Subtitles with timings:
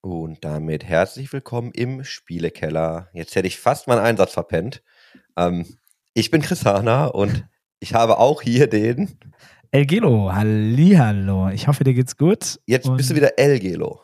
[0.00, 3.08] Und damit herzlich willkommen im Spielekeller.
[3.12, 4.82] Jetzt hätte ich fast meinen Einsatz verpennt.
[5.36, 5.66] Ähm,
[6.14, 7.46] ich bin Chris Hahner und
[7.80, 9.18] ich habe auch hier den
[9.70, 11.48] Elgelo, hallihallo.
[11.50, 12.60] Ich hoffe, dir geht's gut.
[12.66, 14.00] Jetzt Und bist du wieder Elgelo.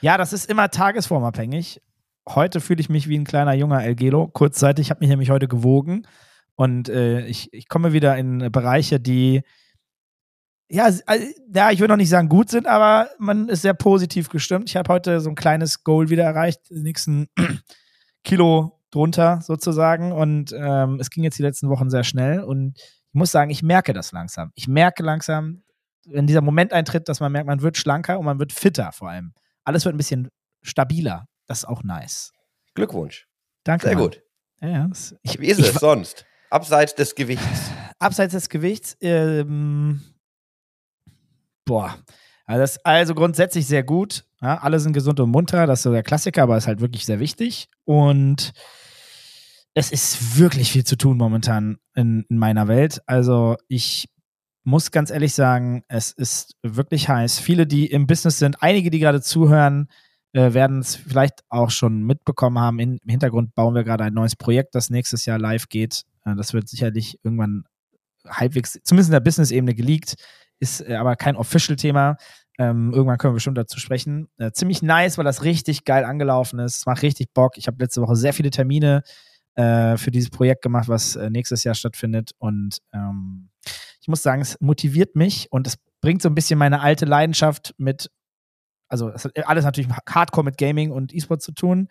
[0.00, 1.82] Ja, das ist immer tagesformabhängig.
[2.28, 4.28] Heute fühle ich mich wie ein kleiner junger Elgelo.
[4.28, 6.06] Kurzzeitig habe mich nämlich heute gewogen
[6.54, 9.42] und äh, ich, ich komme wieder in Bereiche, die
[10.70, 11.02] ja, also,
[11.52, 14.68] ja, ich würde noch nicht sagen gut sind, aber man ist sehr positiv gestimmt.
[14.68, 17.28] Ich habe heute so ein kleines Goal wieder erreicht, die nächsten
[18.24, 23.14] Kilo drunter sozusagen und ähm, es ging jetzt die letzten Wochen sehr schnell und ich
[23.14, 24.52] muss sagen, ich merke das langsam.
[24.54, 25.64] Ich merke langsam,
[26.06, 29.10] wenn dieser Moment eintritt, dass man merkt, man wird schlanker und man wird fitter vor
[29.10, 29.32] allem.
[29.64, 30.28] Alles wird ein bisschen
[30.62, 31.26] stabiler.
[31.46, 32.32] Das ist auch nice.
[32.74, 33.26] Glückwunsch.
[33.64, 33.86] Danke.
[33.88, 34.04] Sehr Mann.
[34.04, 34.22] gut.
[34.60, 36.26] Ja, ja, das, ich, Wie ist ich, es sonst?
[36.50, 37.70] Abseits des Gewichts.
[37.98, 40.00] Abseits des Gewichts, ähm,
[41.70, 41.96] boah.
[42.46, 44.24] Also, das, also grundsätzlich sehr gut.
[44.42, 47.06] Ja, alle sind gesund und munter, das ist so der Klassiker, aber ist halt wirklich
[47.06, 47.68] sehr wichtig.
[47.84, 48.52] Und
[49.74, 53.02] es ist wirklich viel zu tun momentan in, in meiner Welt.
[53.06, 54.08] Also ich
[54.64, 57.38] muss ganz ehrlich sagen, es ist wirklich heiß.
[57.38, 59.86] Viele, die im Business sind, einige, die gerade zuhören,
[60.32, 62.80] äh, werden es vielleicht auch schon mitbekommen haben.
[62.80, 66.02] In, Im Hintergrund bauen wir gerade ein neues Projekt, das nächstes Jahr live geht.
[66.24, 67.62] Äh, das wird sicherlich irgendwann
[68.26, 70.16] halbwegs, zumindest in der Business-Ebene geleakt,
[70.60, 72.16] ist äh, aber kein Official-Thema.
[72.58, 74.28] Ähm, irgendwann können wir bestimmt dazu sprechen.
[74.36, 76.78] Äh, ziemlich nice, weil das richtig geil angelaufen ist.
[76.78, 77.56] Es macht richtig Bock.
[77.56, 79.02] Ich habe letzte Woche sehr viele Termine
[79.54, 82.32] äh, für dieses Projekt gemacht, was äh, nächstes Jahr stattfindet.
[82.38, 83.48] Und ähm,
[84.00, 87.74] ich muss sagen, es motiviert mich und es bringt so ein bisschen meine alte Leidenschaft
[87.78, 88.10] mit,
[88.88, 91.88] also es hat alles natürlich hardcore mit Gaming und E-Sport zu tun,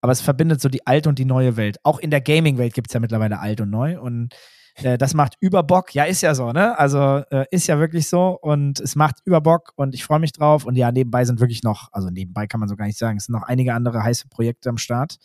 [0.00, 1.78] aber es verbindet so die alte und die neue Welt.
[1.82, 4.34] Auch in der Gaming-Welt gibt es ja mittlerweile alt und neu und
[4.82, 5.94] äh, das macht über Bock.
[5.94, 6.78] Ja, ist ja so, ne?
[6.78, 10.32] Also äh, ist ja wirklich so und es macht über Bock und ich freue mich
[10.32, 10.64] drauf.
[10.64, 13.26] Und ja, nebenbei sind wirklich noch, also nebenbei kann man so gar nicht sagen, es
[13.26, 15.18] sind noch einige andere heiße Projekte am Start.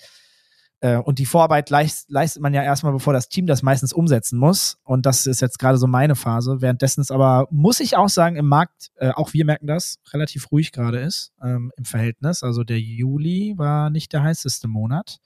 [0.82, 4.40] Äh, und die Vorarbeit leist, leistet man ja erstmal, bevor das Team das meistens umsetzen
[4.40, 4.78] muss.
[4.84, 6.62] Und das ist jetzt gerade so meine Phase.
[6.62, 10.52] Währenddessen ist aber, muss ich auch sagen, im Markt, äh, auch wir merken das, relativ
[10.52, 12.44] ruhig gerade ist ähm, im Verhältnis.
[12.44, 15.20] Also der Juli war nicht der heißeste Monat.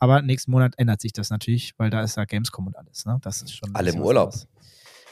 [0.00, 3.04] Aber nächsten Monat ändert sich das natürlich, weil da ist ja Gamescom und alles.
[3.04, 3.18] Ne?
[3.22, 3.72] Das ist schon.
[3.74, 4.24] Alle im was Urlaub.
[4.28, 4.48] anderes.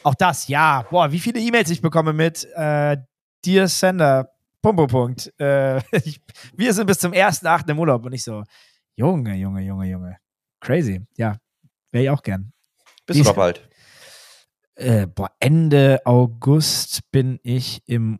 [0.03, 0.81] Auch das, ja.
[0.89, 2.97] Boah, wie viele E-Mails ich bekomme mit äh,
[3.45, 5.33] Dear Sender, Punkt, Punkt, Punkt.
[5.39, 6.19] Äh, ich,
[6.55, 7.69] wir sind bis zum 1.8.
[7.69, 8.05] im Urlaub.
[8.05, 8.43] Und ich so,
[8.95, 10.17] Junge, Junge, Junge, Junge.
[10.59, 11.05] Crazy.
[11.15, 11.37] Ja,
[11.91, 12.51] wäre ich auch gern.
[13.05, 13.69] Bist du bald?
[14.75, 18.19] Äh, boah, Ende August bin ich im.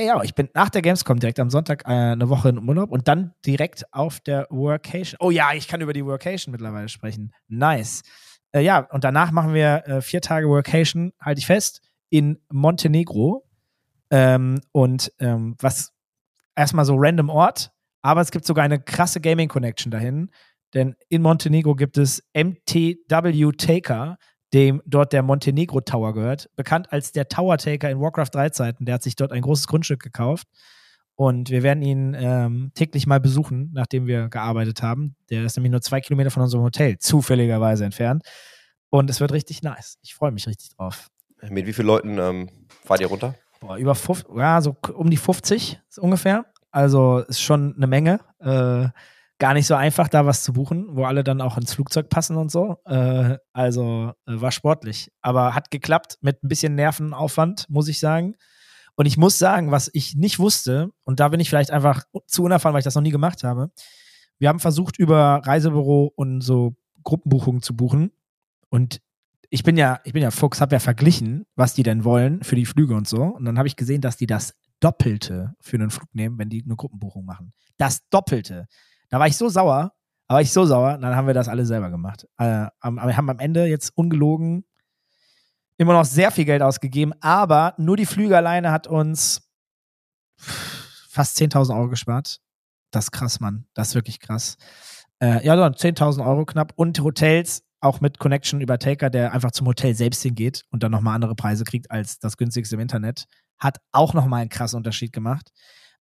[0.00, 3.06] Ja, ich bin nach der Gamescom direkt am Sonntag äh, eine Woche im Urlaub und
[3.06, 5.18] dann direkt auf der Workation.
[5.20, 7.34] Oh ja, ich kann über die Workation mittlerweile sprechen.
[7.48, 8.02] Nice.
[8.52, 13.46] Äh, ja, und danach machen wir äh, vier Tage Workation, halte ich fest, in Montenegro.
[14.10, 15.92] Ähm, und ähm, was
[16.56, 17.70] erstmal so random Ort,
[18.02, 20.30] aber es gibt sogar eine krasse Gaming Connection dahin,
[20.72, 24.16] denn in Montenegro gibt es MTW Taker,
[24.52, 28.84] dem dort der Montenegro Tower gehört, bekannt als der Tower Taker in Warcraft 3 Zeiten.
[28.84, 30.48] Der hat sich dort ein großes Grundstück gekauft
[31.14, 35.16] und wir werden ihn ähm, täglich mal besuchen, nachdem wir gearbeitet haben.
[35.28, 38.24] Der ist nämlich nur zwei Kilometer von unserem Hotel, zufälligerweise entfernt.
[38.88, 39.98] Und es wird richtig nice.
[40.02, 41.08] Ich freue mich richtig drauf.
[41.48, 42.48] Mit wie vielen Leuten ähm,
[42.84, 43.34] fahrt ihr runter?
[43.60, 46.46] Boah, über 50, ja, so um die 50 ist ungefähr.
[46.70, 48.20] Also ist schon eine Menge.
[48.38, 48.88] Äh,
[49.40, 52.36] gar nicht so einfach, da was zu buchen, wo alle dann auch ins Flugzeug passen
[52.36, 52.76] und so.
[52.84, 55.10] Äh, also äh, war sportlich.
[55.22, 58.36] Aber hat geklappt mit ein bisschen Nervenaufwand, muss ich sagen.
[58.94, 62.44] Und ich muss sagen, was ich nicht wusste, und da bin ich vielleicht einfach zu
[62.44, 63.70] unerfahren, weil ich das noch nie gemacht habe.
[64.38, 68.12] Wir haben versucht, über Reisebüro und so Gruppenbuchungen zu buchen.
[68.68, 69.00] Und
[69.48, 72.56] ich bin ja, ich bin ja Fuchs, habe ja verglichen, was die denn wollen für
[72.56, 73.22] die Flüge und so.
[73.22, 76.62] Und dann habe ich gesehen, dass die das Doppelte für einen Flug nehmen, wenn die
[76.62, 77.52] eine Gruppenbuchung machen.
[77.78, 78.66] Das Doppelte.
[79.10, 79.92] Da war ich so sauer,
[80.28, 82.26] da war ich so sauer, dann haben wir das alle selber gemacht.
[82.38, 84.64] Äh, am- wir haben am Ende jetzt ungelogen
[85.76, 89.48] immer noch sehr viel Geld ausgegeben, aber nur die Flüge alleine hat uns
[90.36, 92.40] fast 10.000 Euro gespart.
[92.90, 93.66] Das ist krass, Mann.
[93.74, 94.56] Das ist wirklich krass.
[95.20, 99.52] Äh, ja, dann 10.000 Euro knapp und Hotels auch mit Connection über Taker, der einfach
[99.52, 103.24] zum Hotel selbst hingeht und dann nochmal andere Preise kriegt als das günstigste im Internet,
[103.58, 105.50] hat auch nochmal einen krassen Unterschied gemacht.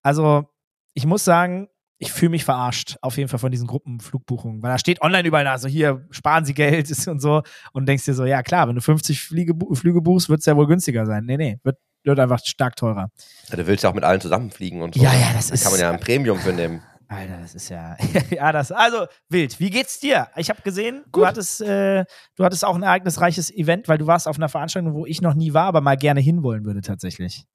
[0.01, 0.49] Also,
[0.93, 1.69] ich muss sagen,
[2.01, 5.45] ich fühle mich verarscht, auf jeden Fall von diesen Gruppenflugbuchungen, weil da steht online überall,
[5.47, 7.43] also hier sparen Sie Geld und so
[7.73, 10.55] und denkst dir so, ja klar, wenn du 50 Fliege, Flüge buchst, wird es ja
[10.55, 11.25] wohl günstiger sein.
[11.25, 13.09] Nee, nee, wird, wird einfach stark teurer.
[13.49, 15.03] Ja, du willst ja auch mit allen zusammenfliegen und so.
[15.03, 16.81] Ja, ja, das da ist- kann man ja ein Premium für nehmen.
[17.11, 17.97] Alter, das ist ja,
[18.29, 19.59] ja, das, also wild.
[19.59, 20.27] Wie geht's dir?
[20.35, 21.25] Ich habe gesehen, du Gut.
[21.25, 22.05] hattest, äh,
[22.35, 25.33] du hattest auch ein ereignisreiches Event, weil du warst auf einer Veranstaltung, wo ich noch
[25.33, 27.45] nie war, aber mal gerne hinwollen würde tatsächlich.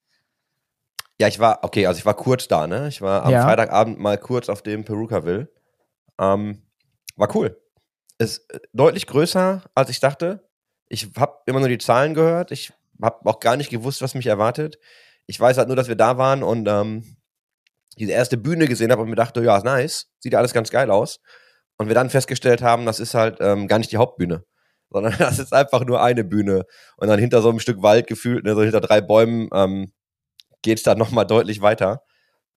[1.19, 2.87] Ja, ich war, okay, also ich war kurz da, ne?
[2.89, 3.43] Ich war am Ja.
[3.43, 5.49] Freitagabend mal kurz auf dem Perukaville.
[6.19, 6.61] Ähm,
[7.15, 7.61] war cool.
[8.17, 10.47] Ist äh, deutlich größer, als ich dachte.
[10.87, 12.51] Ich habe immer nur die Zahlen gehört.
[12.51, 14.77] Ich habe auch gar nicht gewusst, was mich erwartet.
[15.25, 17.17] Ich weiß halt nur, dass wir da waren und ähm,
[17.97, 20.69] diese erste Bühne gesehen habe und mir dachte, ja, ist nice, sieht ja alles ganz
[20.69, 21.19] geil aus.
[21.77, 24.45] Und wir dann festgestellt haben, das ist halt ähm, gar nicht die Hauptbühne,
[24.89, 26.65] sondern das ist einfach nur eine Bühne.
[26.97, 29.91] Und dann hinter so einem Stück Wald gefühlt, ne, so hinter drei Bäumen, ähm,
[30.65, 32.01] geht's dann nochmal deutlich weiter.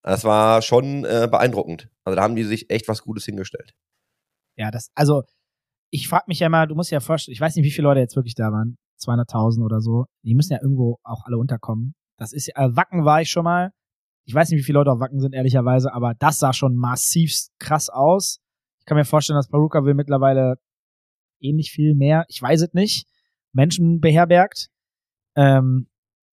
[0.03, 1.89] Das war schon äh, beeindruckend.
[2.05, 3.75] Also da haben die sich echt was Gutes hingestellt.
[4.57, 5.23] Ja, das, also,
[5.91, 8.01] ich frage mich ja mal, du musst ja vorstellen, ich weiß nicht, wie viele Leute
[8.01, 8.77] jetzt wirklich da waren.
[9.01, 10.07] 200.000 oder so.
[10.25, 11.95] Die müssen ja irgendwo auch alle unterkommen.
[12.17, 13.71] Das ist ja, äh, Wacken war ich schon mal.
[14.25, 17.53] Ich weiß nicht, wie viele Leute auf Wacken sind, ehrlicherweise, aber das sah schon massivst
[17.59, 18.41] krass aus.
[18.81, 20.57] Ich kann mir vorstellen, dass Paruka will mittlerweile
[21.41, 23.07] ähnlich viel mehr, ich weiß es nicht,
[23.53, 24.69] Menschen beherbergt.
[25.37, 25.89] Ähm,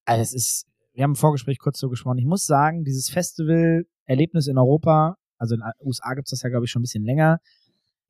[0.06, 2.18] also es ist, wir haben im Vorgespräch kurz so gesprochen.
[2.18, 6.66] Ich muss sagen, dieses Festival-Erlebnis in Europa, also in den USA gibt's das ja, glaube
[6.66, 7.40] ich, schon ein bisschen länger,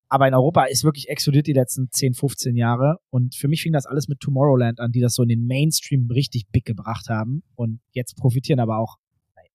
[0.08, 2.98] aber in Europa ist wirklich explodiert die letzten 10, 15 Jahre.
[3.10, 6.10] Und für mich fing das alles mit Tomorrowland an, die das so in den Mainstream
[6.12, 7.44] richtig big gebracht haben.
[7.56, 8.98] Und jetzt profitieren aber auch,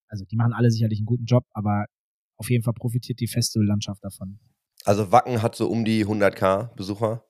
[0.09, 1.87] also die machen alle sicherlich einen guten Job, aber
[2.37, 4.41] auf jeden Fall profitiert die Festivallandschaft davon.
[4.85, 7.25] Also Wacken hat so um die 100k Besucher.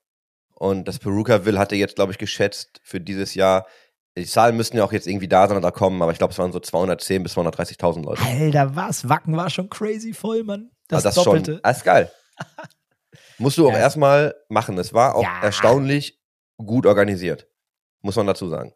[0.54, 3.66] Und das Perukaville hatte jetzt, glaube ich, geschätzt für dieses Jahr.
[4.20, 6.38] Die Zahlen müssten ja auch jetzt irgendwie da sein oder kommen, aber ich glaube, es
[6.38, 8.22] waren so 210 bis 230.000 Leute.
[8.22, 9.08] Alter, was?
[9.08, 10.70] Wacken war schon crazy voll, Mann.
[10.88, 11.52] Das, Also das Doppelte.
[11.54, 11.62] schon.
[11.62, 12.10] Das ist geil.
[13.38, 13.78] Musst du auch Ja.
[13.78, 14.76] erstmal machen.
[14.78, 15.40] Es war auch Ja.
[15.42, 16.20] erstaunlich
[16.58, 17.48] gut organisiert.
[18.02, 18.72] Muss man dazu sagen.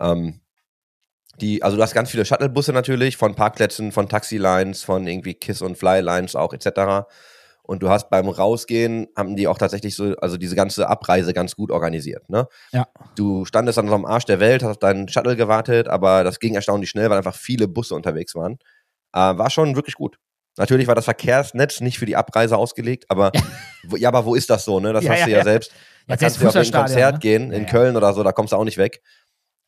[0.00, 0.40] Ähm,
[1.40, 5.62] die, also du hast ganz viele Shuttlebusse natürlich, von Parkplätzen, von Taxilines, von irgendwie Kiss-
[5.62, 7.06] und Fly-Lines auch etc.
[7.64, 11.54] Und du hast beim Rausgehen, haben die auch tatsächlich so, also diese ganze Abreise ganz
[11.54, 12.28] gut organisiert.
[12.28, 12.48] Ne?
[12.72, 12.88] Ja.
[13.14, 16.40] Du standest an so einem Arsch der Welt, hast auf deinen Shuttle gewartet, aber das
[16.40, 18.58] ging erstaunlich schnell, weil einfach viele Busse unterwegs waren.
[19.14, 20.18] Äh, war schon wirklich gut.
[20.58, 23.30] Natürlich war das Verkehrsnetz nicht für die Abreise ausgelegt, aber
[23.84, 24.92] wo, ja, aber wo ist das so, ne?
[24.92, 25.44] Das Ja, hast ja, du ja, ja.
[25.44, 25.72] selbst.
[26.08, 27.18] Da kannst du ja auf ein Konzert ne?
[27.20, 27.64] gehen, in Ja, ja.
[27.66, 29.00] Köln oder so, da kommst du auch nicht weg.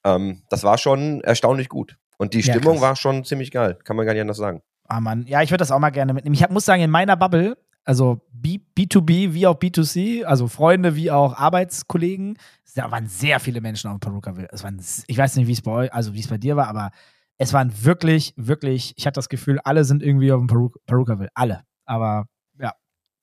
[0.05, 1.97] Ähm, das war schon erstaunlich gut.
[2.19, 4.63] Und die Ja, Stimmung war schon ziemlich geil, kann man gar nicht anders sagen.
[4.87, 5.25] Ah, Mann.
[5.27, 6.35] Ja, ich würde das auch mal gerne mitnehmen.
[6.35, 10.97] Ich hab, muss sagen, in meiner Bubble, also B B2B wie auch B2C, also Freunde
[10.97, 12.39] wie auch Arbeitskollegen,
[12.75, 14.49] da waren sehr viele Menschen auf dem Perukaville.
[14.51, 16.69] Es waren, ich weiß nicht, wie es bei euch, also wie es bei dir war,
[16.69, 16.91] aber
[17.39, 21.31] es waren wirklich, wirklich, ich hatte das Gefühl, alle sind irgendwie auf dem Peruk Perukaville.
[21.35, 21.63] Alle.
[21.85, 22.27] Aber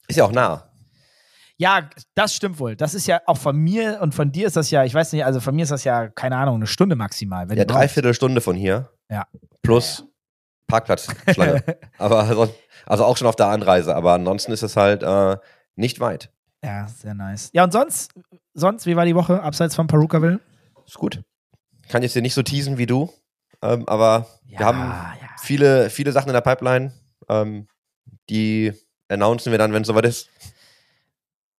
[0.08, 0.70] Ist ja auch nah.
[1.58, 2.76] ja, das stimmt wohl.
[2.76, 5.26] Das ist ja auch von mir und von dir ist das ja, ich weiß nicht,
[5.26, 7.52] also von mir ist das ja, keine Ahnung, eine Stunde maximal.
[7.56, 8.90] Ja, dreiviertel Stunde von hier.
[9.10, 9.28] Ja.
[9.62, 10.06] Plus
[10.72, 11.64] Parkplatzschlange.
[11.98, 12.50] aber
[12.86, 15.38] also auch schon auf der Anreise, aber ansonsten ist es halt äh,
[15.76, 16.32] nicht weit.
[16.64, 17.50] Ja, sehr nice.
[17.54, 18.12] Ja, und sonst,
[18.54, 20.40] sonst, wie war die Woche abseits von Perukaville?
[20.86, 21.22] Ist gut.
[21.90, 23.12] Kann jetzt hier nicht so teasen wie du,
[23.62, 25.16] ähm, aber Ja, wir haben ja.
[25.42, 26.94] viele, viele Sachen in der Pipeline.
[27.28, 27.68] Ähm,
[28.30, 28.74] die
[29.10, 30.30] announcen wir dann, wenn es soweit ist.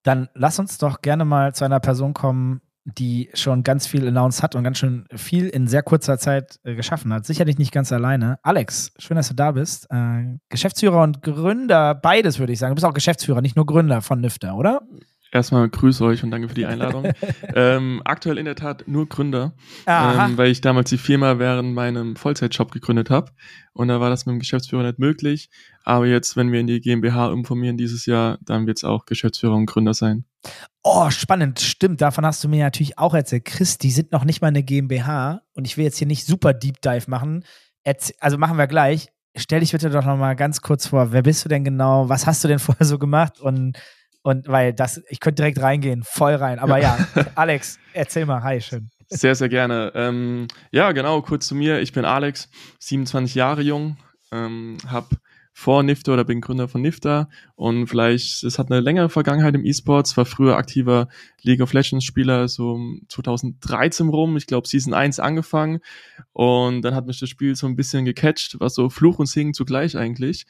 [0.02, 4.42] Dann lass uns doch gerne mal zu einer Person kommen, die schon ganz viel announced
[4.42, 7.24] hat und ganz schön viel in sehr kurzer Zeit äh, geschaffen hat.
[7.24, 8.38] Sicherlich nicht ganz alleine.
[8.42, 9.86] Alex, schön, dass du da bist.
[9.90, 12.72] Äh, Geschäftsführer und Gründer, beides würde ich sagen.
[12.72, 14.82] Du bist auch Geschäftsführer, nicht nur Gründer von Nifter, oder?
[15.32, 17.10] Erstmal grüße euch und danke für die Einladung.
[17.54, 19.54] ähm, aktuell in der Tat nur Gründer,
[19.86, 23.32] ähm, weil ich damals die Firma während meinem Vollzeitjob gegründet habe.
[23.72, 25.48] Und da war das mit dem Geschäftsführer nicht möglich.
[25.84, 29.54] Aber jetzt, wenn wir in die GmbH umformieren dieses Jahr, dann wird es auch Geschäftsführer
[29.54, 30.26] und Gründer sein.
[30.82, 32.02] Oh, spannend, stimmt.
[32.02, 33.46] Davon hast du mir natürlich auch erzählt.
[33.46, 36.52] Chris, die sind noch nicht mal eine GmbH und ich will jetzt hier nicht super
[36.52, 37.44] Deep Dive machen.
[37.84, 39.08] Erz also machen wir gleich.
[39.34, 41.12] Stell dich bitte doch noch mal ganz kurz vor.
[41.12, 42.10] Wer bist du denn genau?
[42.10, 43.40] Was hast du denn vorher so gemacht?
[43.40, 43.78] Und,
[44.22, 46.58] und weil das, ich könnte direkt reingehen, voll rein.
[46.58, 46.96] Aber ja,
[47.34, 48.42] Alex, erzähl mal.
[48.42, 48.90] Hi, schön.
[49.08, 49.92] Sehr, sehr gerne.
[49.94, 51.80] Ähm, ja, genau, kurz zu mir.
[51.80, 52.48] Ich bin Alex,
[52.78, 53.98] 27 Jahre jung,
[54.30, 55.08] ähm, habe
[55.54, 59.66] vor Nifter oder bin Gründer von Nifter und vielleicht, es hat eine längere Vergangenheit im
[59.66, 61.08] E-Sports, war früher aktiver
[61.42, 65.80] League of Legends Spieler, so um 2013 rum, ich glaube Season 1 angefangen
[66.32, 69.52] und dann hat mich das Spiel so ein bisschen gecatcht, war so Fluch und Singen
[69.52, 70.46] zugleich eigentlich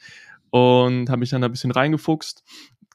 [0.51, 2.43] und habe mich dann da ein bisschen reingefuchst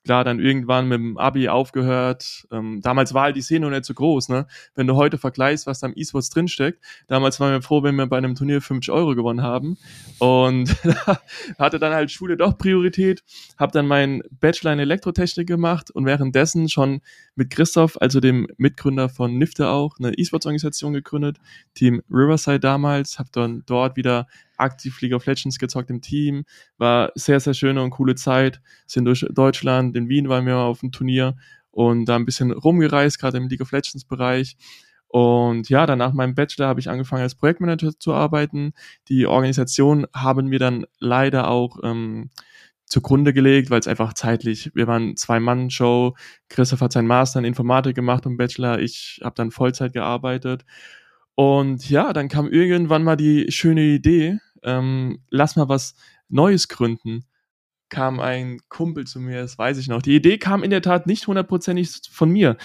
[0.09, 2.47] klar, dann irgendwann mit dem Abi aufgehört.
[2.51, 4.47] Ähm, damals war halt die Szene noch nicht so groß, ne?
[4.75, 6.83] Wenn du heute vergleichst, was da im E-Sports drinsteckt.
[7.09, 9.77] Damals waren wir froh, wenn wir bei einem Turnier 50 Euro gewonnen haben.
[10.19, 10.75] Und
[11.59, 13.23] hatte dann halt Schule doch Priorität.
[13.59, 17.03] Hab dann meinen Bachelor in Elektrotechnik gemacht und währenddessen schon
[17.39, 21.39] mit Christoph, also dem Mitgründer von Nifte auch, eine E-Sports-Organisation gegründet.
[21.73, 23.21] Team Riverside damals.
[23.21, 24.27] Hab dann dort wieder
[24.57, 26.45] aktiv League of Legends gezockt im Team.
[26.79, 28.61] War sehr, sehr schöne und coole Zeit.
[28.87, 31.37] Sind durch Deutschland, in Wien waren wir auf dem Turnier
[31.71, 34.57] und da ein bisschen rumgereist, gerade im League of Legends Bereich.
[35.07, 38.73] Und ja, dann nach meinem Bachelor habe ich angefangen als Projektmanager zu arbeiten.
[39.09, 42.31] Die Organisation haben wir dann leider auch ähm,
[42.89, 46.17] zugrunde gelegt, weil es einfach zeitlich, wir waren Zwei-Mann-Show,
[46.49, 50.65] Christoph hat seinen Master in Informatik gemacht und Bachelor, ich habe dann Vollzeit gearbeitet.
[51.35, 55.95] Und ja, dann kam irgendwann mal die schöne Idee, ähm, lass mal was
[56.29, 57.25] Neues gründen.
[57.91, 60.03] Kam ein Kumpel zu mir, das weiß ich noch.
[60.03, 62.57] Die Idee kam in der Tat nicht hundertprozentig von mir.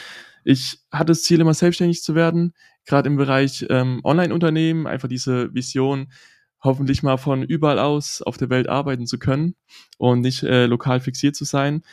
[0.44, 2.54] Ich hatte das Ziel, immer selbstständig zu werden,
[2.86, 6.12] gerade im Bereich ähm, Online-Unternehmen, einfach diese Vision,
[6.64, 9.56] hoffentlich mal von überall aus auf der Welt arbeiten zu können
[9.98, 11.84] und nicht äh, lokal fixiert zu sein.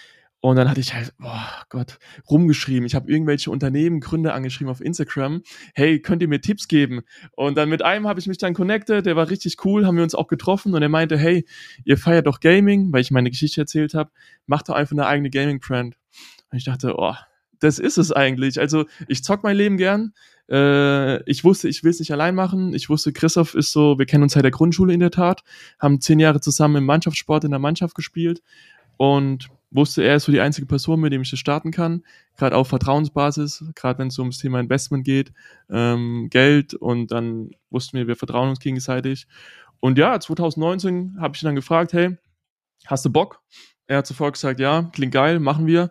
[0.42, 1.98] Und dann hatte ich halt, boah Gott,
[2.30, 2.86] rumgeschrieben.
[2.86, 5.42] Ich habe irgendwelche Unternehmen, Gründer angeschrieben auf Instagram.
[5.74, 7.02] Hey, könnt ihr mir Tipps geben?
[7.32, 10.02] Und dann mit einem habe ich mich dann connected, der war richtig cool, haben wir
[10.02, 11.44] uns auch getroffen und er meinte, hey,
[11.84, 14.10] ihr feiert doch Gaming, weil ich meine Geschichte erzählt habe,
[14.46, 15.96] macht doch einfach eine eigene Gaming-Brand.
[16.50, 17.14] Und ich dachte, oh,
[17.60, 18.58] das ist es eigentlich.
[18.58, 20.14] Also ich zock mein Leben gern.
[20.50, 22.74] Äh, ich wusste, ich will es nicht allein machen.
[22.74, 25.42] Ich wusste, Christoph ist so, wir kennen uns seit der Grundschule in der Tat,
[25.78, 28.42] haben zehn Jahre zusammen im Mannschaftssport in der Mannschaft gespielt
[28.96, 32.02] und wusste, er ist so die einzige Person, mit dem ich das starten kann.
[32.36, 35.32] Gerade auf Vertrauensbasis, gerade wenn es ums Thema Investment geht,
[35.70, 39.26] ähm, Geld und dann wussten wir, wir vertrauen uns gegenseitig.
[39.78, 42.16] Und ja, 2019 habe ich ihn dann gefragt, hey,
[42.86, 43.40] hast du Bock?
[43.86, 45.90] Er hat sofort gesagt, ja, klingt geil, machen wir.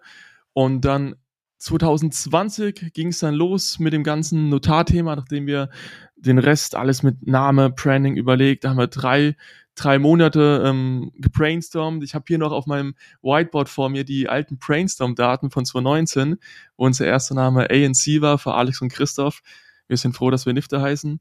[0.53, 1.15] Und dann
[1.59, 5.69] 2020 ging es dann los mit dem ganzen Notarthema, nachdem wir
[6.15, 8.63] den Rest alles mit Name, Branding überlegt.
[8.63, 9.35] Da haben wir drei,
[9.75, 12.03] drei Monate ähm, gebrainstormt.
[12.03, 16.37] Ich habe hier noch auf meinem Whiteboard vor mir die alten Brainstorm-Daten von 2019,
[16.77, 19.41] wo unser erster Name ANC war für Alex und Christoph.
[19.87, 21.19] Wir sind froh, dass wir Nifte heißen.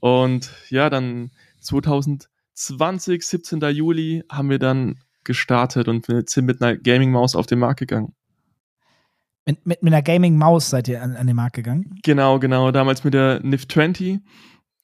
[0.00, 3.60] Und ja, dann 2020, 17.
[3.60, 8.14] Juli, haben wir dann gestartet und sind mit einer Gaming-Maus auf den Markt gegangen.
[9.46, 11.98] Mit, mit, mit einer Gaming-Maus seid ihr an, an den Markt gegangen?
[12.02, 12.70] Genau, genau.
[12.70, 14.20] Damals mit der NIF 20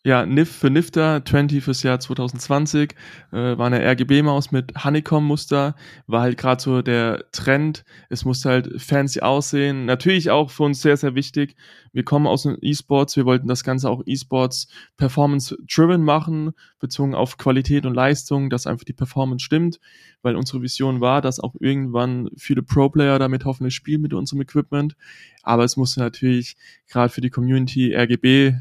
[0.07, 2.95] ja, NIF für Nifter, 20 fürs Jahr 2020,
[3.33, 5.75] äh, war eine RGB-Maus mit Honeycomb-Muster,
[6.07, 7.85] war halt gerade so der Trend.
[8.09, 9.85] Es musste halt fancy aussehen.
[9.85, 11.57] Natürlich auch für uns sehr, sehr wichtig.
[11.93, 17.37] Wir kommen aus den E-Sports, wir wollten das Ganze auch E-Sports Performance-driven machen, bezogen auf
[17.37, 19.81] Qualität und Leistung, dass einfach die Performance stimmt,
[20.23, 24.95] weil unsere Vision war, dass auch irgendwann viele Pro-Player damit hoffentlich spielen mit unserem Equipment.
[25.43, 28.55] Aber es musste natürlich gerade für die Community RGB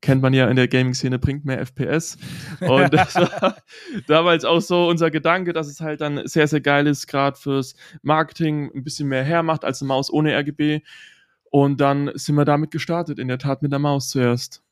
[0.00, 2.16] kennt man ja in der Gaming-Szene, bringt mehr FPS.
[2.60, 3.56] Und das war
[4.06, 7.74] damals auch so unser Gedanke, dass es halt dann sehr, sehr geil ist, gerade fürs
[8.02, 10.80] Marketing ein bisschen mehr hermacht als eine Maus ohne RGB.
[11.50, 14.62] Und dann sind wir damit gestartet, in der Tat mit der Maus zuerst.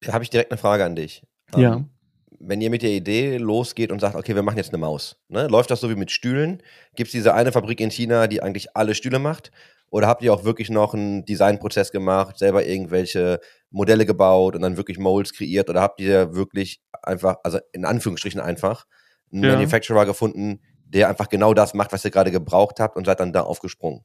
[0.00, 1.22] Da habe ich direkt eine Frage an dich.
[1.56, 1.76] Ja.
[1.76, 1.90] Um,
[2.38, 5.46] wenn ihr mit der Idee losgeht und sagt, okay, wir machen jetzt eine Maus, ne?
[5.46, 6.62] läuft das so wie mit Stühlen?
[6.96, 9.50] Gibt es diese eine Fabrik in China, die eigentlich alle Stühle macht?
[9.90, 14.76] Oder habt ihr auch wirklich noch einen Designprozess gemacht, selber irgendwelche Modelle gebaut und dann
[14.76, 15.68] wirklich Molds kreiert?
[15.68, 18.86] Oder habt ihr wirklich einfach, also in Anführungsstrichen einfach,
[19.32, 19.54] einen ja.
[19.54, 23.32] Manufacturer gefunden, der einfach genau das macht, was ihr gerade gebraucht habt und seid dann
[23.32, 24.04] da aufgesprungen?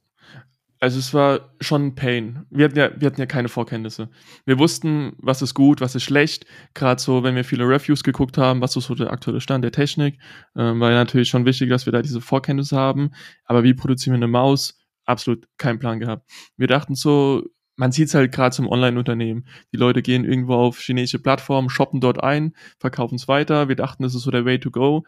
[0.78, 2.44] Also es war schon ein Pain.
[2.50, 4.10] Wir hatten ja, wir hatten ja keine Vorkenntnisse.
[4.44, 6.44] Wir wussten, was ist gut, was ist schlecht.
[6.74, 9.72] Gerade so, wenn wir viele Reviews geguckt haben, was ist so der aktuelle Stand der
[9.72, 10.18] Technik,
[10.54, 13.12] ähm, war ja natürlich schon wichtig, dass wir da diese Vorkenntnisse haben.
[13.46, 14.78] Aber wie produzieren wir eine Maus?
[15.06, 16.28] Absolut keinen Plan gehabt.
[16.56, 17.44] Wir dachten so,
[17.76, 19.46] man sieht es halt gerade zum Online-Unternehmen.
[19.72, 23.68] Die Leute gehen irgendwo auf chinesische Plattformen, shoppen dort ein, verkaufen es weiter.
[23.68, 25.04] Wir dachten, das ist so der Way to go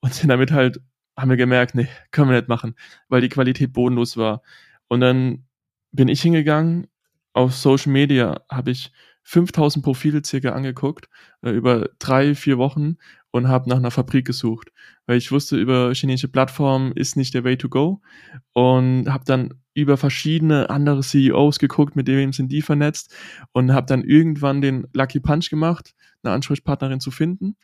[0.00, 0.80] und sind damit halt,
[1.16, 2.74] haben wir gemerkt, nee, können wir nicht machen,
[3.08, 4.42] weil die Qualität bodenlos war.
[4.88, 5.46] Und dann
[5.92, 6.88] bin ich hingegangen,
[7.32, 8.92] auf Social Media habe ich
[9.24, 11.08] 5000 Profile circa angeguckt,
[11.42, 12.96] äh, über drei, vier Wochen
[13.36, 14.72] und habe nach einer Fabrik gesucht,
[15.06, 18.00] weil ich wusste, über chinesische Plattformen ist nicht der Way to go
[18.52, 23.14] und habe dann über verschiedene andere CEOs geguckt, mit wem sind die vernetzt
[23.52, 27.56] und habe dann irgendwann den Lucky Punch gemacht, eine Ansprechpartnerin zu finden.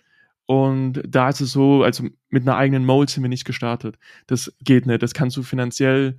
[0.47, 3.97] Und da ist es so, also mit einer eigenen Mold sind wir nicht gestartet.
[4.27, 5.03] Das geht nicht.
[5.03, 6.19] Das kannst du finanziell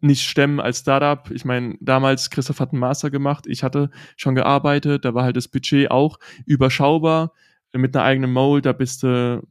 [0.00, 1.30] nicht stemmen als Startup.
[1.30, 5.36] Ich meine, damals, Christoph hat einen Master gemacht, ich hatte schon gearbeitet, da war halt
[5.36, 7.32] das Budget auch überschaubar
[7.72, 9.42] mit einer eigenen Mold, da bist du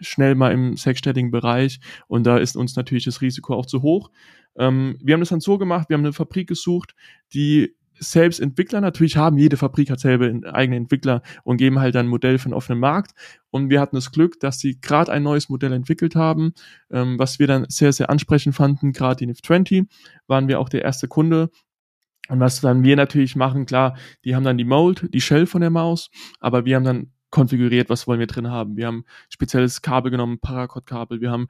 [0.00, 4.10] schnell mal im sechsstelligen Bereich und da ist uns natürlich das Risiko auch zu hoch.
[4.56, 6.94] Ähm, wir haben das dann so gemacht, wir haben eine Fabrik gesucht,
[7.32, 12.06] die selbst Entwickler natürlich haben, jede Fabrik hat selber eigene Entwickler und geben halt dann
[12.06, 13.10] ein Modell für einen offenen Markt.
[13.50, 16.52] Und wir hatten das Glück, dass sie gerade ein neues Modell entwickelt haben,
[16.92, 18.92] ähm, was wir dann sehr, sehr ansprechend fanden.
[18.92, 19.88] Gerade die NIF 20
[20.28, 21.50] waren wir auch der erste Kunde,
[22.28, 25.62] und was dann wir natürlich machen, klar, die haben dann die Mold, die Shell von
[25.62, 28.76] der Maus, aber wir haben dann konfiguriert, was wollen wir drin haben.
[28.76, 31.48] Wir haben spezielles Kabel genommen, Paracord-Kabel, wir haben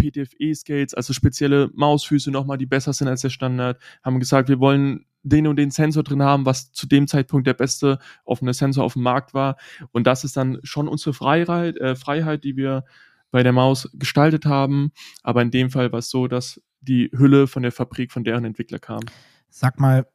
[0.00, 5.06] PTFE-Skates, also spezielle Mausfüße nochmal, die besser sind als der Standard, haben gesagt, wir wollen
[5.22, 8.94] den und den Sensor drin haben, was zu dem Zeitpunkt der beste offene Sensor auf
[8.94, 9.56] dem Markt war.
[9.92, 12.84] Und das ist dann schon unsere Freiheit, äh, Freiheit, die wir
[13.30, 14.92] bei der Maus gestaltet haben.
[15.22, 18.44] Aber in dem Fall war es so, dass die Hülle von der Fabrik, von deren
[18.44, 19.02] Entwickler kam.
[19.50, 20.06] Sag mal,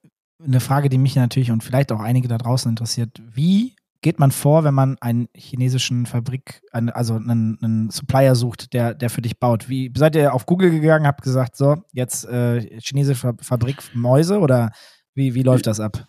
[0.44, 3.22] eine Frage, die mich natürlich und vielleicht auch einige da draußen interessiert.
[3.34, 8.94] Wie geht man vor, wenn man einen chinesischen Fabrik, also einen, einen, Supplier sucht, der,
[8.94, 9.68] der für dich baut?
[9.70, 14.72] Wie seid ihr auf Google gegangen, habt gesagt, so, jetzt äh, chinesische Fabrik Mäuse oder
[15.14, 16.08] wie, wie läuft das ab?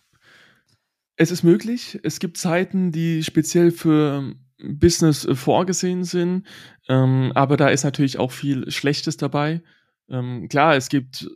[1.17, 1.99] Es ist möglich.
[2.03, 6.47] Es gibt Zeiten, die speziell für Business äh, vorgesehen sind,
[6.89, 9.63] ähm, aber da ist natürlich auch viel Schlechtes dabei.
[10.09, 11.27] Ähm, klar, es gibt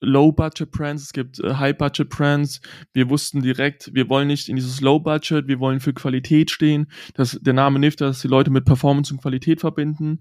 [0.00, 2.60] Low-Budget-Brands, es gibt äh, High-Budget-Brands.
[2.92, 6.90] Wir wussten direkt, wir wollen nicht in dieses Low-Budget, wir wollen für Qualität stehen.
[7.14, 10.20] Das, der Name NIFT, dass die Leute mit Performance und Qualität verbinden.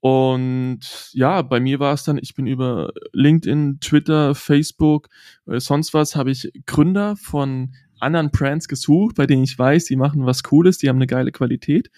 [0.00, 5.08] Und ja, bei mir war es dann, ich bin über LinkedIn, Twitter, Facebook,
[5.46, 9.96] äh, sonst was, habe ich Gründer von anderen Brands gesucht, bei denen ich weiß, die
[9.96, 11.90] machen was Cooles, die haben eine geile Qualität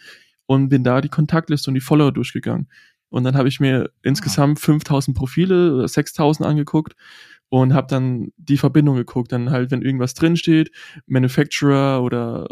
[0.46, 2.68] und bin da die Kontaktliste und die Follower durchgegangen.
[3.12, 6.94] Und dann habe ich mir insgesamt 5000 Profile oder 6000 angeguckt
[7.50, 9.32] und habe dann die Verbindung geguckt.
[9.32, 10.70] Dann halt, wenn irgendwas drinsteht,
[11.06, 12.48] Manufacturer oder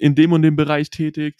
[0.00, 1.36] in dem und dem Bereich tätig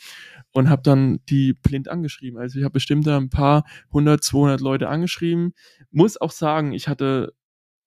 [0.53, 2.39] und habe dann die blind angeschrieben.
[2.39, 5.53] Also ich habe bestimmt da ein paar 100, 200 Leute angeschrieben.
[5.91, 7.35] Muss auch sagen, ich hatte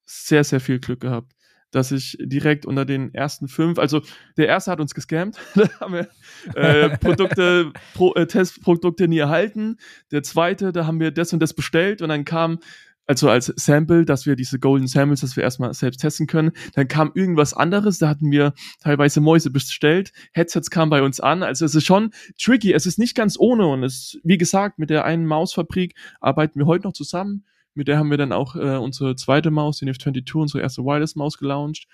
[0.05, 1.33] sehr, sehr viel Glück gehabt
[1.73, 4.01] dass ich direkt unter den ersten fünf, also
[4.37, 6.07] der erste hat uns gescammt, da haben wir
[6.55, 9.77] äh, Produkte, Pro, äh, Testprodukte nie erhalten.
[10.11, 12.59] Der zweite, da haben wir das und das bestellt und dann kam
[13.05, 16.51] also als Sample, dass wir diese Golden Samples, dass wir erstmal selbst testen können.
[16.73, 20.13] Dann kam irgendwas anderes, da hatten wir teilweise Mäuse bestellt.
[20.31, 21.43] Headsets kamen bei uns an.
[21.43, 22.11] Also es ist schon
[22.41, 22.71] tricky.
[22.71, 26.65] Es ist nicht ganz ohne und es, wie gesagt, mit der einen Mausfabrik arbeiten wir
[26.65, 27.43] heute noch zusammen.
[27.75, 31.37] Mit der haben wir dann auch äh, unsere zweite Maus, die NF22, unsere erste Wireless-Maus
[31.37, 31.87] gelauncht.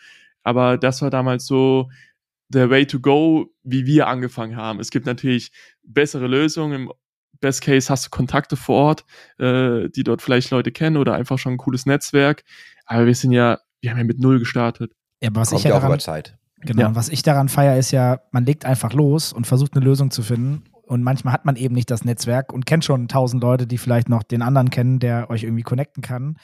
[0.44, 1.90] Aber das war damals so
[2.50, 4.80] der Way to go, wie wir angefangen haben.
[4.80, 5.52] Es gibt natürlich
[5.84, 6.74] bessere Lösungen.
[6.74, 6.94] Im
[7.39, 9.06] Best Case hast du Kontakte vor Ort,
[9.38, 12.44] äh, die dort vielleicht Leute kennen oder einfach schon ein cooles Netzwerk.
[12.86, 14.92] Aber wir sind ja, wir haben ja mit null gestartet.
[15.22, 16.38] Ja, aber was Kommt ich ja daran, über Zeit.
[16.62, 16.96] Genau, ja.
[16.96, 20.24] was ich daran feiere, ist ja, man legt einfach los und versucht eine Lösung zu
[20.24, 23.78] finden und manchmal hat man eben nicht das Netzwerk und kennt schon tausend Leute, die
[23.78, 26.38] vielleicht noch den anderen kennen, der euch irgendwie connecten kann.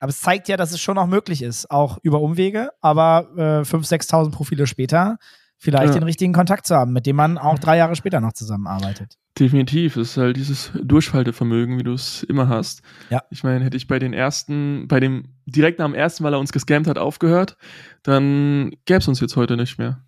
[0.00, 3.62] Aber es zeigt ja, dass es schon auch möglich ist, auch über Umwege, aber äh,
[3.62, 5.18] 5.000, 6.000 Profile später
[5.56, 6.00] vielleicht ja.
[6.00, 9.16] den richtigen Kontakt zu haben, mit dem man auch drei Jahre später noch zusammenarbeitet.
[9.38, 9.96] Definitiv.
[9.96, 12.82] Es ist halt dieses Durchhaltevermögen, wie du es immer hast.
[13.10, 13.22] Ja.
[13.30, 16.40] Ich meine, hätte ich bei den ersten, bei dem direkt nach dem ersten, weil er
[16.40, 17.56] uns gescammt hat, aufgehört,
[18.02, 20.02] dann gäbe es uns jetzt heute nicht mehr.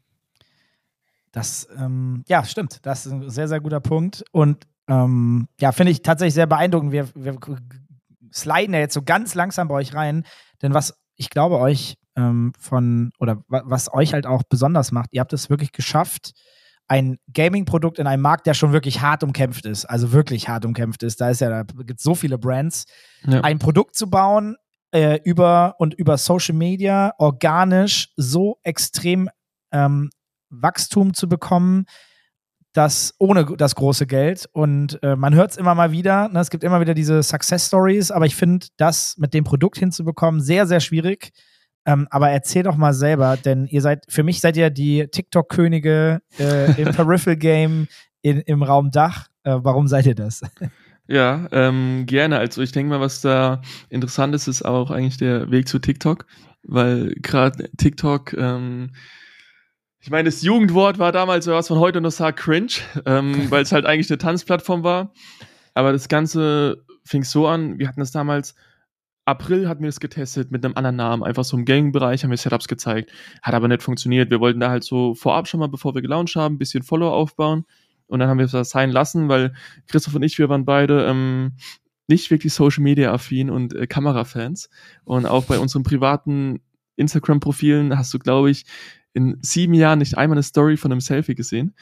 [1.35, 2.79] Das, ähm, ja, stimmt.
[2.87, 4.25] Das ist ein sehr, sehr guter Punkt.
[4.31, 6.93] Und ähm, ja, finde ich tatsächlich sehr beeindruckend.
[6.93, 7.37] Wir, wir
[8.33, 10.25] sliden ja jetzt so ganz langsam bei euch rein.
[10.63, 15.21] Denn was ich glaube, euch ähm, von, oder was euch halt auch besonders macht, ihr
[15.21, 16.35] habt es wirklich geschafft,
[16.87, 21.03] ein Gaming-Produkt in einem Markt, der schon wirklich hart umkämpft ist, also wirklich hart umkämpft
[21.03, 22.85] ist, da ist ja, da gibt es so viele Brands,
[23.27, 23.41] ja.
[23.41, 24.57] ein Produkt zu bauen,
[24.93, 29.29] äh, über und über Social Media organisch so extrem
[29.73, 30.11] ähm,
[30.63, 31.87] Wachstum zu bekommen,
[32.73, 34.49] das ohne das große Geld.
[34.53, 36.29] Und äh, man hört es immer mal wieder.
[36.29, 36.41] Ne?
[36.41, 40.41] Es gibt immer wieder diese Success Stories, aber ich finde das mit dem Produkt hinzubekommen
[40.41, 41.33] sehr, sehr schwierig.
[41.87, 46.21] Ähm, aber erzähl doch mal selber, denn ihr seid, für mich seid ihr die TikTok-Könige
[46.39, 47.89] äh, im Peripheral Game
[48.23, 49.29] in, im Raum Dach.
[49.45, 50.41] Äh, warum seid ihr das?
[51.07, 52.39] Ja, ähm, gerne.
[52.39, 56.25] Also ich denke mal, was da interessant ist, ist auch eigentlich der Weg zu TikTok,
[56.63, 58.93] weil gerade TikTok ähm,
[60.05, 62.75] ich meine, das Jugendwort war damals was von heute noch sagt cringe,
[63.07, 65.15] ähm, weil es halt eigentlich eine Tanzplattform war.
[65.73, 68.55] Aber das Ganze fing so an, wir hatten das damals,
[69.25, 72.37] April hatten wir das getestet mit einem anderen Namen, einfach so im Gaming-Bereich haben wir
[72.37, 73.13] Setups gezeigt.
[73.41, 74.29] Hat aber nicht funktioniert.
[74.29, 77.15] Wir wollten da halt so vorab schon mal, bevor wir gelauncht haben, ein bisschen Follower
[77.15, 77.65] aufbauen.
[78.07, 79.55] Und dann haben wir das sein lassen, weil
[79.87, 81.53] Christoph und ich, wir waren beide ähm,
[82.09, 84.69] nicht wirklich Social Media affin und äh, Kamerafans.
[85.05, 86.61] Und auch bei unseren privaten
[86.97, 88.67] Instagram-Profilen hast du, glaube ich,
[89.15, 91.75] in sieben Jahren nicht einmal eine Story von einem Selfie gesehen.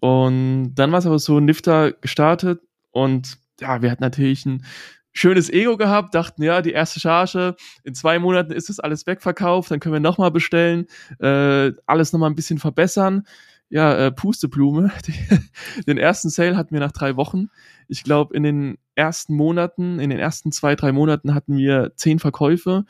[0.00, 4.64] Und dann war es aber so, Nifter gestartet und ja, wir hatten natürlich ein
[5.12, 9.70] schönes Ego gehabt, dachten, ja, die erste Charge, in zwei Monaten ist das alles wegverkauft,
[9.70, 10.86] dann können wir nochmal bestellen,
[11.20, 13.26] äh, alles nochmal ein bisschen verbessern.
[13.70, 14.92] Ja, äh, Pusteblume.
[15.86, 17.48] den ersten Sale hatten wir nach drei Wochen.
[17.88, 22.18] Ich glaube, in den ersten Monaten, in den ersten zwei, drei Monaten hatten wir zehn
[22.18, 22.84] Verkäufe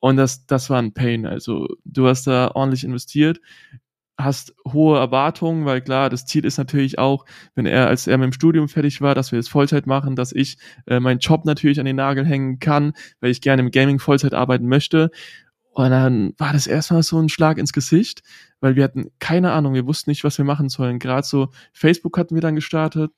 [0.00, 1.26] und das, das war ein Pain.
[1.26, 3.40] Also du hast da ordentlich investiert,
[4.18, 8.26] hast hohe Erwartungen, weil klar, das Ziel ist natürlich auch, wenn er, als er mit
[8.26, 11.80] dem Studium fertig war, dass wir es Vollzeit machen, dass ich äh, meinen Job natürlich
[11.80, 15.10] an den Nagel hängen kann, weil ich gerne im Gaming Vollzeit arbeiten möchte.
[15.72, 18.22] Und dann war das erstmal so ein Schlag ins Gesicht,
[18.60, 20.98] weil wir hatten keine Ahnung, wir wussten nicht, was wir machen sollen.
[20.98, 23.12] Gerade so Facebook hatten wir dann gestartet,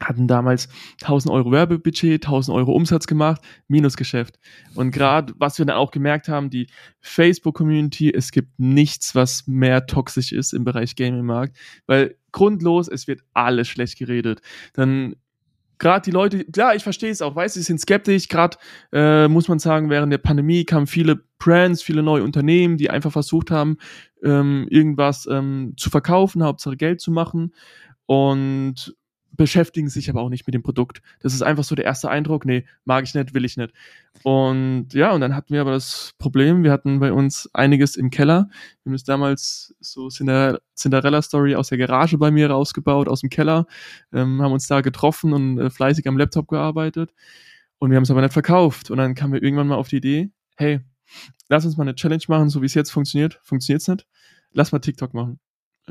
[0.00, 0.68] hatten damals
[1.02, 4.38] 1000 Euro Werbebudget, 1000 Euro Umsatz gemacht, Minusgeschäft.
[4.74, 6.68] Und gerade, was wir dann auch gemerkt haben, die
[7.00, 11.56] Facebook-Community, es gibt nichts, was mehr toxisch ist im Bereich Gaming-Markt,
[11.86, 14.40] weil grundlos, es wird alles schlecht geredet.
[14.74, 15.16] Dann
[15.78, 18.28] gerade die Leute, klar, ich verstehe es auch, weiß, sie sind skeptisch.
[18.28, 18.58] Gerade
[18.92, 23.12] äh, muss man sagen, während der Pandemie kamen viele Brands, viele neue Unternehmen, die einfach
[23.12, 23.78] versucht haben,
[24.22, 27.54] ähm, irgendwas ähm, zu verkaufen, Hauptsache Geld zu machen.
[28.06, 28.96] Und
[29.38, 31.00] beschäftigen sich aber auch nicht mit dem Produkt.
[31.20, 33.72] Das ist einfach so der erste Eindruck, nee, mag ich nicht, will ich nicht.
[34.24, 38.10] Und ja, und dann hatten wir aber das Problem, wir hatten bei uns einiges im
[38.10, 38.48] Keller.
[38.82, 43.66] Wir haben es damals so Cinderella-Story aus der Garage bei mir rausgebaut, aus dem Keller,
[44.12, 47.14] ähm, haben uns da getroffen und äh, fleißig am Laptop gearbeitet.
[47.78, 48.90] Und wir haben es aber nicht verkauft.
[48.90, 50.80] Und dann kamen wir irgendwann mal auf die Idee, hey,
[51.48, 53.40] lass uns mal eine Challenge machen, so wie es jetzt funktioniert.
[53.44, 54.06] Funktioniert es nicht?
[54.52, 55.38] Lass mal TikTok machen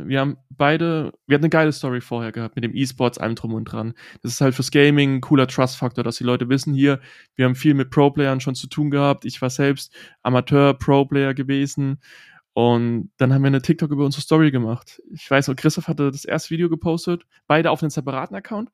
[0.06, 3.54] wir haben beide, wir hatten eine geile Story vorher gehabt mit dem E-Sports, allem drum
[3.54, 3.94] und dran.
[4.22, 7.00] Das ist halt fürs Gaming ein cooler Trust-Faktor, dass die Leute wissen hier,
[7.36, 9.26] wir haben viel mit Pro-Playern schon zu tun gehabt.
[9.26, 12.00] Ich war selbst Amateur-Pro-Player gewesen.
[12.54, 15.02] Und dann haben wir eine TikTok über unsere Story gemacht.
[15.14, 18.72] Ich weiß noch, Christoph hatte das erste Video gepostet, beide auf einem separaten Account.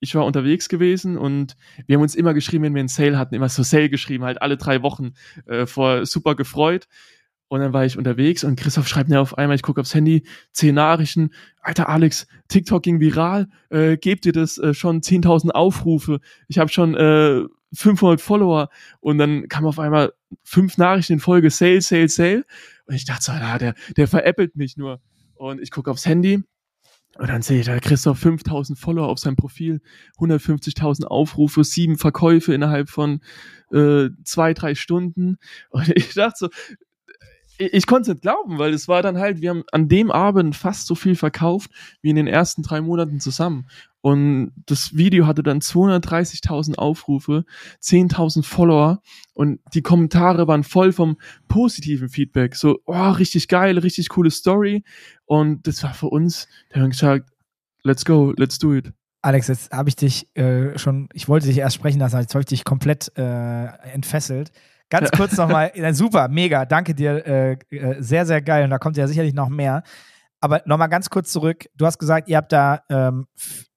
[0.00, 1.54] Ich war unterwegs gewesen und
[1.86, 4.40] wir haben uns immer geschrieben, wenn wir einen Sale hatten, immer so Sale geschrieben, halt
[4.40, 5.12] alle drei Wochen
[5.44, 6.88] äh, vor super gefreut.
[7.50, 10.22] Und dann war ich unterwegs und Christoph schreibt mir auf einmal, ich gucke aufs Handy,
[10.52, 11.30] zehn Nachrichten.
[11.60, 16.20] Alter Alex, TikTok ging viral, äh, gebt ihr das äh, schon 10.000 Aufrufe.
[16.46, 17.42] Ich habe schon äh,
[17.74, 18.68] 500 Follower.
[19.00, 20.12] Und dann kam auf einmal
[20.44, 22.44] fünf Nachrichten in Folge, Sale, Sale, Sale.
[22.86, 25.00] Und ich dachte so, ja, der, der veräppelt mich nur.
[25.34, 26.44] Und ich gucke aufs Handy
[27.18, 29.80] und dann sehe ich da Christoph 5000 Follower auf seinem Profil,
[30.18, 33.20] 150.000 Aufrufe, sieben Verkäufe innerhalb von
[33.72, 35.36] äh, zwei, drei Stunden.
[35.70, 36.48] Und ich dachte so,
[37.60, 40.56] ich konnte es nicht glauben, weil es war dann halt, wir haben an dem Abend
[40.56, 41.70] fast so viel verkauft
[42.00, 43.66] wie in den ersten drei Monaten zusammen.
[44.00, 47.44] Und das Video hatte dann 230.000 Aufrufe,
[47.82, 49.02] 10.000 Follower
[49.34, 51.18] und die Kommentare waren voll vom
[51.48, 52.56] positiven Feedback.
[52.56, 54.84] So, oh, richtig geil, richtig coole Story.
[55.26, 57.28] Und das war für uns, da haben gesagt,
[57.82, 58.90] let's go, let's do it.
[59.20, 62.40] Alex, jetzt habe ich dich äh, schon, ich wollte dich erst sprechen lassen, jetzt habe
[62.40, 64.50] ich dich komplett äh, entfesselt.
[64.90, 68.64] Ganz kurz nochmal, super, mega, danke dir, äh, äh, sehr, sehr geil.
[68.64, 69.82] Und da kommt ja sicherlich noch mehr.
[70.40, 71.66] Aber nochmal ganz kurz zurück.
[71.74, 73.26] Du hast gesagt, ihr habt da ähm,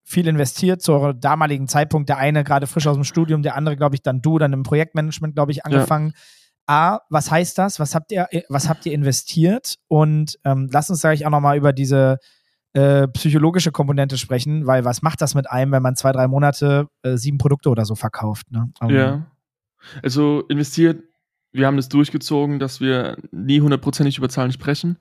[0.04, 2.10] viel investiert zu eurem damaligen Zeitpunkt.
[2.10, 4.63] Der eine gerade frisch aus dem Studium, der andere, glaube ich, dann du, dann im
[4.63, 6.13] Projektmanagement, glaube ich, angefangen.
[6.15, 6.21] Ja.
[6.65, 7.80] A, was heißt das?
[7.80, 9.76] Was habt ihr, was habt ihr investiert?
[9.89, 12.19] Und ähm, lass uns, sage ich, auch nochmal über diese
[12.71, 16.88] äh, psychologische Komponente sprechen, weil was macht das mit einem, wenn man zwei, drei Monate
[17.04, 18.49] äh, sieben Produkte oder so verkauft?
[18.52, 18.71] Ne?
[18.80, 19.26] Um, ja.
[20.02, 21.04] Also investiert,
[21.52, 24.98] wir haben das durchgezogen, dass wir nie hundertprozentig über Zahlen sprechen.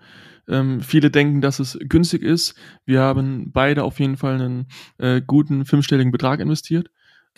[0.48, 2.54] Ähm, viele denken, dass es günstig ist.
[2.84, 4.66] Wir haben beide auf jeden Fall einen
[4.98, 6.90] äh, guten fünfstelligen Betrag investiert.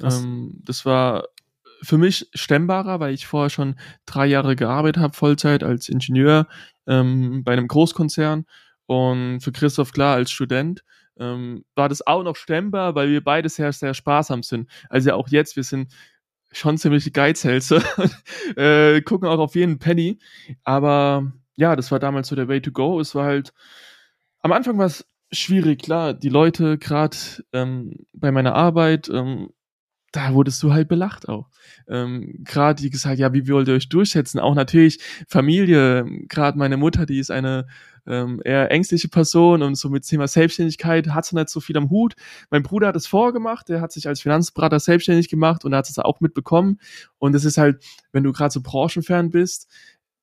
[0.02, 1.24] Ähm, das war
[1.82, 3.76] für mich stemmbarer, weil ich vorher schon
[4.06, 6.48] drei Jahre gearbeitet habe, Vollzeit als Ingenieur
[6.86, 8.46] ähm, bei einem Großkonzern
[8.86, 10.82] und für Christoph klar als Student
[11.18, 14.68] ähm, war das auch noch stemmbar, weil wir beide sehr, sehr sparsam sind.
[14.88, 15.92] Also auch jetzt, wir sind
[16.54, 17.82] schon ziemlich Geizhälse,
[18.56, 20.18] äh, gucken auch auf jeden Penny.
[20.64, 23.00] Aber ja, das war damals so der Way to go.
[23.00, 23.52] Es war halt,
[24.40, 27.16] am Anfang war es schwierig, klar, die Leute, gerade
[27.52, 29.50] ähm, bei meiner Arbeit, ähm,
[30.12, 31.48] da wurdest du halt belacht auch.
[31.88, 34.38] Ähm, gerade die gesagt, ja, wie wollt ihr euch durchsetzen?
[34.38, 37.66] Auch natürlich Familie, gerade meine Mutter, die ist eine
[38.06, 41.90] ähm, eher ängstliche Person und so mit Thema Selbstständigkeit hat sie nicht so viel am
[41.90, 42.14] Hut.
[42.50, 45.88] Mein Bruder hat es vorgemacht, der hat sich als Finanzberater selbstständig gemacht und er hat
[45.88, 46.78] es auch mitbekommen.
[47.18, 49.68] Und es ist halt, wenn du gerade so branchenfern bist,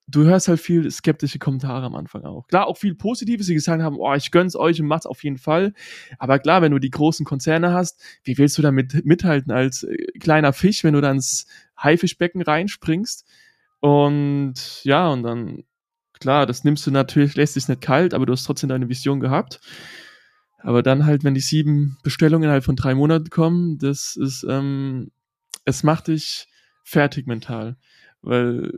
[0.07, 2.47] du hörst halt viel skeptische Kommentare am Anfang auch.
[2.47, 5.37] Klar, auch viel Positives, die gesagt haben, oh, ich gönn's euch und macht's auf jeden
[5.37, 5.73] Fall.
[6.19, 9.95] Aber klar, wenn du die großen Konzerne hast, wie willst du damit mithalten als äh,
[10.19, 11.45] kleiner Fisch, wenn du dann ins
[11.77, 13.25] Haifischbecken reinspringst?
[13.79, 15.63] Und ja, und dann
[16.21, 19.19] klar, das nimmst du natürlich, lässt sich nicht kalt, aber du hast trotzdem deine Vision
[19.19, 19.59] gehabt.
[20.59, 25.11] Aber dann halt, wenn die sieben Bestellungen innerhalb von drei Monaten kommen, das ist, ähm,
[25.65, 26.47] es macht dich
[26.83, 27.77] fertig mental.
[28.21, 28.71] Weil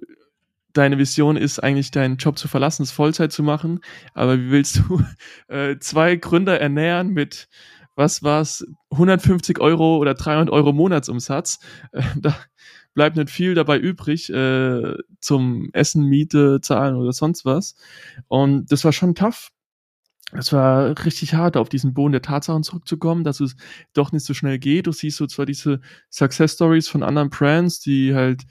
[0.72, 3.82] deine Vision ist eigentlich, deinen Job zu verlassen, es Vollzeit zu machen.
[4.14, 5.04] Aber wie willst du
[5.48, 7.50] äh, zwei Gründer ernähren mit,
[7.96, 11.60] was war's, 150 Euro oder 300 Euro Monatsumsatz?
[11.92, 12.36] Äh, da,
[12.94, 17.76] bleibt nicht viel dabei übrig äh, zum Essen, Miete, Zahlen oder sonst was.
[18.28, 19.50] Und das war schon tough.
[20.36, 23.56] Es war richtig hart, auf diesen Boden der Tatsachen zurückzukommen, dass es
[23.94, 24.88] doch nicht so schnell geht.
[24.88, 25.80] Du siehst so zwar diese
[26.10, 28.44] Success Stories von anderen Brands, die halt,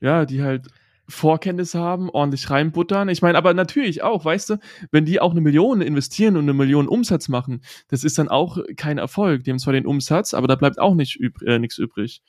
[0.00, 0.68] ja, die halt
[1.08, 3.08] Vorkenntnisse haben, ordentlich reinbuttern.
[3.10, 4.56] Ich meine, aber natürlich auch, weißt du,
[4.90, 8.58] wenn die auch eine Million investieren und eine Million Umsatz machen, das ist dann auch
[8.76, 9.44] kein Erfolg.
[9.44, 12.22] Die haben zwar den Umsatz, aber da bleibt auch nicht üb äh, nichts übrig.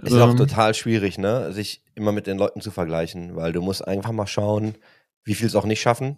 [0.00, 3.86] Ist auch total schwierig, ne, sich immer mit den Leuten zu vergleichen, weil du musst
[3.86, 4.76] einfach mal schauen,
[5.24, 6.16] wie viel es auch nicht schaffen.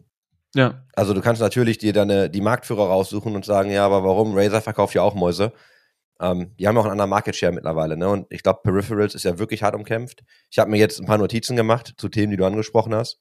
[0.55, 0.85] Ja.
[0.95, 4.37] Also du kannst natürlich dir deine, die Marktführer raussuchen und sagen, ja, aber warum?
[4.37, 5.53] Razer verkauft ja auch Mäuse.
[6.21, 8.09] Ähm, die haben auch einen anderen Market Share mittlerweile, ne?
[8.09, 10.23] Und ich glaube, Peripherals ist ja wirklich hart umkämpft.
[10.51, 13.19] Ich habe mir jetzt ein paar Notizen gemacht zu Themen, die du angesprochen hast.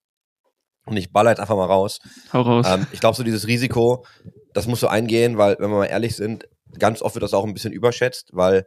[0.85, 1.99] Und ich baller jetzt einfach mal raus.
[2.31, 2.67] Hau raus.
[2.69, 4.05] Ähm, ich glaube, so dieses Risiko,
[4.53, 7.45] das musst du eingehen, weil, wenn wir mal ehrlich sind, ganz oft wird das auch
[7.45, 8.65] ein bisschen überschätzt, weil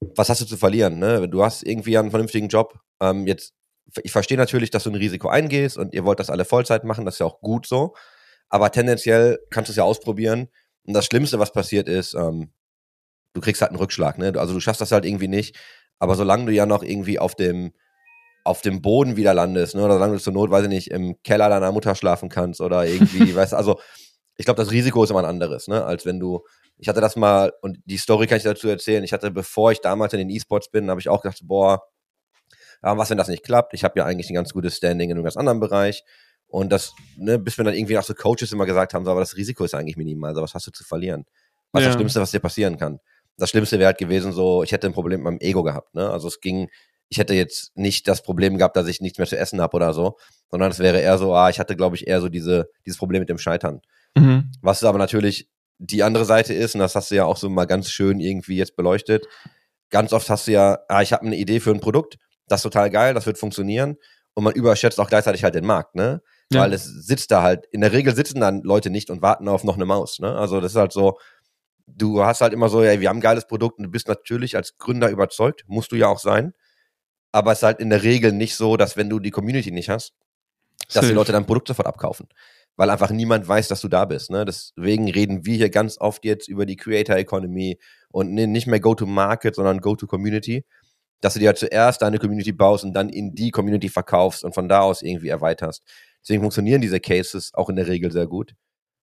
[0.00, 0.98] was hast du zu verlieren?
[0.98, 1.28] Ne?
[1.28, 2.78] Du hast irgendwie einen vernünftigen Job.
[3.00, 3.54] Ähm, jetzt,
[4.02, 7.04] ich verstehe natürlich, dass du ein Risiko eingehst und ihr wollt das alle Vollzeit machen,
[7.04, 7.94] das ist ja auch gut so.
[8.48, 10.48] Aber tendenziell kannst du es ja ausprobieren.
[10.84, 12.52] Und das Schlimmste, was passiert ist, ähm,
[13.34, 14.18] du kriegst halt einen Rückschlag.
[14.18, 14.32] Ne?
[14.36, 15.56] Also du schaffst das halt irgendwie nicht.
[15.98, 17.72] Aber solange du ja noch irgendwie auf dem
[18.42, 19.84] auf dem Boden wieder landest, ne?
[19.84, 22.86] oder solange du zur Not, weiß ich nicht, im Keller deiner Mutter schlafen kannst oder
[22.86, 23.78] irgendwie, weißt du, also
[24.38, 25.84] ich glaube, das Risiko ist immer ein anderes, ne?
[25.84, 26.40] als wenn du
[26.80, 29.80] ich hatte das mal, und die Story kann ich dazu erzählen, ich hatte, bevor ich
[29.80, 31.82] damals in den E-Sports bin, habe ich auch gedacht, boah,
[32.82, 33.74] was, wenn das nicht klappt?
[33.74, 36.02] Ich habe ja eigentlich ein ganz gutes Standing in einem ganz anderen Bereich.
[36.46, 39.20] Und das, ne, bis wir dann irgendwie auch so Coaches immer gesagt haben, so, aber
[39.20, 41.24] das Risiko ist eigentlich minimal, also was hast du zu verlieren?
[41.72, 41.88] Was ist Ja.
[41.90, 42.98] das Schlimmste, was dir passieren kann?
[43.36, 46.10] Das Schlimmste wäre halt gewesen, so, ich hätte ein Problem mit meinem Ego gehabt, ne?
[46.10, 46.68] Also es ging,
[47.08, 49.92] ich hätte jetzt nicht das Problem gehabt, dass ich nichts mehr zu essen habe oder
[49.94, 50.16] so,
[50.50, 53.20] sondern es wäre eher so, ah, ich hatte, glaube ich, eher so diese, dieses Problem
[53.20, 53.80] mit dem Scheitern.
[54.16, 54.50] Mhm.
[54.62, 55.48] Was aber natürlich
[55.80, 58.56] die andere Seite ist, und das hast du ja auch so mal ganz schön irgendwie
[58.56, 59.26] jetzt beleuchtet,
[59.88, 62.64] ganz oft hast du ja, ah, ich habe eine Idee für ein Produkt, das ist
[62.64, 63.96] total geil, das wird funktionieren,
[64.34, 66.22] und man überschätzt auch gleichzeitig halt den Markt, ne?
[66.52, 66.62] Ja.
[66.62, 69.64] Weil es sitzt da halt, in der Regel sitzen dann Leute nicht und warten auf
[69.64, 70.36] noch eine Maus, ne?
[70.36, 71.18] Also das ist halt so,
[71.86, 74.56] du hast halt immer so, ja, wir haben ein geiles Produkt und du bist natürlich
[74.56, 76.52] als Gründer überzeugt, musst du ja auch sein.
[77.32, 79.88] Aber es ist halt in der Regel nicht so, dass wenn du die Community nicht
[79.88, 80.12] hast,
[80.92, 82.28] dass die Leute dein Produkt sofort abkaufen.
[82.76, 84.30] Weil einfach niemand weiß, dass du da bist.
[84.30, 84.44] Ne?
[84.44, 87.78] Deswegen reden wir hier ganz oft jetzt über die Creator Economy
[88.10, 90.64] und nicht mehr Go-to-Market, sondern Go-to-Community.
[91.20, 94.68] Dass du dir zuerst deine Community baust und dann in die Community verkaufst und von
[94.68, 95.82] da aus irgendwie erweiterst.
[96.22, 98.54] Deswegen funktionieren diese Cases auch in der Regel sehr gut.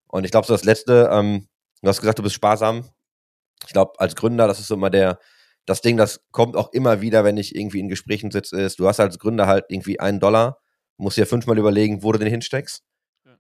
[0.08, 1.48] Und ich glaube, so das Letzte, ähm,
[1.82, 2.90] du hast gesagt, du bist sparsam.
[3.66, 5.20] Ich glaube, als Gründer, das ist so immer der,
[5.66, 8.88] das Ding, das kommt auch immer wieder, wenn ich irgendwie in Gesprächen sitze, ist, du
[8.88, 10.60] hast als Gründer halt irgendwie einen Dollar,
[10.98, 12.84] musst dir fünfmal überlegen, wo du den hinsteckst.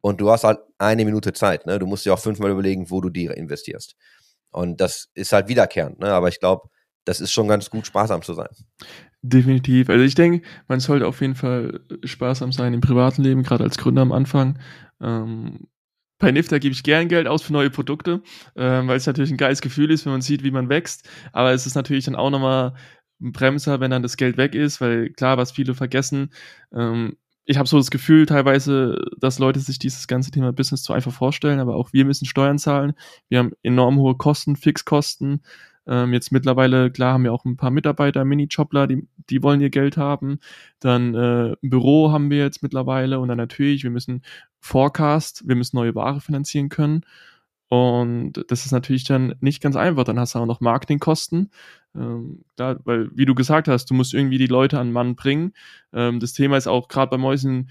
[0.01, 1.79] Und du hast halt eine Minute Zeit, ne?
[1.79, 3.95] Du musst dir auch fünfmal überlegen, wo du die investierst.
[4.51, 6.13] Und das ist halt wiederkehrend, ne?
[6.13, 6.69] Aber ich glaube,
[7.05, 8.49] das ist schon ganz gut, sparsam zu sein.
[9.21, 9.89] Definitiv.
[9.89, 13.77] Also ich denke, man sollte auf jeden Fall sparsam sein im privaten Leben, gerade als
[13.77, 14.60] Gründer am Anfang.
[15.01, 15.67] Ähm,
[16.19, 18.21] bei Nifter gebe ich gern Geld aus für neue Produkte,
[18.55, 21.07] ähm, weil es natürlich ein geiles Gefühl ist, wenn man sieht, wie man wächst.
[21.31, 22.73] Aber es ist natürlich dann auch nochmal
[23.21, 26.33] ein Bremser, wenn dann das Geld weg ist, weil klar, was viele vergessen,
[26.73, 27.17] ähm,
[27.49, 31.13] ich habe so das Gefühl teilweise, dass Leute sich dieses ganze Thema Business zu einfach
[31.13, 32.93] vorstellen, aber auch wir müssen Steuern zahlen.
[33.29, 35.41] Wir haben enorm hohe Kosten, Fixkosten.
[35.88, 39.69] Ähm, jetzt mittlerweile, klar, haben wir auch ein paar Mitarbeiter, Mini-Jobler, die, die wollen ihr
[39.69, 40.39] Geld haben.
[40.81, 44.23] Dann äh, ein Büro haben wir jetzt mittlerweile und dann natürlich, wir müssen
[44.60, 47.05] Forecast, wir müssen neue Ware finanzieren können.
[47.69, 50.03] Und das ist natürlich dann nicht ganz einfach.
[50.06, 51.51] Dann hast du auch noch Marketingkosten.
[51.95, 55.53] Ähm, klar, weil, wie du gesagt hast, du musst irgendwie die Leute an Mann bringen.
[55.93, 57.69] Ähm, das Thema ist auch gerade bei Mäusen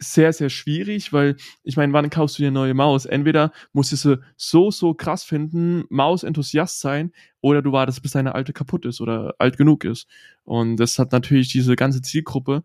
[0.00, 3.04] sehr, sehr schwierig, weil ich meine, wann kaufst du dir eine neue Maus?
[3.04, 8.34] Entweder musst du sie so, so krass finden, Maus-Enthusiast sein, oder du wartest, bis deine
[8.34, 10.08] alte kaputt ist oder alt genug ist.
[10.44, 12.62] Und das hat natürlich diese ganze Zielgruppe,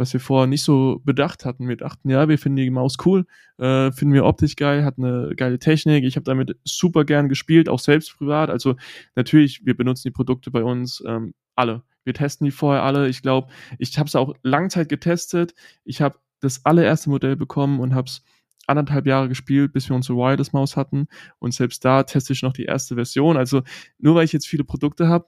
[0.00, 1.68] was wir vorher nicht so bedacht hatten.
[1.68, 3.26] Wir dachten, ja, wir finden die Maus cool,
[3.58, 6.04] äh, finden wir optisch geil, hat eine geile Technik.
[6.04, 8.48] Ich habe damit super gern gespielt, auch selbst privat.
[8.48, 8.76] Also
[9.14, 11.82] natürlich, wir benutzen die Produkte bei uns ähm, alle.
[12.04, 13.08] Wir testen die vorher alle.
[13.10, 15.54] Ich glaube, ich habe es auch Langzeit getestet.
[15.84, 18.24] Ich habe das allererste Modell bekommen und habe es
[18.66, 21.08] anderthalb Jahre gespielt, bis wir unsere Wireless-Maus hatten.
[21.40, 23.36] Und selbst da teste ich noch die erste Version.
[23.36, 23.62] Also
[23.98, 25.26] nur weil ich jetzt viele Produkte habe,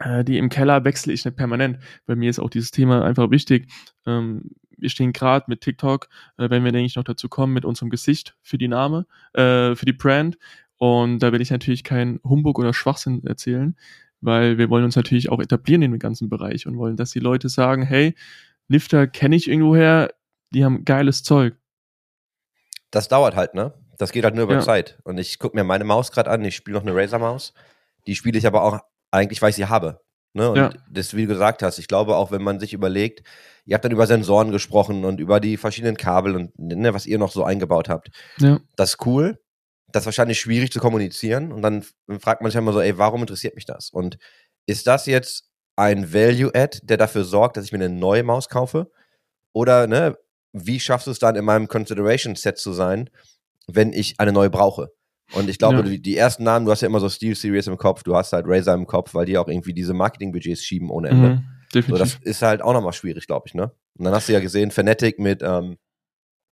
[0.00, 1.78] äh, die im Keller wechsle ich nicht permanent.
[2.06, 3.70] Bei mir ist auch dieses Thema einfach wichtig.
[4.06, 6.08] Ähm, wir stehen gerade mit TikTok,
[6.38, 9.74] äh, wenn wir, denke ich, noch dazu kommen, mit unserem Gesicht für die Name, äh,
[9.74, 10.38] für die Brand.
[10.78, 13.76] Und da will ich natürlich keinen Humbug oder Schwachsinn erzählen,
[14.22, 17.20] weil wir wollen uns natürlich auch etablieren in dem ganzen Bereich und wollen, dass die
[17.20, 18.14] Leute sagen, hey,
[18.68, 20.10] Lifter kenne ich irgendwoher,
[20.50, 21.56] die haben geiles Zeug.
[22.90, 23.74] Das dauert halt, ne?
[23.98, 24.60] Das geht halt nur über Ja.
[24.60, 24.98] Zeit.
[25.04, 27.52] Und ich gucke mir meine Maus gerade an, ich spiele noch eine Razer-Maus.
[28.06, 30.00] Die spiele ich aber auch eigentlich, weil ich sie habe.
[30.32, 30.50] Ne?
[30.50, 30.72] Und Ja.
[30.90, 33.26] das, wie du gesagt hast, ich glaube auch, wenn man sich überlegt,
[33.64, 37.18] ihr habt dann über Sensoren gesprochen und über die verschiedenen Kabel und ne, was ihr
[37.18, 38.10] noch so eingebaut habt.
[38.38, 38.60] Ja.
[38.76, 39.40] Das ist cool.
[39.88, 41.52] Das ist wahrscheinlich schwierig zu kommunizieren.
[41.52, 41.84] Und dann
[42.20, 43.90] fragt man sich immer so, ey, warum interessiert mich das?
[43.90, 44.18] Und
[44.66, 48.90] ist das jetzt ein Value-Add, der dafür sorgt, dass ich mir eine neue Maus kaufe?
[49.52, 50.16] Oder, ne,
[50.52, 53.10] wie schaffst du es dann in meinem Consideration Set zu sein,
[53.66, 54.92] wenn ich eine neue brauche?
[55.32, 55.82] Und ich glaube, Ja.
[55.82, 58.32] die, die ersten Namen, du hast ja immer so Steel Series im Kopf, du hast
[58.32, 61.28] halt Razer im Kopf, weil die auch irgendwie diese Marketingbudgets schieben ohne Ende.
[61.30, 61.98] Mhm, So, definitiv.
[61.98, 63.72] das ist halt auch nochmal schwierig, glaube ich, ne?
[63.96, 65.76] Und dann hast du ja gesehen, Fnatic mit, ähm,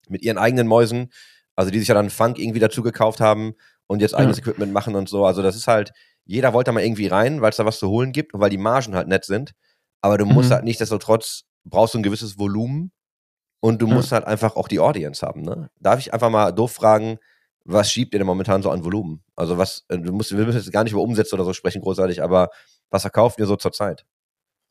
[0.08, 1.12] mit ihren eigenen Mäusen,
[1.56, 3.54] also die sich ja dann Funk irgendwie dazu gekauft haben
[3.86, 4.42] und jetzt eigenes Ja.
[4.42, 5.24] Equipment machen und so.
[5.24, 5.92] Also das ist halt,
[6.24, 8.50] jeder wollte da mal irgendwie rein, weil es da was zu holen gibt und weil
[8.50, 9.52] die Margen halt nett sind.
[10.00, 10.54] Aber du musst Mhm.
[10.54, 12.90] halt nichtsdestotrotz, brauchst du ein gewisses Volumen
[13.60, 13.94] und du Ja.
[13.94, 15.70] musst halt einfach auch die Audience haben, ne?
[15.80, 17.18] Darf ich einfach mal doof fragen,
[17.64, 19.22] was schiebt ihr denn momentan so an Volumen?
[19.36, 22.50] Also was, äh, wir müssen jetzt gar nicht über Umsätze oder so sprechen, großartig, aber
[22.90, 24.04] was verkauft ihr so zur Zeit?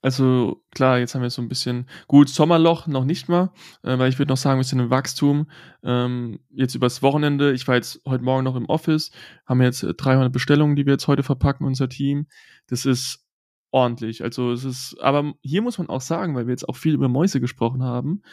[0.04, 3.52] Also klar, jetzt haben wir so ein bisschen gut Sommerloch noch nicht mal,
[3.84, 5.50] äh, weil ich würde noch sagen, wir sind im Wachstum.
[5.82, 9.12] Ähm, jetzt übers Wochenende, ich war jetzt heute Morgen noch im Office,
[9.46, 12.28] haben wir jetzt äh, 300 Bestellungen, die wir jetzt heute verpacken, unser Team.
[12.68, 13.26] Das ist
[13.72, 14.24] ordentlich.
[14.24, 17.08] Also es ist, aber hier muss man auch sagen, weil wir jetzt auch viel über
[17.08, 18.24] Mäuse gesprochen haben,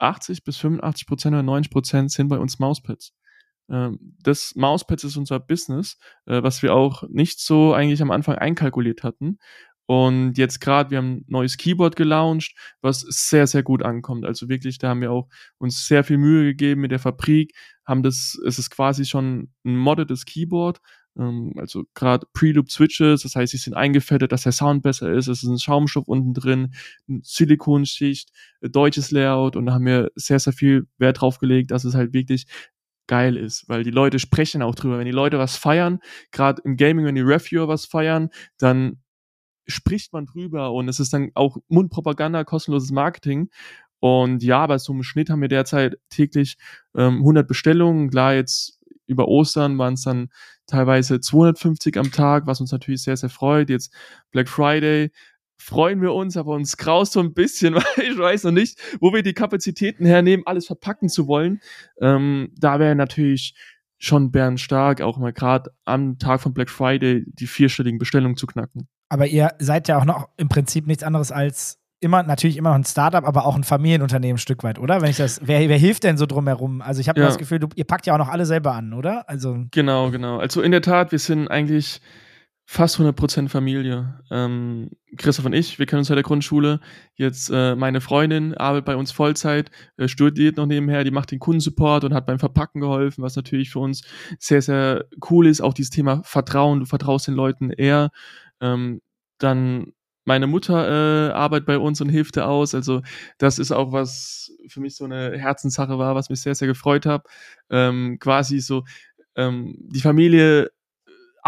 [0.00, 3.14] 80 bis 85 Prozent oder 90 Prozent sind bei uns Mauspads.
[3.70, 8.36] Ähm, das Mauspads ist unser Business, äh, was wir auch nicht so eigentlich am Anfang
[8.36, 9.38] einkalkuliert hatten.
[9.86, 14.26] Und jetzt gerade, wir haben ein neues Keyboard gelauncht, was sehr, sehr gut ankommt.
[14.26, 17.54] Also wirklich, da haben wir auch uns sehr viel Mühe gegeben mit der Fabrik,
[17.86, 20.80] haben das, es ist quasi schon ein moddetes Keyboard,
[21.18, 25.26] ähm, also gerade Preloop Switches, das heißt, sie sind eingefettet, dass der Sound besser ist,
[25.26, 26.74] es ist ein Schaumstoff unten drin,
[27.22, 31.94] Silikonschicht, deutsches Layout und da haben wir sehr, sehr viel Wert drauf gelegt, dass es
[31.94, 32.46] halt wirklich
[33.08, 34.98] geil ist, weil die Leute sprechen auch drüber.
[34.98, 35.98] Wenn die Leute was feiern,
[36.30, 39.00] gerade im Gaming, wenn die Reviewer was feiern, dann
[39.66, 43.50] spricht man drüber und es ist dann auch Mundpropaganda, kostenloses Marketing.
[44.00, 46.56] Und ja, bei so einem Schnitt haben wir derzeit täglich
[46.96, 48.10] ähm, 100 Bestellungen.
[48.10, 50.28] Klar, jetzt über Ostern waren es dann
[50.66, 53.70] teilweise 250 am Tag, was uns natürlich sehr, sehr freut.
[53.70, 53.92] Jetzt
[54.30, 55.10] Black Friday
[55.58, 59.12] freuen wir uns, aber uns graust so ein bisschen, weil ich weiß noch nicht, wo
[59.12, 61.60] wir die Kapazitäten hernehmen, alles verpacken zu wollen.
[62.00, 63.54] Ähm, da wäre natürlich
[63.98, 68.88] schon bärenstark, auch mal gerade am Tag von Black Friday die vierstelligen Bestellungen zu knacken.
[69.08, 72.76] Aber ihr seid ja auch noch im Prinzip nichts anderes als immer, natürlich immer noch
[72.76, 75.00] ein Startup, aber auch ein Familienunternehmen ein Stück weit, oder?
[75.02, 76.80] Wenn ich das, wer, wer hilft denn so drumherum?
[76.80, 77.26] Also ich habe Ja.
[77.26, 79.28] das Gefühl, du, ihr packt ja auch noch alle selber an, oder?
[79.28, 80.38] Also Genau, genau.
[80.38, 82.00] Also in der Tat, wir sind eigentlich
[82.70, 84.20] fast 100% Familie.
[84.30, 86.80] Ähm, Christoph und ich, wir kennen uns seit der Grundschule.
[87.14, 91.38] Jetzt äh, meine Freundin arbeitet bei uns Vollzeit, äh, studiert noch nebenher, die macht den
[91.38, 94.02] Kundensupport und hat beim Verpacken geholfen, was natürlich für uns
[94.38, 95.62] sehr, sehr cool ist.
[95.62, 98.10] Auch dieses Thema Vertrauen, du vertraust den Leuten eher.
[98.60, 99.00] Ähm,
[99.38, 99.94] dann
[100.26, 102.74] meine Mutter äh, arbeitet bei uns und hilft da aus.
[102.74, 103.00] Also
[103.38, 107.06] das ist auch was für mich so eine Herzenssache war, was mich sehr, sehr gefreut
[107.06, 107.24] hat.
[107.70, 108.84] Ähm, quasi so
[109.36, 110.68] ähm, die Familie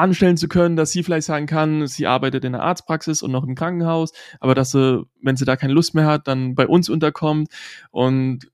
[0.01, 3.45] anstellen zu können, dass sie vielleicht sagen kann, sie arbeitet in der Arztpraxis und noch
[3.45, 6.89] im Krankenhaus, aber dass sie, wenn sie da keine Lust mehr hat, dann bei uns
[6.89, 7.49] unterkommt.
[7.91, 8.51] Und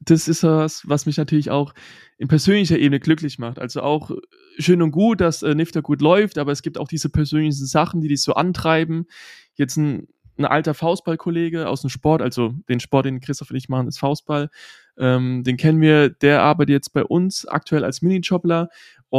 [0.00, 1.74] das ist was, was mich natürlich auch
[2.18, 3.58] in persönlicher Ebene glücklich macht.
[3.58, 4.10] Also auch
[4.58, 8.00] schön und gut, dass äh, Nifter gut läuft, aber es gibt auch diese persönlichen Sachen,
[8.00, 9.06] die dich so antreiben.
[9.54, 13.68] Jetzt ein, ein alter Faustballkollege aus dem Sport, also den Sport, den Christoph und ich
[13.68, 14.50] machen, ist Faustball.
[14.98, 18.68] Ähm, den kennen wir, der arbeitet jetzt bei uns aktuell als Minijobler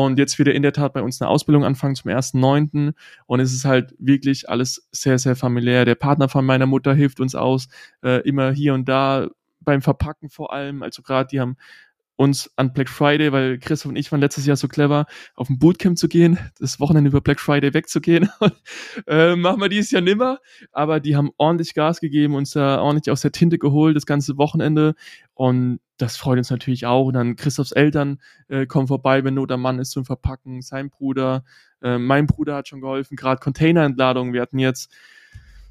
[0.06, 2.94] und jetzt wieder in der Tat bei uns eine Ausbildung anfangen zum 1.9.
[3.26, 5.86] Und es ist halt wirklich alles sehr, sehr familiär.
[5.86, 7.68] Der Partner von meiner Mutter hilft uns aus,
[8.04, 9.28] äh, immer hier und da
[9.62, 10.82] beim Verpacken vor allem.
[10.82, 11.58] Also gerade die haben
[12.18, 15.60] uns an Black Friday, weil Christoph und ich waren letztes Jahr so clever, auf ein
[15.60, 18.30] Bootcamp zu gehen, das Wochenende über Black Friday wegzugehen.
[19.08, 20.40] äh, machen wir dieses Jahr nimmer.
[20.72, 24.38] Aber die haben ordentlich Gas gegeben, uns da ordentlich aus der Tinte geholt, das ganze
[24.38, 24.96] Wochenende.
[25.36, 27.06] Und das freut uns natürlich auch.
[27.06, 30.64] Und dann Christophs Eltern äh, kommen vorbei, wenn Not am Mann ist zum Verpacken.
[30.64, 31.44] Sein Bruder,
[31.84, 34.34] äh, mein Bruder hat schon geholfen, gerade Containerentladung.
[34.34, 34.92] Wir hatten jetzt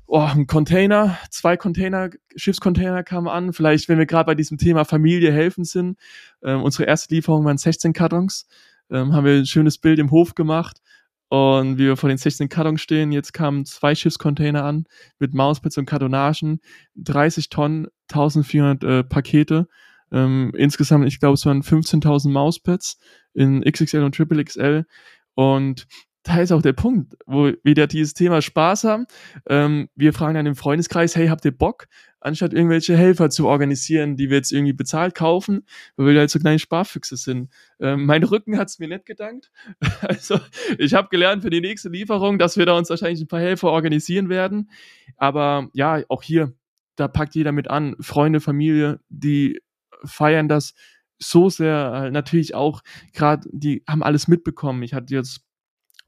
[0.06, 3.52] oh, ein Container, zwei Container, Schiffscontainer kamen an.
[3.52, 5.98] Vielleicht, wenn wir gerade bei diesem Thema Familie helfen sind.
[6.42, 8.46] Ähm, unsere erste Lieferung waren 16 Kartons.
[8.90, 10.80] Ähm, haben wir ein schönes Bild im Hof gemacht.
[11.28, 14.84] Und wie wir vor den 16 Kartons stehen, jetzt kamen zwei Schiffscontainer an
[15.18, 16.60] mit Mauspads und Kartonagen,
[16.94, 19.66] 30 Tonnen, 1400 äh, Pakete.
[20.12, 22.98] Ähm, insgesamt, ich glaube, es waren 15.000 Mauspads
[23.34, 24.86] in XXL und Triple XL.
[25.34, 25.88] Und
[26.26, 29.06] da ist auch der Punkt, wo wieder dieses Thema Spaß haben.
[29.48, 31.86] Ähm, wir fragen dann im Freundeskreis, hey, habt ihr Bock,
[32.20, 35.64] anstatt irgendwelche Helfer zu organisieren, die wir jetzt irgendwie bezahlt kaufen,
[35.96, 37.52] weil wir halt so kleine Sparfüchse sind.
[37.78, 39.50] Ähm, mein Rücken hat's mir nicht gedankt.
[40.00, 40.38] Also
[40.78, 43.70] ich habe gelernt für die nächste Lieferung, dass wir da uns wahrscheinlich ein paar Helfer
[43.70, 44.70] organisieren werden.
[45.16, 46.52] Aber ja, auch hier,
[46.96, 47.96] da packt jeder mit an.
[48.00, 49.60] Freunde, Familie, die
[50.04, 50.74] feiern das
[51.18, 52.10] so sehr.
[52.10, 54.82] Natürlich auch gerade, die haben alles mitbekommen.
[54.82, 55.45] Ich hatte jetzt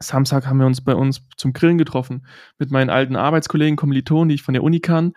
[0.01, 2.25] Samstag haben wir uns bei uns zum Grillen getroffen
[2.59, 5.13] mit meinen alten Arbeitskollegen, Kommilitonen, die ich von der Uni kann.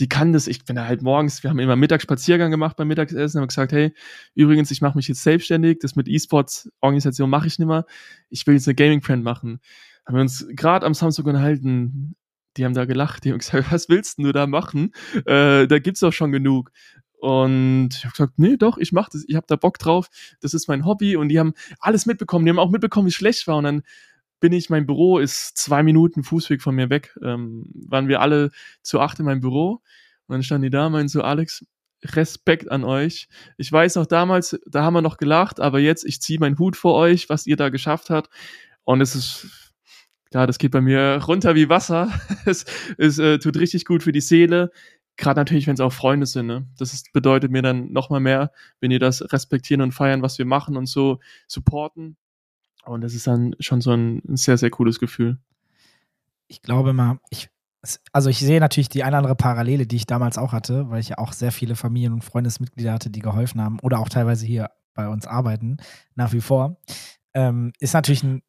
[0.00, 0.48] Die kann das.
[0.48, 3.94] Ich bin da halt morgens, wir haben immer Mittagsspaziergang gemacht beim Mittagessen, haben gesagt, hey,
[4.34, 7.86] übrigens, ich mache mich jetzt selbstständig, das mit E-Sports-Organisation mache ich nicht mehr.
[8.28, 9.60] Ich will jetzt eine Gaming-Friend machen.
[10.06, 12.16] Haben wir uns gerade am Samstag unterhalten.
[12.56, 14.92] Die haben da gelacht, die haben gesagt, was willst du da machen?
[15.24, 16.72] Äh, da gibt's doch schon genug.
[17.18, 20.08] Und ich habe gesagt, nee, doch, ich mache das, ich habe da Bock drauf,
[20.40, 21.16] das ist mein Hobby.
[21.16, 23.56] Und die haben alles mitbekommen, die haben auch mitbekommen, wie schlecht war.
[23.56, 23.82] Und dann
[24.40, 27.16] bin ich, mein Büro ist zwei Minuten Fußweg von mir weg.
[27.22, 28.50] Ähm, waren wir alle
[28.82, 29.82] zu acht in meinem Büro.
[30.26, 31.64] Und dann standen die da, meinen so, Alex,
[32.04, 33.28] Respekt an euch.
[33.56, 36.76] Ich weiß noch damals, da haben wir noch gelacht, aber jetzt, ich ziehe meinen Hut
[36.76, 38.30] vor euch, was ihr da geschafft habt.
[38.84, 39.46] Und es ist,
[40.30, 42.12] klar, das geht bei mir runter wie Wasser.
[42.46, 42.66] es
[42.98, 44.70] es äh, tut richtig gut für die Seele.
[45.16, 46.46] Gerade natürlich, wenn es auch Freunde sind.
[46.46, 46.66] Ne?
[46.78, 50.44] Das ist, bedeutet mir dann nochmal mehr, wenn ihr das respektieren und feiern, was wir
[50.44, 52.16] machen und so supporten.
[52.86, 55.38] Und das ist dann schon so ein, ein sehr, sehr cooles Gefühl.
[56.48, 57.48] Ich glaube mal, ich,
[58.12, 61.10] also ich sehe natürlich die eine andere Parallele, die ich damals auch hatte, weil ich
[61.10, 64.70] ja auch sehr viele Familien- und Freundesmitglieder hatte, die geholfen haben oder auch teilweise hier
[64.94, 65.76] bei uns arbeiten,
[66.14, 66.78] nach wie vor.
[67.34, 68.42] Ähm, ist natürlich ein,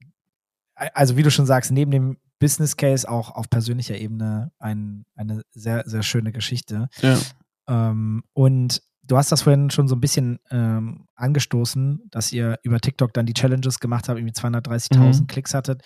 [0.75, 5.41] also wie du schon sagst, neben dem Business Case auch auf persönlicher Ebene ein, eine
[5.51, 6.89] sehr, sehr schöne Geschichte.
[7.01, 7.17] Ja.
[7.67, 12.79] Ähm, und du hast das vorhin schon so ein bisschen ähm, angestoßen, dass ihr über
[12.79, 15.27] TikTok dann die Challenges gemacht habt, irgendwie 230.000 mhm.
[15.27, 15.81] Klicks hattet.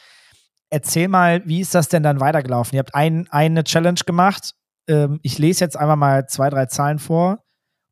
[0.70, 2.76] Erzähl mal, wie ist das denn dann weitergelaufen?
[2.76, 4.54] Ihr habt ein, eine Challenge gemacht.
[4.88, 7.44] Ähm, ich lese jetzt einfach mal zwei, drei Zahlen vor.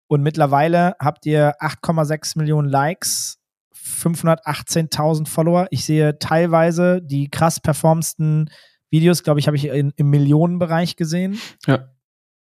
[0.08, 3.38] Und mittlerweile habt ihr 8,6 Millionen Likes,
[3.76, 5.68] 518.000 Follower.
[5.70, 8.50] Ich sehe teilweise die krass performsten
[8.90, 11.40] Videos, glaube ich, habe ich in, im Millionenbereich gesehen.
[11.68, 11.90] Ja.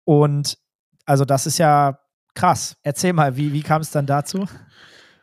[0.04, 0.56] Und
[1.04, 1.98] also das ist ja
[2.34, 2.76] krass.
[2.82, 4.46] Erzähl mal, wie, wie kam es dann dazu?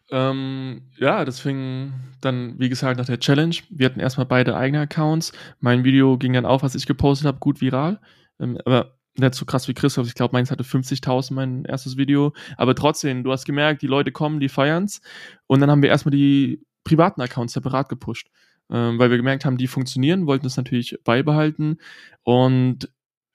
[0.10, 3.56] Ähm, ja, das fing dann, wie gesagt, nach der Challenge.
[3.70, 5.34] Wir hatten erstmal beide eigene Accounts.
[5.60, 8.00] Mein Video ging dann auf, was ich gepostet habe, gut viral.
[8.40, 10.08] Ähm, aber nicht so krass wie Christoph.
[10.08, 12.34] Ich glaube, meins hatte 50.000, mein erstes Video.
[12.56, 15.02] Aber trotzdem, du hast gemerkt, die Leute kommen, die feiern's.
[15.48, 18.30] Und dann haben wir erstmal die privaten Accounts separat gepusht.
[18.70, 21.78] Ähm, weil wir gemerkt haben, die funktionieren, wollten das natürlich beibehalten.
[22.24, 22.90] Und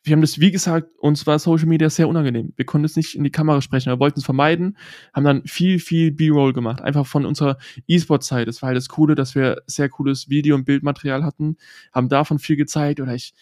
[0.05, 2.53] wir haben das, wie gesagt, uns war Social Media sehr unangenehm.
[2.57, 4.77] Wir konnten es nicht in die Kamera sprechen, wir wollten es vermeiden,
[5.13, 8.49] haben dann viel, viel B-Roll gemacht, einfach von unserer E-Sport-Zeit.
[8.49, 11.57] Das war halt das Coole, dass wir sehr cooles Video- und Bildmaterial hatten,
[11.93, 13.33] haben davon viel gezeigt oder ich,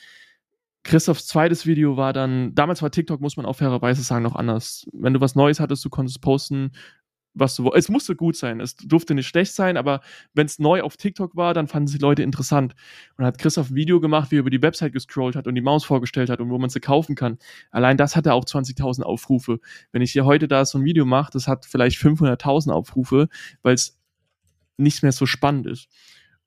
[0.82, 4.86] Christophs zweites Video war dann, damals war TikTok, muss man auch fairerweise sagen, noch anders.
[4.92, 6.72] Wenn du was Neues hattest, du konntest posten,
[7.34, 10.00] was du Es musste gut sein, es durfte nicht schlecht sein, aber
[10.34, 12.74] wenn es neu auf TikTok war, dann fanden sie Leute interessant.
[13.16, 15.60] Und hat Christoph ein Video gemacht, wie er über die Website gescrollt hat und die
[15.60, 17.38] Maus vorgestellt hat und wo man sie kaufen kann.
[17.70, 19.60] Allein das hatte auch 20.000 Aufrufe.
[19.92, 23.28] Wenn ich hier heute da so ein Video mache, das hat vielleicht 500.000 Aufrufe,
[23.62, 23.98] weil es
[24.76, 25.88] nicht mehr so spannend ist.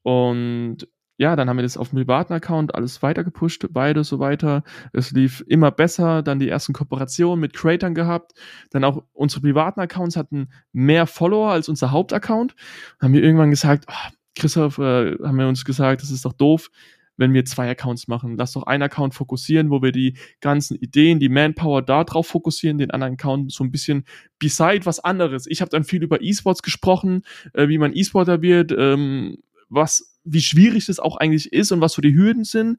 [0.02, 0.88] Und
[1.24, 4.62] ja, dann haben wir das auf dem privaten Account alles weiter gepusht, beide so weiter.
[4.92, 8.34] Es lief immer besser, dann die ersten Kooperationen mit Creatern gehabt.
[8.72, 12.56] Dann auch unsere privaten Accounts hatten mehr Follower als unser Hauptaccount.
[13.00, 16.34] Dann haben wir irgendwann gesagt, oh, Christoph, äh, haben wir uns gesagt, das ist doch
[16.34, 16.70] doof,
[17.16, 18.36] wenn wir zwei Accounts machen.
[18.36, 22.80] Lass doch einen Account fokussieren, wo wir die ganzen Ideen, die Manpower da drauf fokussieren,
[22.80, 24.04] den anderen Account so ein bisschen
[24.40, 25.48] beside was anderes.
[25.48, 27.22] Ich habe dann viel über E-Sports gesprochen,
[27.54, 29.38] äh, wie man E-Sporter wird, ähm,
[29.70, 32.78] was wie schwierig das auch eigentlich ist und was so die Hürden sind.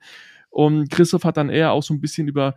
[0.51, 2.55] Und Christoph hat dann eher auch so ein bisschen über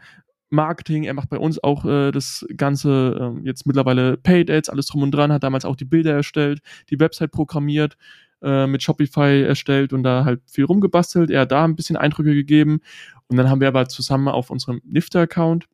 [0.49, 4.85] Marketing, er macht bei uns auch äh, das Ganze, äh, jetzt mittlerweile Paid Ads, alles
[4.88, 7.97] drum und dran, hat damals auch die Bilder erstellt, die Website programmiert,
[8.41, 11.31] äh, mit Shopify erstellt und da halt viel rumgebastelt.
[11.31, 12.81] Er hat da ein bisschen Eindrücke gegeben.
[13.27, 15.65] Und dann haben wir aber zusammen auf unserem Nifter-Account,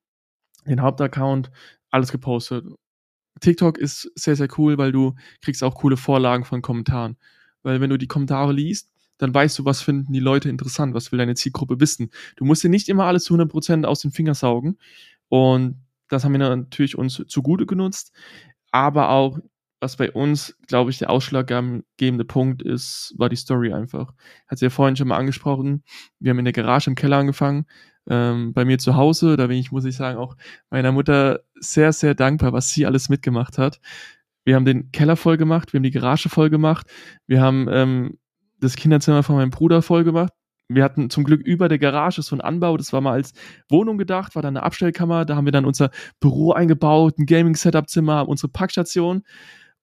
[0.66, 1.52] den Hauptaccount,
[1.92, 2.66] alles gepostet.
[3.42, 7.18] TikTok ist sehr, sehr cool, weil du kriegst auch coole Vorlagen von Kommentaren.
[7.64, 8.93] Weil wenn du die Kommentare liest,
[9.24, 12.12] dann weißt du, was finden die Leute interessant, was will deine Zielgruppe wissen.
[12.36, 14.78] Du musst dir nicht immer alles zu 100% aus den Fingern saugen.
[15.30, 18.14] Und das haben wir natürlich uns zugute genutzt.
[18.72, 19.40] Aber auch,
[19.80, 24.14] was bei uns, glaube ich, der ausschlaggebende Punkt ist, war die Story einfach.
[24.48, 25.84] Hat sie ja vorhin schon mal angesprochen.
[26.20, 27.66] Wir haben in der Garage im Keller angefangen.
[28.10, 30.36] Ähm, bei mir zu Hause, da bin ich, muss ich sagen, auch
[30.70, 33.80] meiner Mutter sehr, sehr dankbar, was sie alles mitgemacht hat.
[34.46, 36.88] Wir haben den Keller voll gemacht, wir haben die Garage voll gemacht,
[37.28, 38.18] wir haben ähm,
[38.64, 40.34] das Kinderzimmer von meinem Bruder voll gemacht.
[40.70, 43.34] Wir hatten zum Glück über der Garage so einen Anbau, das war mal als
[43.70, 48.28] Wohnung gedacht, war dann eine Abstellkammer, da haben wir dann unser Büro eingebaut, ein Gaming-Setup-Zimmer,
[48.28, 49.24] unsere Packstation.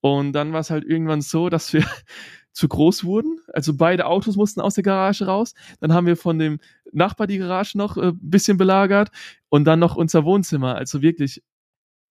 [0.00, 1.84] Und dann war es halt irgendwann so, dass wir
[2.52, 3.38] zu groß wurden.
[3.52, 5.54] Also beide Autos mussten aus der Garage raus.
[5.80, 6.58] Dann haben wir von dem
[6.92, 9.10] Nachbar die Garage noch ein äh, bisschen belagert
[9.50, 10.74] und dann noch unser Wohnzimmer.
[10.74, 11.42] Also wirklich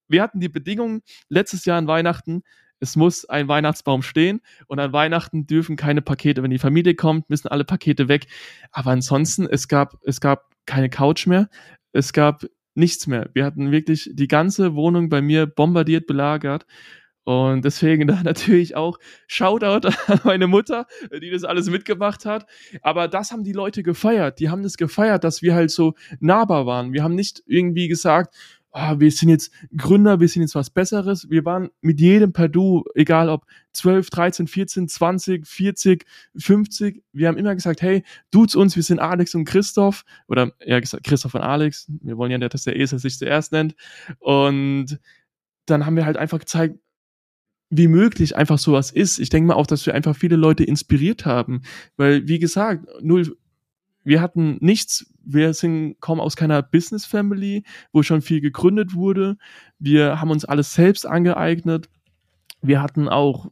[0.09, 2.41] wir hatten die Bedingungen letztes Jahr an Weihnachten,
[2.79, 7.29] es muss ein Weihnachtsbaum stehen und an Weihnachten dürfen keine Pakete, wenn die Familie kommt,
[7.29, 8.27] müssen alle Pakete weg.
[8.71, 11.49] Aber ansonsten, es gab, es gab keine Couch mehr,
[11.91, 13.29] es gab nichts mehr.
[13.33, 16.65] Wir hatten wirklich die ganze Wohnung bei mir bombardiert, belagert.
[17.25, 20.87] Und deswegen da natürlich auch Shoutout an meine Mutter,
[21.21, 22.45] die das alles mitgemacht hat.
[22.81, 24.39] Aber das haben die Leute gefeiert.
[24.39, 26.93] Die haben das gefeiert, dass wir halt so nahbar waren.
[26.93, 28.35] Wir haben nicht irgendwie gesagt,
[28.71, 31.29] oh, wir sind jetzt Gründer, wir sind jetzt was Besseres.
[31.29, 36.05] Wir waren mit jedem per Du, egal ob 12, 13, 14, 20, 40,
[36.37, 37.03] 50.
[37.11, 40.05] Wir haben immer gesagt, hey, duzt uns, wir sind Alex und Christoph.
[40.27, 41.91] Oder gesagt, Christoph und Alex.
[42.01, 43.75] Wir wollen ja nicht, dass der Esel sich zuerst nennt.
[44.19, 44.99] Und
[45.65, 46.79] dann haben wir halt einfach gezeigt,
[47.69, 49.19] wie möglich einfach sowas ist.
[49.19, 51.61] Ich denke mal auch, dass wir einfach viele Leute inspiriert haben.
[51.97, 53.37] Weil, wie gesagt, null,
[54.03, 59.37] wir hatten nichts, wir sind kaum aus keiner Business Family, wo schon viel gegründet wurde.
[59.77, 61.89] Wir haben uns alles selbst angeeignet.
[62.61, 63.49] Wir hatten auch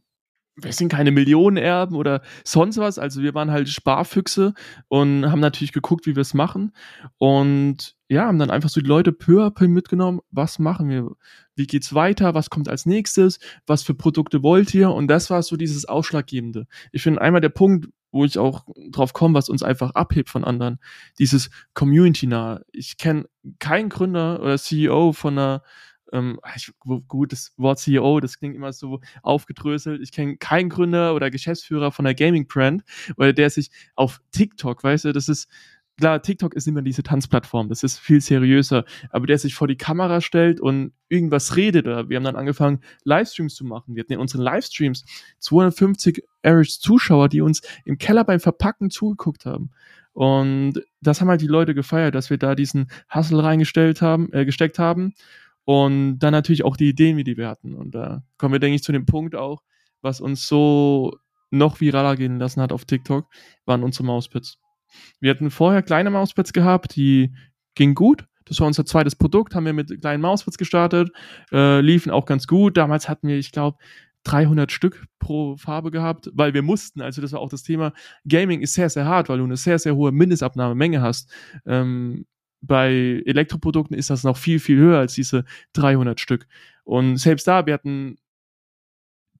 [0.60, 2.98] wir sind keine Millionenerben oder sonst was.
[2.98, 4.54] Also wir waren halt Sparfüchse
[4.88, 6.72] und haben natürlich geguckt, wie wir es machen.
[7.16, 10.20] Und ja, haben dann einfach so die Leute peu à peu mitgenommen.
[10.30, 11.10] Was machen wir?
[11.54, 12.34] Wie geht's weiter?
[12.34, 13.38] Was kommt als nächstes?
[13.66, 14.90] Was für Produkte wollt ihr?
[14.90, 16.66] Und das war so dieses Ausschlaggebende.
[16.90, 20.44] Ich finde einmal der Punkt, wo ich auch drauf komme, was uns einfach abhebt von
[20.44, 20.78] anderen.
[21.18, 22.62] Dieses Community-nah.
[22.72, 23.26] Ich kenne
[23.58, 25.62] keinen Gründer oder CEO von einer
[26.12, 26.72] ähm, ich,
[27.06, 30.00] gut, das Wort CEO, das klingt immer so aufgedröselt.
[30.02, 32.82] Ich kenne keinen Gründer oder Geschäftsführer von einer Gaming-Brand,
[33.16, 35.48] oder der sich auf TikTok, weißt du, das ist,
[35.98, 39.76] klar, TikTok ist immer diese Tanzplattform, das ist viel seriöser, aber der sich vor die
[39.76, 43.94] Kamera stellt und irgendwas redet, oder wir haben dann angefangen, Livestreams zu machen.
[43.94, 45.04] Wir hatten in unseren Livestreams
[45.40, 49.70] 250 Average Zuschauer, die uns im Keller beim Verpacken zugeguckt haben.
[50.12, 54.44] Und das haben halt die Leute gefeiert, dass wir da diesen Hustle reingestellt haben, äh,
[54.44, 55.14] gesteckt haben
[55.64, 57.74] und dann natürlich auch die Ideen, wie die wir hatten.
[57.74, 59.62] Und da kommen wir, denke ich, zu dem Punkt auch,
[60.00, 61.18] was uns so
[61.50, 63.26] noch viraler gehen lassen hat auf TikTok,
[63.64, 64.58] waren unsere Mauspads.
[65.20, 67.34] Wir hatten vorher kleine Mauspads gehabt, die
[67.74, 68.26] gingen gut.
[68.44, 71.10] Das war unser zweites Produkt, haben wir mit kleinen Mauspads gestartet,
[71.52, 72.76] äh, liefen auch ganz gut.
[72.76, 73.78] Damals hatten wir, ich glaube,
[74.24, 77.00] 300 Stück pro Farbe gehabt, weil wir mussten.
[77.00, 77.92] Also das war auch das Thema.
[78.26, 81.32] Gaming ist sehr, sehr hart, weil du eine sehr, sehr hohe Mindestabnahmemenge hast.
[81.66, 82.26] Ähm,
[82.60, 86.46] bei Elektroprodukten ist das noch viel, viel höher als diese 300 Stück.
[86.84, 88.16] Und selbst da, wir hatten,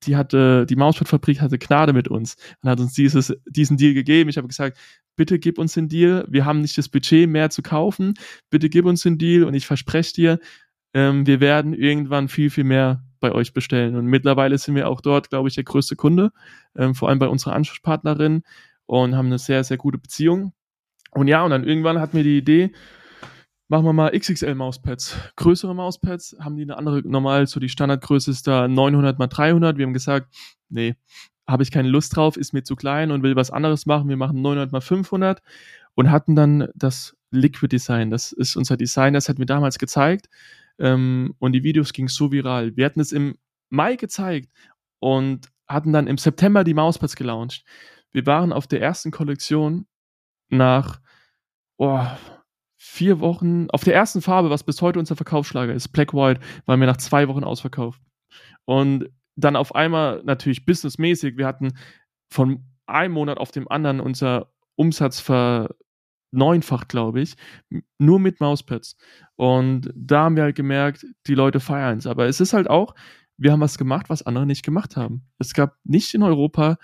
[0.04, 4.30] die hatte, die Mauspad-Fabrik hatte Gnade mit uns und hat uns dieses, diesen Deal gegeben.
[4.30, 4.78] Ich habe gesagt,
[5.18, 6.24] bitte gib uns den Deal.
[6.28, 8.14] Wir haben nicht das Budget mehr zu kaufen.
[8.48, 10.38] Bitte gib uns den Deal und ich verspreche dir,
[10.94, 13.96] ähm, wir werden irgendwann viel, viel mehr bei euch bestellen.
[13.96, 16.30] Und mittlerweile sind wir auch dort, glaube ich, der größte Kunde,
[16.76, 18.42] ähm, vor allem bei unserer Ansprechpartnerin
[18.86, 20.54] und haben eine sehr, sehr gute Beziehung.
[21.10, 22.72] Und ja, und dann irgendwann hatten wir die Idee,
[23.68, 25.16] machen wir mal XXL Mauspads.
[25.36, 29.76] Größere Mauspads haben die eine andere, normal so die Standardgröße ist da 900 mal 300.
[29.76, 30.34] Wir haben gesagt,
[30.70, 30.94] nee,
[31.48, 34.08] habe ich keine Lust drauf, ist mir zu klein und will was anderes machen.
[34.08, 35.42] Wir machen 900 mal 500
[35.94, 38.10] und hatten dann das Liquid Design.
[38.10, 40.28] Das ist unser Design, das hat mir damals gezeigt
[40.78, 42.76] ähm, und die Videos gingen so viral.
[42.76, 43.36] Wir hatten es im
[43.70, 44.50] Mai gezeigt
[45.00, 47.64] und hatten dann im September die Mauspads gelauncht.
[48.12, 49.86] Wir waren auf der ersten Kollektion
[50.48, 51.00] nach
[51.76, 52.06] oh,
[52.76, 56.80] vier Wochen, auf der ersten Farbe, was bis heute unser Verkaufsschlager ist, Black White, waren
[56.80, 58.00] wir nach zwei Wochen ausverkauft.
[58.64, 61.72] Und dann auf einmal natürlich businessmäßig, wir hatten
[62.30, 67.36] von einem Monat auf dem anderen unser Umsatz verneunfacht, glaube ich,
[67.98, 68.96] nur mit Mauspads.
[69.36, 72.06] Und da haben wir halt gemerkt, die Leute feiern es.
[72.06, 72.94] Aber es ist halt auch,
[73.36, 75.22] wir haben was gemacht, was andere nicht gemacht haben.
[75.38, 76.76] Es gab nicht in Europa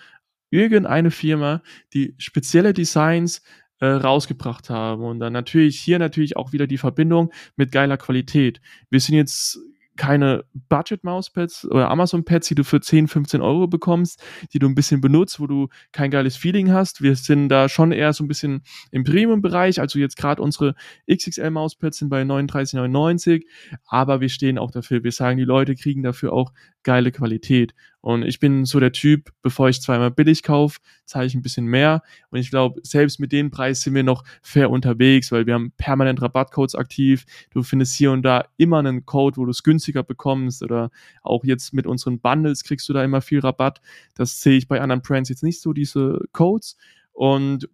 [0.50, 3.42] irgendeine Firma, die spezielle Designs
[3.80, 5.02] äh, rausgebracht haben.
[5.02, 8.60] Und dann natürlich hier natürlich auch wieder die Verbindung mit geiler Qualität.
[8.88, 9.58] Wir sind jetzt
[9.96, 14.22] keine Budget-Mauspads oder Amazon-Pads, die du für 10, 15 Euro bekommst,
[14.52, 17.02] die du ein bisschen benutzt, wo du kein geiles Feeling hast.
[17.02, 19.80] Wir sind da schon eher so ein bisschen im Premium-Bereich.
[19.80, 20.74] Also jetzt gerade unsere
[21.10, 23.44] XXL-Mauspads sind bei 39,99,
[23.86, 25.04] aber wir stehen auch dafür.
[25.04, 27.74] Wir sagen, die Leute kriegen dafür auch geile Qualität.
[28.04, 31.64] Und ich bin so der Typ, bevor ich zweimal billig kaufe, zahle ich ein bisschen
[31.64, 32.02] mehr.
[32.28, 35.72] Und ich glaube, selbst mit dem Preis sind wir noch fair unterwegs, weil wir haben
[35.78, 37.24] permanent Rabattcodes aktiv.
[37.48, 40.62] Du findest hier und da immer einen Code, wo du es günstiger bekommst.
[40.62, 40.90] Oder
[41.22, 43.80] auch jetzt mit unseren Bundles kriegst du da immer viel Rabatt.
[44.14, 46.76] Das sehe ich bei anderen Brands jetzt nicht so, diese Codes.
[47.14, 47.70] Und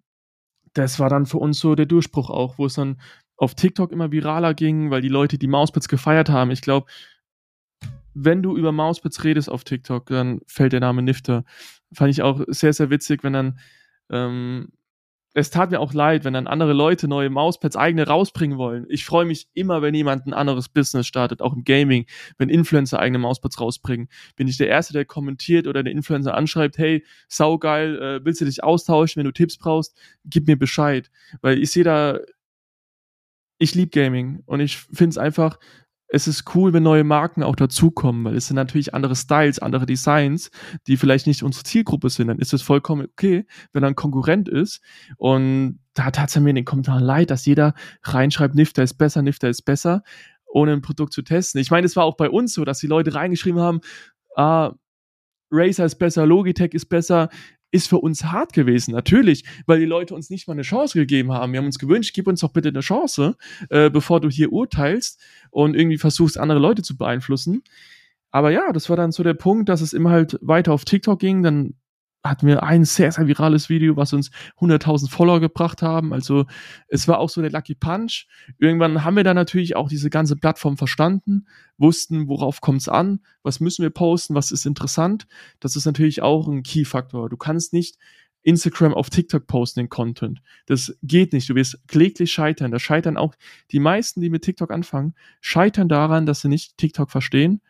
[0.74, 3.00] das war dann für uns so der Durchbruch auch, wo es dann
[3.36, 6.52] auf TikTok immer viraler ging, weil die Leute die Mauspads gefeiert haben.
[6.52, 6.86] Ich glaube,
[8.14, 11.44] wenn du über Mauspads redest auf TikTok, dann fällt der Name Nifter.
[11.92, 13.58] Fand ich auch sehr, sehr witzig, wenn dann
[14.10, 14.72] ähm,
[15.32, 18.86] es tat mir auch leid, wenn dann andere Leute neue Mauspads eigene rausbringen wollen.
[18.88, 22.06] Ich freue mich immer, wenn jemand ein anderes Business startet, auch im Gaming,
[22.36, 24.08] wenn Influencer eigene Mauspads rausbringen.
[24.34, 28.44] Bin ich der Erste, der kommentiert oder den Influencer anschreibt, hey, saugeil, äh, willst du
[28.44, 31.10] dich austauschen, wenn du Tipps brauchst, gib mir Bescheid.
[31.42, 32.18] Weil ich sehe da,
[33.58, 35.58] ich liebe Gaming und ich finde es einfach,
[36.12, 39.86] es ist cool, wenn neue Marken auch dazukommen, weil es sind natürlich andere Styles, andere
[39.86, 40.50] Designs,
[40.86, 42.26] die vielleicht nicht unsere Zielgruppe sind.
[42.26, 44.80] Dann ist es vollkommen okay, wenn er ein Konkurrent ist.
[45.16, 49.22] Und da tat es mir in den Kommentaren leid, dass jeder reinschreibt, Nifter ist besser,
[49.22, 50.02] Nifter ist besser,
[50.46, 51.60] ohne ein Produkt zu testen.
[51.60, 53.80] Ich meine, es war auch bei uns so, dass die Leute reingeschrieben haben,
[54.34, 54.72] ah,
[55.52, 57.28] Razer ist besser, Logitech ist besser
[57.70, 61.32] ist für uns hart gewesen, natürlich, weil die Leute uns nicht mal eine Chance gegeben
[61.32, 61.52] haben.
[61.52, 63.36] Wir haben uns gewünscht, gib uns doch bitte eine Chance,
[63.68, 67.62] äh, bevor du hier urteilst und irgendwie versuchst, andere Leute zu beeinflussen.
[68.30, 71.18] Aber ja, das war dann so der Punkt, dass es immer halt weiter auf TikTok
[71.18, 71.42] ging.
[71.42, 71.74] Dann
[72.22, 76.12] hatten wir ein sehr, sehr virales Video, was uns 100.000 Follower gebracht haben.
[76.12, 76.46] Also
[76.88, 78.26] es war auch so der Lucky Punch.
[78.58, 81.46] Irgendwann haben wir dann natürlich auch diese ganze Plattform verstanden,
[81.78, 85.26] wussten, worauf kommt es an, was müssen wir posten, was ist interessant.
[85.60, 87.30] Das ist natürlich auch ein Key-Faktor.
[87.30, 87.96] Du kannst nicht
[88.42, 90.40] Instagram auf TikTok posten, den Content.
[90.66, 91.48] Das geht nicht.
[91.48, 92.70] Du wirst kläglich scheitern.
[92.70, 93.34] Da scheitern auch
[93.70, 97.60] die meisten, die mit TikTok anfangen, scheitern daran, dass sie nicht TikTok verstehen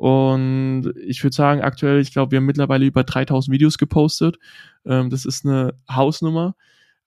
[0.00, 4.38] und ich würde sagen, aktuell, ich glaube, wir haben mittlerweile über 3000 Videos gepostet.
[4.86, 6.56] Ähm, das ist eine Hausnummer.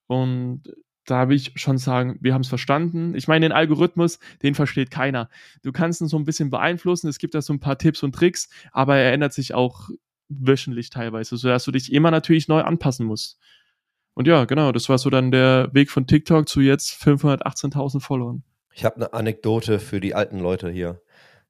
[0.06, 0.62] Und
[1.04, 3.16] da will ich schon sagen, wir haben es verstanden.
[3.16, 5.28] Ich meine, den Algorithmus, den versteht keiner.
[5.64, 7.08] Du kannst ihn so ein bisschen beeinflussen.
[7.08, 9.90] Es gibt da so ein paar Tipps und Tricks, aber er ändert sich auch
[10.28, 13.40] wöchentlich teilweise, sodass du dich immer natürlich neu anpassen musst.
[14.14, 18.44] Und ja, genau, das war so dann der Weg von TikTok zu jetzt 518.000 Followern.
[18.72, 21.00] Ich habe eine Anekdote für die alten Leute hier.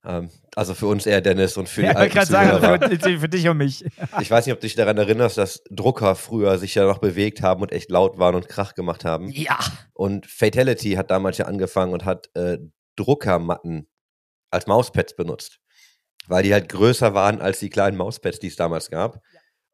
[0.05, 3.29] Ähm, also für uns eher Dennis und für ja, die alten Ich sagen, für, für,
[3.29, 3.85] dich und mich.
[4.21, 7.43] ich weiß nicht, ob du dich daran erinnerst, dass Drucker früher sich ja noch bewegt
[7.43, 9.29] haben und echt laut waren und Krach gemacht haben.
[9.29, 9.59] Ja.
[9.95, 12.59] Und Fatality hat damals ja angefangen und hat äh,
[12.97, 13.89] Druckermatten
[14.51, 15.61] als Mauspads benutzt.
[16.27, 19.21] Weil die halt größer waren als die kleinen Mauspads, die es damals gab.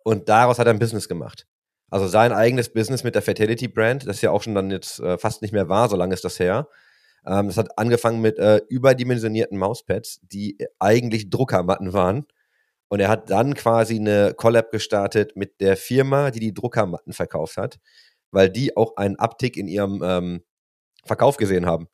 [0.03, 1.47] Und daraus hat er ein Business gemacht.
[1.91, 5.19] Also sein eigenes Business mit der Fatality Brand, das ja auch schon dann jetzt äh,
[5.19, 6.69] fast nicht mehr war, so lange ist das her
[7.27, 12.27] ähm, das hat angefangen mit äh, überdimensionierten Mauspads, die eigentlich Druckermatten waren.
[12.89, 17.57] Und er hat dann quasi eine Collab gestartet mit der Firma, die die Druckermatten verkauft
[17.57, 17.79] hat,
[18.33, 20.43] weil die auch einen Abtick in ihrem ähm,
[21.05, 21.89] Verkauf gesehen haben.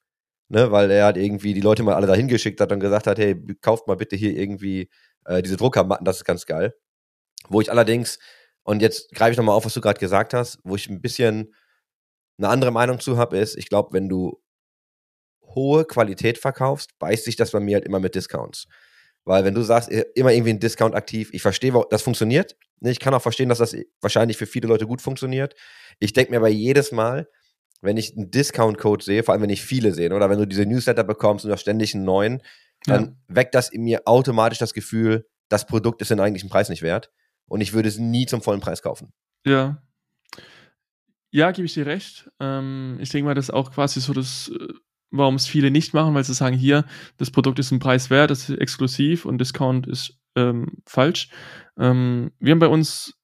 [0.48, 3.18] Ne, weil er hat irgendwie die Leute mal alle dahin geschickt hat und gesagt hat,
[3.18, 4.88] hey, kauft mal bitte hier irgendwie
[5.24, 6.72] äh, diese Druckermatten, das ist ganz geil.
[7.48, 8.20] Wo ich allerdings,
[8.62, 11.52] und jetzt greife ich nochmal auf, was du gerade gesagt hast, wo ich ein bisschen
[12.38, 14.40] eine andere Meinung zu habe, ist, ich glaube, wenn du
[15.56, 18.68] hohe Qualität verkaufst, beißt sich das bei mir halt immer mit Discounts.
[19.24, 22.56] Weil wenn du sagst, immer irgendwie ein Discount aktiv, ich verstehe, das funktioniert.
[22.78, 25.56] Ne, ich kann auch verstehen, dass das wahrscheinlich für viele Leute gut funktioniert.
[25.98, 27.28] Ich denke mir aber jedes Mal,
[27.80, 30.64] wenn ich einen Discount-Code sehe, vor allem wenn ich viele sehe, oder wenn du diese
[30.64, 32.40] Newsletter bekommst und du hast ständig einen neuen,
[32.84, 33.12] dann ja.
[33.26, 37.10] weckt das in mir automatisch das Gefühl, das Produkt ist den eigentlichen Preis nicht wert.
[37.48, 39.12] Und ich würde es nie zum vollen Preis kaufen.
[39.44, 39.82] Ja.
[41.30, 42.30] Ja, gebe ich dir recht.
[42.40, 44.72] Ähm, ich denke mal, das ist auch quasi so das äh,
[45.10, 46.84] warum es viele nicht machen, weil sie sagen, hier,
[47.16, 51.28] das Produkt ist ein Preis wert, das ist exklusiv und Discount ist ähm, falsch.
[51.78, 53.14] Ähm, wir haben bei uns,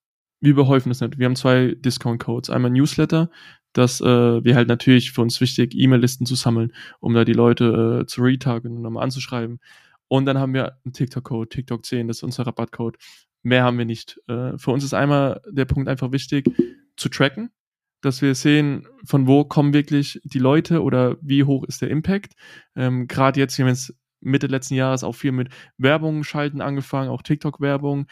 [0.40, 1.18] wir überhäufen das nicht.
[1.18, 2.50] Wir haben zwei Discount-Codes.
[2.50, 3.30] Einmal Newsletter,
[3.72, 8.02] dass äh, wir halt natürlich für uns wichtig, E-Mail-Listen zu sammeln, um da die Leute
[8.02, 9.60] äh, zu retargen und nochmal anzuschreiben.
[10.08, 12.96] Und dann haben wir einen TikTok-Code, TikTok 10, das ist unser Rabattcode.
[13.42, 14.20] Mehr haben wir nicht.
[14.28, 16.50] Äh, für uns ist einmal der Punkt einfach wichtig,
[16.96, 17.50] zu tracken
[18.02, 22.34] dass wir sehen, von wo kommen wirklich die Leute oder wie hoch ist der Impact.
[22.76, 25.48] Ähm, Gerade jetzt, wir haben jetzt Mitte letzten Jahres auch viel mit
[25.78, 28.06] Werbung schalten angefangen, auch TikTok-Werbung.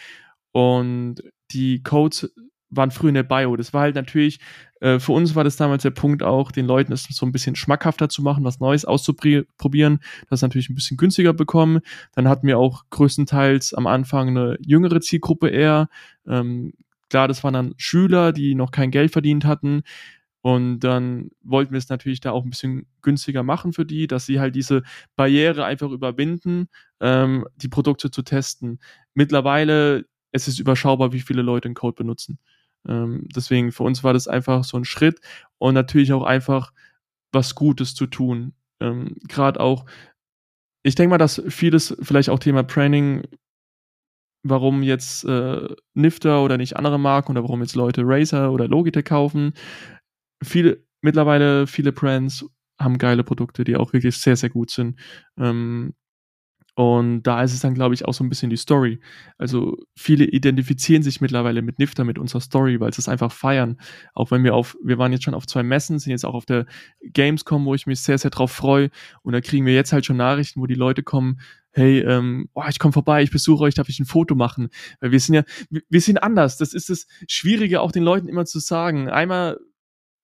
[0.53, 1.23] Und
[1.53, 2.33] die Codes
[2.71, 3.57] waren früher in der Bio.
[3.57, 4.41] Das war halt natürlich,
[4.81, 7.57] äh, für uns war das damals der Punkt auch, den Leuten es so ein bisschen
[7.57, 11.81] schmackhafter zu machen, was Neues auszuprobieren, das natürlich ein bisschen günstiger bekommen.
[12.15, 15.89] Dann hatten wir auch größtenteils am Anfang eine jüngere Zielgruppe eher,
[16.27, 16.73] ähm,
[17.11, 19.83] Klar, das waren dann Schüler, die noch kein Geld verdient hatten.
[20.43, 24.25] Und dann wollten wir es natürlich da auch ein bisschen günstiger machen für die, dass
[24.27, 24.83] sie halt diese
[25.17, 26.69] Barriere einfach überwinden,
[27.01, 28.81] ähm, die Produkte zu testen.
[29.15, 32.39] Mittlerweile es ist überschaubar, wie viele Leute den Code benutzen.
[32.89, 35.21] Ähm, deswegen für uns war das einfach so ein Schritt
[35.59, 36.73] und natürlich auch einfach
[37.33, 38.55] was Gutes zu tun.
[38.81, 39.87] Ähm, Gerade auch,
[40.83, 43.23] ich denke mal, dass vieles, vielleicht auch Thema Training,
[44.43, 49.05] warum jetzt äh, Nifter oder nicht andere Marken oder warum jetzt Leute Razer oder Logitech
[49.05, 49.53] kaufen.
[50.43, 52.47] Viele, mittlerweile viele Brands
[52.79, 54.99] haben geile Produkte, die auch wirklich sehr, sehr gut sind.
[55.39, 55.95] Ähm,
[56.81, 59.01] Und da ist es dann, glaube ich, auch so ein bisschen die Story.
[59.37, 63.79] Also viele identifizieren sich mittlerweile mit Nifter, mit unserer Story, weil sie es einfach feiern.
[64.15, 66.47] Auch wenn wir auf, wir waren jetzt schon auf zwei Messen, sind jetzt auch auf
[66.47, 66.65] der
[67.03, 68.89] Gamescom, wo ich mich sehr, sehr drauf freue.
[69.21, 72.65] Und da kriegen wir jetzt halt schon Nachrichten, wo die Leute kommen, hey, ähm, oh,
[72.67, 74.71] ich komme vorbei, ich besuche euch, darf ich ein Foto machen?
[75.01, 76.57] Weil wir sind ja, wir, wir sind anders.
[76.57, 79.11] Das ist das Schwierige, auch den Leuten immer zu sagen.
[79.11, 79.59] Einmal,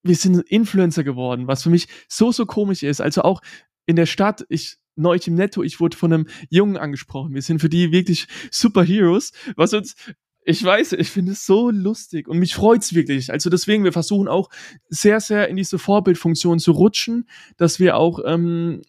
[0.02, 3.02] wir sind Influencer geworden, was für mich so, so komisch ist.
[3.02, 3.42] Also auch
[3.84, 7.34] in der Stadt, ich neulich im Netto, ich wurde von einem Jungen angesprochen.
[7.34, 9.94] Wir sind für die wirklich Superheroes, was uns
[10.48, 13.32] ich weiß, ich finde es so lustig und mich freut's wirklich.
[13.32, 14.48] Also deswegen, wir versuchen auch
[14.88, 18.82] sehr, sehr in diese Vorbildfunktion zu rutschen, dass wir auch ähm,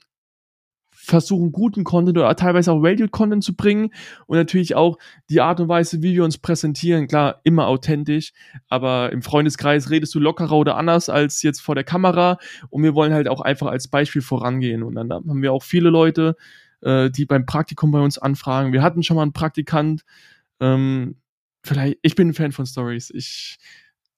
[1.08, 3.91] versuchen, guten Content oder teilweise auch Value-Content zu bringen
[4.26, 4.97] und natürlich auch
[5.30, 8.34] die Art und Weise, wie wir uns präsentieren, klar, immer authentisch,
[8.68, 12.38] aber im Freundeskreis redest du lockerer oder anders als jetzt vor der Kamera
[12.70, 15.89] und wir wollen halt auch einfach als Beispiel vorangehen und dann haben wir auch viele
[15.89, 16.36] Leute,
[16.82, 18.74] äh, die beim Praktikum bei uns anfragen.
[18.74, 20.03] Wir hatten schon mal einen Praktikant,
[20.60, 21.16] ähm,
[21.64, 23.58] vielleicht, ich bin ein Fan von Stories, ich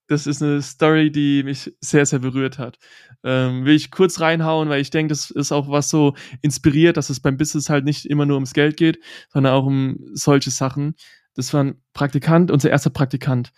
[0.09, 2.79] das ist eine Story, die mich sehr, sehr berührt hat.
[3.23, 7.11] Ähm, will ich kurz reinhauen, weil ich denke, das ist auch was so inspiriert, dass
[7.11, 8.99] es beim Business halt nicht immer nur ums Geld geht,
[9.31, 10.95] sondern auch um solche Sachen.
[11.35, 13.51] Das war ein Praktikant, unser erster Praktikant.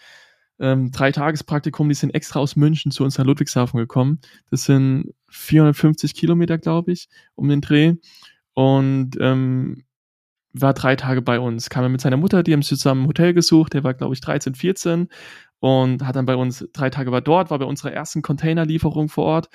[0.60, 4.20] Ähm, drei Tagespraktikum, die sind extra aus München zu uns nach Ludwigshafen gekommen.
[4.50, 7.96] Das sind 450 Kilometer, glaube ich, um den Dreh.
[8.54, 9.86] Und ähm,
[10.54, 11.70] war drei Tage bei uns.
[11.70, 13.74] Kam er mit seiner Mutter, die haben zusammen ein Hotel gesucht.
[13.74, 15.08] Der war, glaube ich, 13, 14
[15.62, 19.26] und hat dann bei uns drei Tage war dort, war bei unserer ersten Containerlieferung vor
[19.26, 19.50] Ort.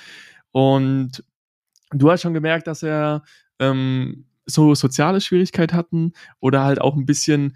[0.53, 1.25] Und
[1.91, 3.25] du hast schon gemerkt, dass er
[3.59, 7.55] ähm, so soziale Schwierigkeiten hatten oder halt auch ein bisschen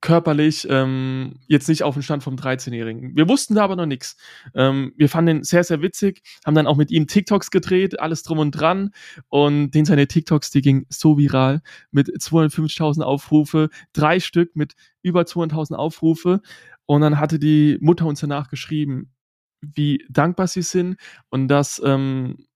[0.00, 3.14] körperlich ähm, jetzt nicht auf dem Stand vom 13-Jährigen.
[3.14, 4.16] Wir wussten da aber noch nichts.
[4.54, 8.22] Ähm, wir fanden ihn sehr, sehr witzig, haben dann auch mit ihm TikToks gedreht, alles
[8.22, 8.92] drum und dran.
[9.28, 15.22] Und den seine TikToks, die ging so viral mit 250.000 Aufrufe, drei Stück mit über
[15.22, 16.40] 200.000 Aufrufe.
[16.90, 19.12] Und dann hatte die Mutter uns danach geschrieben,
[19.60, 20.96] wie dankbar sie sind
[21.28, 22.48] und dass, ähm,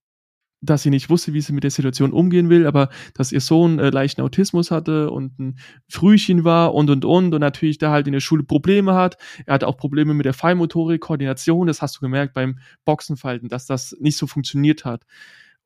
[0.59, 3.79] dass sie nicht wusste, wie sie mit der Situation umgehen will, aber dass ihr Sohn
[3.79, 5.57] äh, leichten Autismus hatte und ein
[5.87, 9.15] Frühchen war und und und und natürlich da halt in der Schule Probleme hat.
[9.45, 13.67] Er hatte auch Probleme mit der Feinmotorik, Koordination, das hast du gemerkt beim Boxenfalten, dass
[13.67, 15.05] das nicht so funktioniert hat.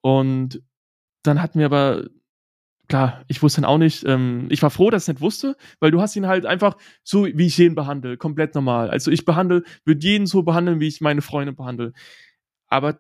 [0.01, 0.61] Und
[1.23, 2.03] dann hatten wir aber
[2.89, 5.91] klar, ich wusste dann auch nicht, ähm, ich war froh, dass ich nicht wusste, weil
[5.91, 8.89] du hast ihn halt einfach so, wie ich jeden behandle, komplett normal.
[8.89, 11.93] Also ich behandle, würde jeden so behandeln, wie ich meine Freunde behandle.
[12.67, 12.99] Aber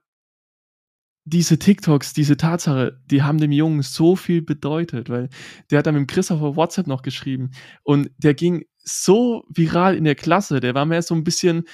[1.25, 5.29] diese TikToks, diese Tatsache, die haben dem Jungen so viel bedeutet, weil
[5.69, 7.51] der hat dann mit Chris auf WhatsApp noch geschrieben
[7.83, 11.65] und der ging so viral in der Klasse, der war mehr so ein bisschen,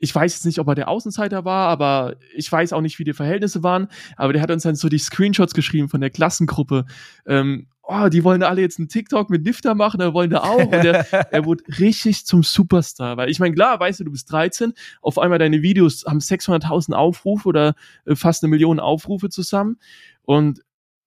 [0.00, 3.04] ich weiß jetzt nicht, ob er der Außenseiter war, aber ich weiß auch nicht, wie
[3.04, 3.88] die Verhältnisse waren.
[4.16, 6.86] Aber der hat uns dann so die Screenshots geschrieben von der Klassengruppe.
[7.26, 10.58] Ähm, oh, die wollen alle jetzt einen TikTok mit Nifter machen, da wollen da auch.
[10.58, 13.18] Und der, er wurde richtig zum Superstar.
[13.18, 14.72] Weil ich meine, klar, weißt du, du bist 13,
[15.02, 17.74] auf einmal deine Videos haben 600.000 Aufrufe oder
[18.06, 19.76] äh, fast eine Million Aufrufe zusammen.
[20.22, 20.62] Und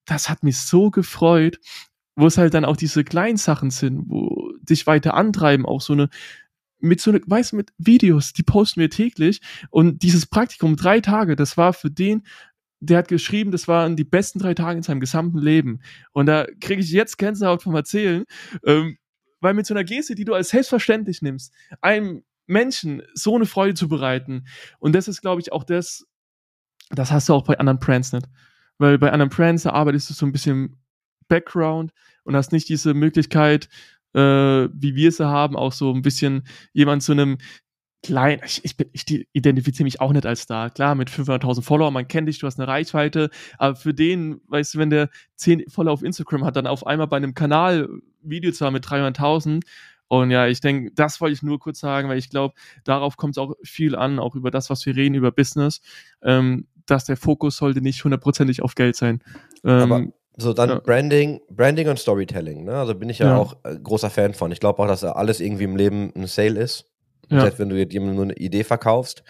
[0.05, 1.57] das hat mich so gefreut,
[2.15, 5.93] wo es halt dann auch diese kleinen Sachen sind, wo dich weiter antreiben, auch so
[5.93, 6.09] eine
[6.83, 9.41] mit so, weißt du, mit Videos, die posten wir täglich.
[9.69, 12.23] Und dieses Praktikum, drei Tage, das war für den,
[12.81, 15.81] der hat geschrieben, das waren die besten drei Tage in seinem gesamten Leben.
[16.11, 18.25] Und da kriege ich jetzt Gänsehaut vom Erzählen,
[18.65, 18.97] ähm,
[19.39, 23.73] weil mit so einer Geste, die du als selbstverständlich nimmst, einem Menschen so eine Freude
[23.73, 24.45] zu bereiten.
[24.79, 26.05] Und das ist, glaube ich, auch das,
[26.89, 28.27] das hast du auch bei anderen Brands nicht.
[28.77, 30.75] Weil bei anderen Brands, da arbeitest du so ein bisschen
[31.29, 33.69] Background und hast nicht diese Möglichkeit,
[34.13, 36.43] äh, wie wir sie haben, auch so ein bisschen
[36.73, 37.37] jemand zu einem
[38.03, 40.69] klein, ich, ich, ich identifiziere mich auch nicht als Star.
[40.69, 44.73] Klar, mit 500.000 Follower, man kennt dich, du hast eine Reichweite, aber für den, weißt
[44.73, 47.87] du, wenn der 10 Follower auf Instagram hat, dann auf einmal bei einem Kanal
[48.21, 49.61] Video zu haben mit 300.000
[50.13, 52.53] und ja, ich denke, das wollte ich nur kurz sagen, weil ich glaube,
[52.83, 55.81] darauf kommt es auch viel an, auch über das, was wir reden, über Business,
[56.21, 59.23] ähm, dass der Fokus sollte nicht hundertprozentig auf Geld sein.
[59.63, 60.79] Ähm, so, dann ja.
[60.79, 62.75] Branding, Branding und Storytelling, ne?
[62.75, 63.37] Also bin ich ja, ja.
[63.37, 64.51] auch äh, großer Fan von.
[64.51, 66.85] Ich glaube auch, dass alles irgendwie im Leben ein Sale ist.
[67.29, 67.41] Ja.
[67.41, 69.23] Selbst wenn du jemandem nur eine Idee verkaufst.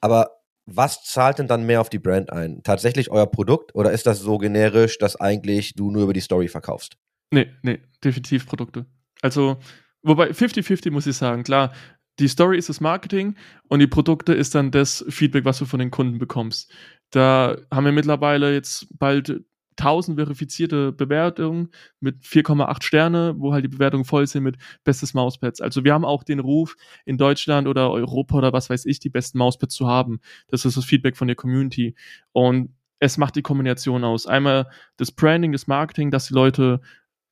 [0.00, 0.30] Aber
[0.66, 2.62] was zahlt denn dann mehr auf die Brand ein?
[2.62, 6.48] Tatsächlich euer Produkt oder ist das so generisch, dass eigentlich du nur über die Story
[6.48, 6.96] verkaufst?
[7.30, 8.86] Nee, nee, definitiv Produkte.
[9.22, 9.58] Also,
[10.02, 11.72] wobei 50-50 muss ich sagen, klar,
[12.18, 13.34] die Story ist das Marketing
[13.68, 16.72] und die Produkte ist dann das Feedback, was du von den Kunden bekommst.
[17.10, 19.42] Da haben wir mittlerweile jetzt bald
[19.78, 21.70] 1000 verifizierte Bewertungen
[22.00, 25.60] mit 4,8 Sterne, wo halt die Bewertungen voll sind mit bestes Mauspads.
[25.60, 29.10] Also wir haben auch den Ruf, in Deutschland oder Europa oder was weiß ich, die
[29.10, 30.20] besten Mauspads zu haben.
[30.48, 31.94] Das ist das Feedback von der Community.
[32.32, 34.26] Und es macht die Kombination aus.
[34.26, 36.80] Einmal das Branding, das Marketing, dass die Leute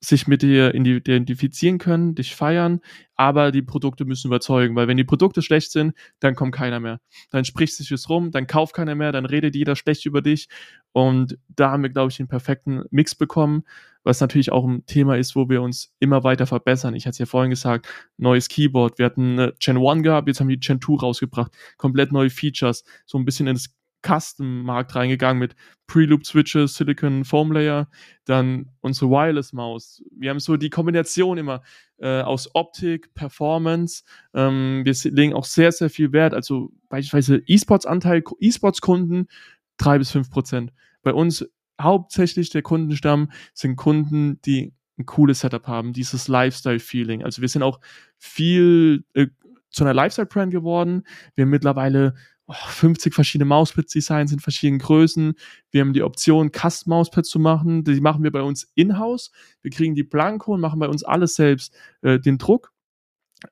[0.04, 2.80] sich mit dir identifizieren können, dich feiern,
[3.14, 7.00] aber die Produkte müssen überzeugen, weil wenn die Produkte schlecht sind, dann kommt keiner mehr.
[7.30, 10.48] Dann spricht sich es rum, dann kauft keiner mehr, dann redet jeder schlecht über dich
[10.90, 13.62] und da haben wir, glaube ich, den perfekten Mix bekommen,
[14.02, 16.96] was natürlich auch ein Thema ist, wo wir uns immer weiter verbessern.
[16.96, 17.86] Ich hatte es ja vorhin gesagt,
[18.16, 22.10] neues Keyboard, wir hatten Gen 1 gehabt, jetzt haben wir die Gen 2 rausgebracht, komplett
[22.10, 23.72] neue Features, so ein bisschen ins
[24.02, 25.54] Custom-Markt reingegangen mit
[25.86, 27.88] Preloop-Switches, Silicon Foam Layer,
[28.24, 30.02] dann unsere Wireless-Maus.
[30.10, 31.62] Wir haben so die Kombination immer
[31.98, 34.04] äh, aus Optik, Performance.
[34.34, 36.34] Ähm, wir legen auch sehr, sehr viel Wert.
[36.34, 39.28] Also beispielsweise E-Sports-Anteil, E-Sports-Kunden
[39.76, 40.72] drei bis fünf Prozent.
[41.02, 41.46] Bei uns
[41.80, 47.24] hauptsächlich der Kundenstamm sind Kunden, die ein cooles Setup haben, dieses Lifestyle-Feeling.
[47.24, 47.80] Also wir sind auch
[48.18, 49.26] viel äh,
[49.70, 51.04] zu einer Lifestyle-Brand geworden.
[51.34, 52.14] Wir haben mittlerweile
[52.50, 55.34] 50 verschiedene Mauspads-Designs in verschiedenen Größen.
[55.70, 57.84] Wir haben die Option, Custom-Mauspads zu machen.
[57.84, 59.30] Die machen wir bei uns in-house.
[59.62, 61.74] Wir kriegen die Blanko und machen bei uns alles selbst.
[62.02, 62.72] Äh, den Druck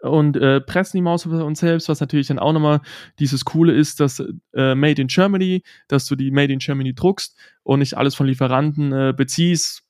[0.00, 2.80] und äh, pressen die Maus bei uns selbst, was natürlich dann auch nochmal
[3.18, 4.22] dieses Coole ist, dass
[4.54, 8.26] äh, Made in Germany, dass du die Made in Germany druckst und nicht alles von
[8.26, 9.82] Lieferanten äh, beziehst,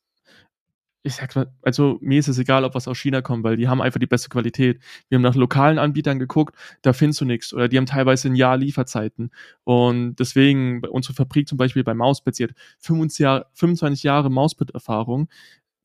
[1.03, 3.68] ich sag mal, also mir ist es egal, ob was aus China kommt, weil die
[3.68, 4.80] haben einfach die beste Qualität.
[5.09, 7.55] Wir haben nach lokalen Anbietern geguckt, da findest du nichts.
[7.55, 9.30] Oder die haben teilweise ein Jahr Lieferzeiten.
[9.64, 15.28] Und deswegen, unsere Fabrik zum Beispiel bei Mauspads, die hat 25 Jahre Mauspad-Erfahrung.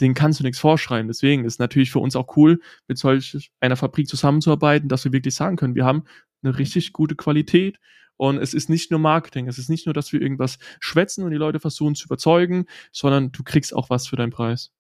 [0.01, 1.07] Den kannst du nichts vorschreiben.
[1.07, 2.59] Deswegen ist es natürlich für uns auch cool,
[2.89, 6.03] mit solch einer Fabrik zusammenzuarbeiten, dass wir wirklich sagen können, wir haben
[6.43, 7.79] eine richtig gute Qualität
[8.17, 11.31] und es ist nicht nur Marketing, es ist nicht nur, dass wir irgendwas schwätzen und
[11.31, 14.71] die Leute versuchen zu überzeugen, sondern du kriegst auch was für deinen Preis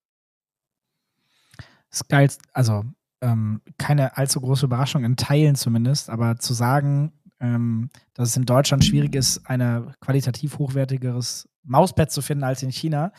[2.07, 2.83] geilste, also
[3.21, 8.45] ähm, keine allzu große Überraschung in Teilen zumindest, aber zu sagen, ähm, dass es in
[8.45, 13.11] Deutschland schwierig ist, ein qualitativ hochwertigeres Mauspad zu finden als in China.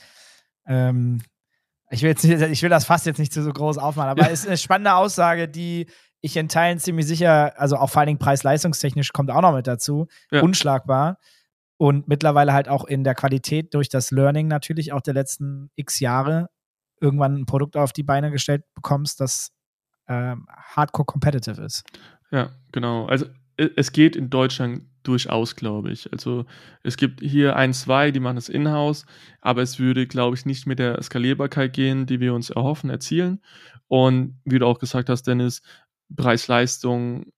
[0.66, 1.22] Ähm,
[1.90, 4.30] ich will, jetzt nicht, ich will das fast jetzt nicht zu so groß aufmachen, aber
[4.30, 5.86] es ist eine spannende Aussage, die
[6.20, 9.66] ich in Teilen ziemlich sicher, also auch vor allen Dingen preis-leistungstechnisch kommt auch noch mit
[9.66, 10.42] dazu, ja.
[10.42, 11.18] unschlagbar.
[11.78, 16.00] Und mittlerweile halt auch in der Qualität durch das Learning natürlich auch der letzten x
[16.00, 16.48] Jahre
[17.00, 19.50] irgendwann ein Produkt auf die Beine gestellt bekommst, das
[20.08, 21.84] ähm, hardcore competitive ist.
[22.30, 23.06] Ja, genau.
[23.06, 23.26] Also
[23.56, 26.12] es geht in Deutschland durchaus, glaube ich.
[26.12, 26.44] Also
[26.82, 29.06] es gibt hier ein, zwei, die machen es in-house,
[29.40, 33.40] aber es würde, glaube ich, nicht mit der Skalierbarkeit gehen, die wir uns erhoffen, erzielen.
[33.88, 35.62] Und wie du auch gesagt hast, Dennis,
[36.14, 37.32] Preis-Leistung.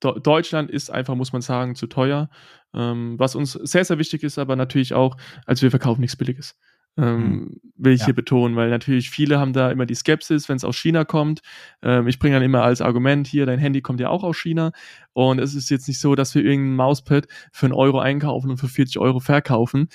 [0.00, 2.30] Deutschland ist einfach, muss man sagen, zu teuer.
[2.72, 5.16] Ähm, was uns sehr, sehr wichtig ist, aber natürlich auch,
[5.46, 6.56] also wir verkaufen nichts Billiges.
[6.98, 7.60] Ähm, mhm.
[7.76, 8.06] will ich ja.
[8.06, 11.42] hier betonen, weil natürlich viele haben da immer die Skepsis, wenn es aus China kommt.
[11.80, 14.72] Ähm, ich bringe dann immer als Argument hier, dein Handy kommt ja auch aus China
[15.12, 18.56] und es ist jetzt nicht so, dass wir irgendein Mauspad für einen Euro einkaufen und
[18.56, 19.88] für 40 Euro verkaufen.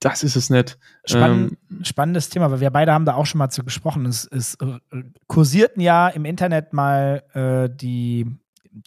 [0.00, 0.78] Das ist es nicht.
[1.04, 4.06] Spann ähm, spannendes Thema, weil wir beide haben da auch schon mal zu gesprochen.
[4.06, 4.78] Es, es äh,
[5.28, 8.26] kursierten ja im Internet mal äh, die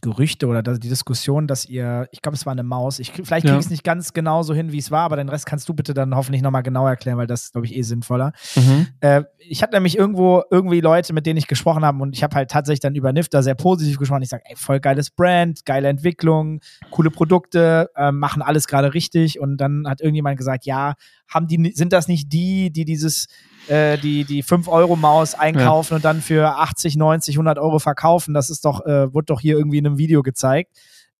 [0.01, 2.99] Gerüchte oder die Diskussion, dass ihr, ich glaube, es war eine Maus.
[2.99, 5.27] Ich, vielleicht kriege ich es nicht ganz genau so hin, wie es war, aber den
[5.27, 8.31] Rest kannst du bitte dann hoffentlich nochmal genau erklären, weil das, glaube ich, eh sinnvoller.
[8.55, 8.87] Mhm.
[9.01, 12.35] Äh, ich hatte nämlich irgendwo irgendwie Leute, mit denen ich gesprochen habe und ich habe
[12.35, 14.23] halt tatsächlich dann über Nifter sehr positiv gesprochen.
[14.23, 19.39] Ich sage, ey, voll geiles Brand, geile Entwicklung, coole Produkte, äh, machen alles gerade richtig.
[19.41, 20.93] Und dann hat irgendjemand gesagt, ja,
[21.27, 23.27] haben die, sind das nicht die, die dieses
[23.67, 25.95] äh, die, die 5-Euro-Maus einkaufen ja.
[25.97, 28.33] und dann für 80, 90, 100 Euro verkaufen.
[28.33, 30.71] Das ist doch, äh, wurde doch hier irgendwie in einem Video gezeigt.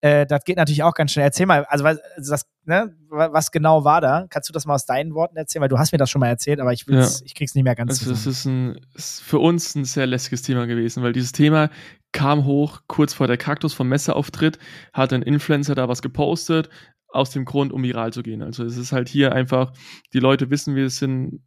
[0.02, 1.24] Äh, das geht natürlich auch ganz schnell.
[1.24, 4.26] Erzähl mal, also was, also das, ne, was genau war da?
[4.30, 5.62] Kannst du das mal aus deinen Worten erzählen?
[5.62, 7.26] Weil du hast mir das schon mal erzählt, aber ich, will's, ja.
[7.26, 10.42] ich krieg's nicht mehr ganz also Das ist, ein, ist für uns ein sehr lästiges
[10.42, 11.70] Thema gewesen, weil dieses Thema
[12.12, 14.60] kam hoch kurz vor der Kaktus vom Messeauftritt,
[14.92, 16.70] hat ein Influencer da was gepostet,
[17.08, 18.42] aus dem Grund, um viral zu gehen.
[18.42, 19.72] Also es ist halt hier einfach,
[20.12, 21.42] die Leute wissen, wir sind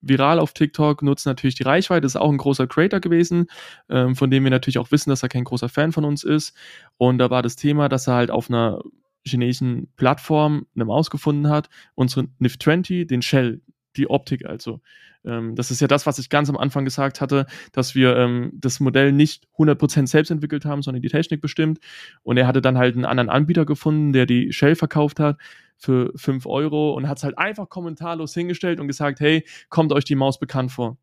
[0.00, 3.46] viral auf TikTok, nutzen natürlich die Reichweite, ist auch ein großer Creator gewesen,
[3.88, 6.56] ähm, von dem wir natürlich auch wissen, dass er kein großer Fan von uns ist.
[6.96, 8.80] Und da war das Thema, dass er halt auf einer
[9.26, 13.62] chinesischen Plattform eine Maus gefunden hat, unsere NIF 20, den Shell,
[13.96, 14.80] die Optik also.
[15.24, 18.52] Ähm, das ist ja das, was ich ganz am Anfang gesagt hatte, dass wir ähm,
[18.54, 21.78] das Modell nicht 100% selbst entwickelt haben, sondern die Technik bestimmt.
[22.22, 25.38] Und er hatte dann halt einen anderen Anbieter gefunden, der die Shell verkauft hat
[25.76, 30.04] für 5 Euro und hat es halt einfach kommentarlos hingestellt und gesagt, hey, kommt euch
[30.04, 30.98] die Maus bekannt vor.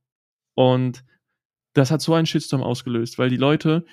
[0.56, 1.04] Und
[1.74, 3.86] das hat so einen Shitstorm ausgelöst, weil die Leute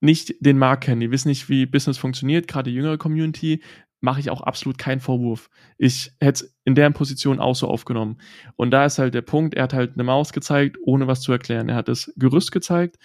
[0.00, 3.62] nicht den Markt kennen, die wissen nicht, wie Business funktioniert, gerade die jüngere Community,
[4.00, 5.48] mache ich auch absolut keinen Vorwurf.
[5.78, 8.18] Ich hätte es in der Position auch so aufgenommen.
[8.56, 11.32] Und da ist halt der Punkt, er hat halt eine Maus gezeigt, ohne was zu
[11.32, 11.68] erklären.
[11.68, 12.98] Er hat das Gerüst gezeigt,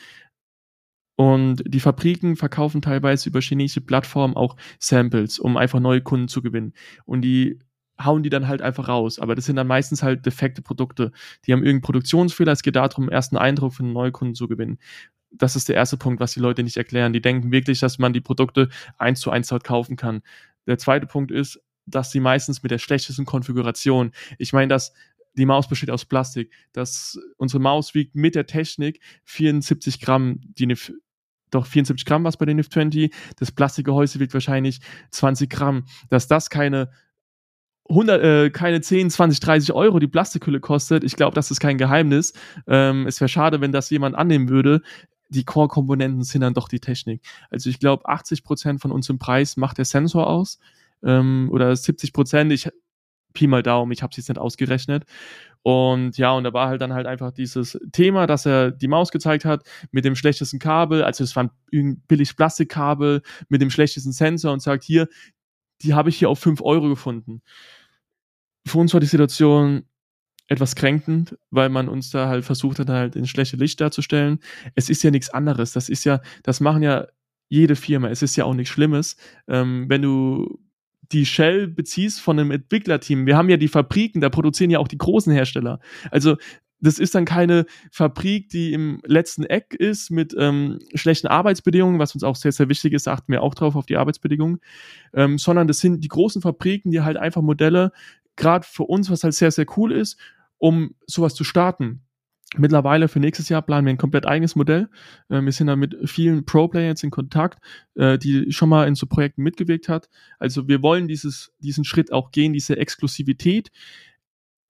[1.21, 6.41] und die Fabriken verkaufen teilweise über chinesische Plattformen auch Samples, um einfach neue Kunden zu
[6.41, 6.73] gewinnen.
[7.05, 7.59] Und die
[8.03, 9.19] hauen die dann halt einfach raus.
[9.19, 11.11] Aber das sind dann meistens halt defekte Produkte.
[11.45, 12.51] Die haben irgendeinen Produktionsfehler.
[12.53, 14.79] Es geht darum, ersten Eindruck für einen Neukunden zu gewinnen.
[15.29, 17.13] Das ist der erste Punkt, was die Leute nicht erklären.
[17.13, 20.23] Die denken wirklich, dass man die Produkte eins zu eins dort kaufen kann.
[20.67, 24.93] Der zweite Punkt ist, dass sie meistens mit der schlechtesten Konfiguration, ich meine, dass
[25.33, 30.65] die Maus besteht aus Plastik, dass unsere Maus wiegt mit der Technik 74 Gramm, die
[30.65, 30.91] NIF,
[31.51, 34.79] doch 74 Gramm was bei den NIF 20, das Plastikgehäuse wiegt wahrscheinlich
[35.11, 36.91] 20 Gramm, dass das keine
[37.89, 41.77] 100, äh, keine 10, 20, 30 Euro die Plastikhülle kostet, ich glaube, das ist kein
[41.77, 42.33] Geheimnis.
[42.67, 44.81] Ähm, es wäre schade, wenn das jemand annehmen würde.
[45.31, 47.21] Die Core-Komponenten sind dann doch die Technik.
[47.49, 50.59] Also ich glaube, 80 Prozent von unserem Preis macht der Sensor aus
[51.03, 52.51] ähm, oder 70 Prozent.
[52.51, 52.69] Ich
[53.33, 55.05] Pi mal Daumen, ich habe es jetzt nicht ausgerechnet.
[55.63, 59.11] Und ja, und da war halt dann halt einfach dieses Thema, dass er die Maus
[59.11, 64.11] gezeigt hat mit dem schlechtesten Kabel, also es war ein billiges Plastikkabel mit dem schlechtesten
[64.11, 65.07] Sensor und sagt, hier,
[65.81, 67.41] die habe ich hier auf 5 Euro gefunden.
[68.65, 69.85] Für uns war die Situation
[70.51, 74.39] etwas kränkend, weil man uns da halt versucht hat, halt in schlechte Licht darzustellen.
[74.75, 75.71] Es ist ja nichts anderes.
[75.71, 77.07] Das ist ja, das machen ja
[77.47, 78.09] jede Firma.
[78.09, 79.15] Es ist ja auch nichts Schlimmes.
[79.47, 80.59] Ähm, wenn du
[81.13, 83.25] die Shell beziehst von einem Entwicklerteam.
[83.25, 85.79] Wir haben ja die Fabriken, da produzieren ja auch die großen Hersteller.
[86.09, 86.37] Also
[86.79, 92.13] das ist dann keine Fabrik, die im letzten Eck ist mit ähm, schlechten Arbeitsbedingungen, was
[92.13, 94.59] uns auch sehr, sehr wichtig ist, achten wir auch drauf auf die Arbeitsbedingungen,
[95.13, 97.91] ähm, sondern das sind die großen Fabriken, die halt einfach Modelle,
[98.35, 100.17] gerade für uns, was halt sehr, sehr cool ist,
[100.61, 102.05] um sowas zu starten.
[102.57, 104.89] Mittlerweile für nächstes Jahr planen wir ein komplett eigenes Modell.
[105.29, 107.59] Äh, wir sind da mit vielen Pro-Players in Kontakt,
[107.95, 110.09] äh, die schon mal in so Projekten mitgewirkt hat.
[110.37, 113.71] Also wir wollen dieses, diesen Schritt auch gehen, diese Exklusivität.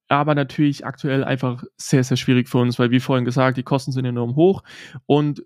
[0.08, 3.92] Aber natürlich aktuell einfach sehr, sehr schwierig für uns, weil wie vorhin gesagt, die Kosten
[3.92, 4.64] sind enorm hoch
[5.06, 5.44] und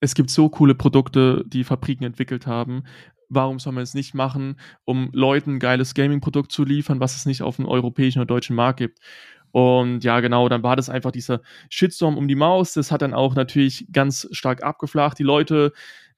[0.00, 2.84] es gibt so coole Produkte, die Fabriken entwickelt haben.
[3.28, 7.26] Warum soll man es nicht machen, um Leuten ein geiles Gaming-Produkt zu liefern, was es
[7.26, 9.00] nicht auf dem europäischen oder deutschen Markt gibt?
[9.54, 12.72] Und ja, genau, dann war das einfach dieser Shitstorm um die Maus.
[12.72, 15.16] Das hat dann auch natürlich ganz stark abgeflacht.
[15.18, 15.72] Die Leute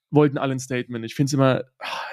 [0.09, 1.03] wollten alle ein Statement.
[1.05, 1.63] Ich finde es immer,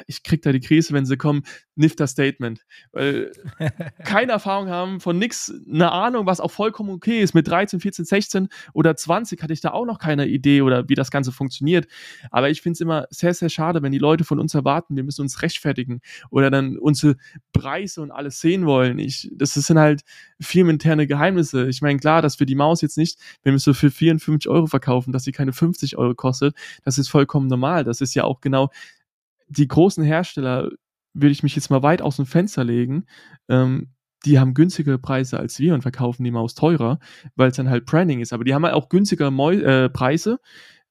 [0.06, 1.42] ich krieg da die Krise, wenn sie kommen,
[1.76, 2.60] Nifter Statement.
[2.92, 3.32] Weil
[4.04, 7.34] keine Erfahrung haben, von nix eine Ahnung, was auch vollkommen okay ist.
[7.34, 10.94] Mit 13, 14, 16 oder 20 hatte ich da auch noch keine Idee oder wie
[10.94, 11.86] das Ganze funktioniert.
[12.30, 15.04] Aber ich finde es immer sehr, sehr schade, wenn die Leute von uns erwarten, wir
[15.04, 17.16] müssen uns rechtfertigen oder dann unsere
[17.52, 18.98] Preise und alles sehen wollen.
[18.98, 20.02] Ich, das sind halt
[20.40, 21.68] firmeninterne Geheimnisse.
[21.68, 24.66] Ich meine, klar, dass wir die Maus jetzt nicht, wenn wir so für 54 Euro
[24.66, 27.83] verkaufen, dass sie keine 50 Euro kostet, das ist vollkommen normal.
[27.84, 28.70] Das ist ja auch genau
[29.48, 30.70] die großen Hersteller
[31.14, 33.06] würde ich mich jetzt mal weit aus dem Fenster legen,
[33.48, 33.90] ähm,
[34.24, 36.98] die haben günstigere Preise als wir und verkaufen die Maus teurer,
[37.36, 38.32] weil es dann halt Branding ist.
[38.32, 40.40] Aber die haben halt auch günstigere Mäu äh, Preise,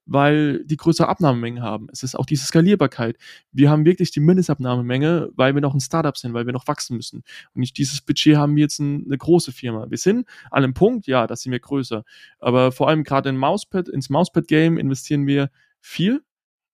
[0.06, 1.88] weil die größere Abnahmemenge haben.
[1.92, 3.18] Es ist auch diese Skalierbarkeit.
[3.52, 6.96] Wir haben wirklich die Mindestabnahmemenge, weil wir noch ein Startup sind, weil wir noch wachsen
[6.96, 7.24] müssen.
[7.54, 9.90] Und nicht dieses Budget haben wir jetzt ein, eine große Firma.
[9.90, 12.04] Wir sind an einem Punkt, ja, da sind wir größer.
[12.40, 16.22] Aber vor allem gerade in Mauspad, ins Mauspad-Game investieren wir viel,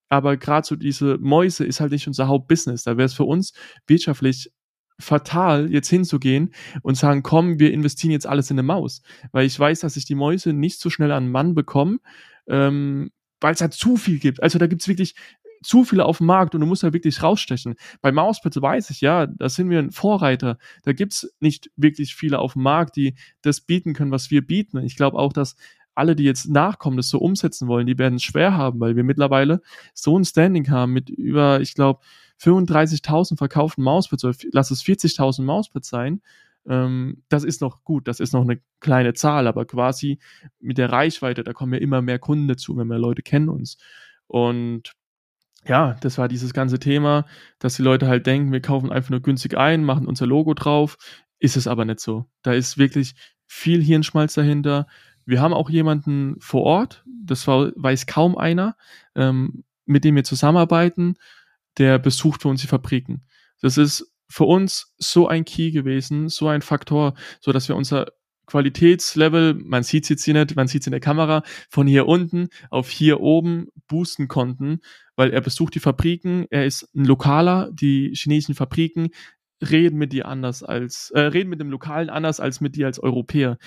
[0.10, 2.84] aber gerade so diese Mäuse ist halt nicht unser Hauptbusiness.
[2.84, 3.54] Da wäre es für uns
[3.88, 4.52] wirtschaftlich
[5.00, 9.02] fatal, jetzt hinzugehen und sagen, komm, wir investieren jetzt alles in eine Maus.
[9.32, 12.00] Weil ich weiß, dass ich die Mäuse nicht so schnell an einen Mann bekomme,
[12.48, 14.44] ähm, weil es halt zu viel gibt.
[14.44, 15.16] Also da gibt es wirklich
[15.62, 17.76] zu viele auf dem Markt und du musst da wirklich rausstechen.
[18.02, 20.58] Bei Mauspads weiß ich, ja, da sind wir ein Vorreiter.
[20.84, 24.78] Da gibt's nicht wirklich viele auf dem Markt, die das bieten können, was wir bieten.
[24.80, 25.56] Ich glaube auch, dass
[26.00, 29.04] alle, die jetzt nachkommen, das so umsetzen wollen, die werden es schwer haben, weil wir
[29.04, 29.62] mittlerweile
[29.94, 32.00] so ein Standing haben mit über, ich glaube,
[32.42, 36.22] 35.000 verkauften Mauspads oder lass es 40.000 Mauspads sein.
[36.68, 40.20] Ähm, das ist noch gut, das ist noch eine kleine Zahl, aber quasi
[40.60, 43.78] mit der Reichweite, da kommen ja immer mehr Kunden dazu, wenn mehr Leute kennen uns.
[44.28, 44.94] Und
[45.66, 47.26] ja, das war dieses ganze Thema,
[47.60, 50.98] dass die Leute halt denken, wir kaufen einfach nur günstig ein, machen unser Logo drauf.
[51.40, 52.26] Ist es aber nicht so.
[52.42, 54.88] Da ist wirklich viel Hirnschmalz dahinter.
[55.30, 58.76] Wir haben auch jemanden vor Ort, das war, weiß kaum einer,
[59.14, 61.18] ähm, mit dem wir zusammenarbeiten,
[61.78, 63.22] der besucht für uns die Fabriken.
[63.62, 68.08] Das ist für uns so ein Key gewesen, so ein Faktor, so dass wir unser
[68.48, 72.08] Qualitätslevel, man sieht es jetzt hier nicht, man sieht es in der Kamera, von hier
[72.08, 74.80] unten auf hier oben boosten konnten,
[75.16, 79.10] weil er besucht die Fabriken, er ist ein Lokaler, die chinesischen Fabriken
[79.62, 83.00] reden mit dir anders als, äh, reden mit dem Lokalen anders als mit dir als
[83.00, 83.58] Europäer.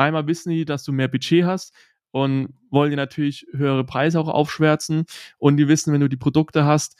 [0.00, 1.74] Einmal wissen die, dass du mehr Budget hast
[2.10, 5.04] und wollen dir natürlich höhere Preise auch aufschwärzen
[5.38, 6.98] und die wissen, wenn du die Produkte hast,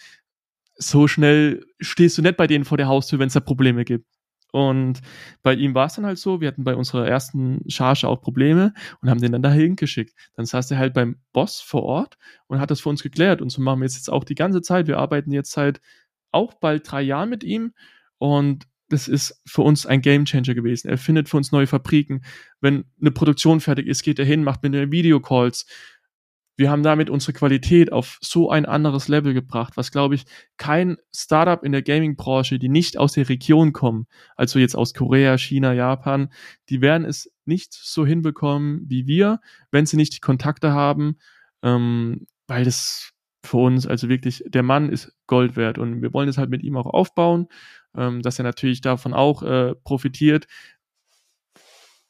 [0.76, 4.06] so schnell stehst du nicht bei denen vor der Haustür, wenn es da Probleme gibt.
[4.52, 5.00] Und
[5.42, 8.74] bei ihm war es dann halt so, wir hatten bei unserer ersten Charge auch Probleme
[9.00, 10.14] und haben den dann dahin geschickt.
[10.34, 13.40] Dann saß er halt beim Boss vor Ort und hat das für uns geklärt.
[13.40, 14.88] Und so machen wir es jetzt auch die ganze Zeit.
[14.88, 15.80] Wir arbeiten jetzt seit
[16.32, 17.72] auch bald drei Jahren mit ihm
[18.18, 20.88] und das ist für uns ein Gamechanger gewesen.
[20.88, 22.22] Er findet für uns neue Fabriken.
[22.60, 25.66] Wenn eine Produktion fertig ist, geht er hin, macht mit mir Videocalls.
[26.56, 30.24] Wir haben damit unsere Qualität auf so ein anderes Level gebracht, was glaube ich
[30.58, 35.38] kein Startup in der Gaming-Branche, die nicht aus der Region kommen, also jetzt aus Korea,
[35.38, 36.30] China, Japan,
[36.68, 41.16] die werden es nicht so hinbekommen wie wir, wenn sie nicht die Kontakte haben,
[41.62, 43.12] ähm, weil das
[43.42, 46.62] für uns, also wirklich, der Mann ist Gold wert und wir wollen es halt mit
[46.62, 47.46] ihm auch aufbauen,
[47.96, 50.46] ähm, dass er natürlich davon auch äh, profitiert,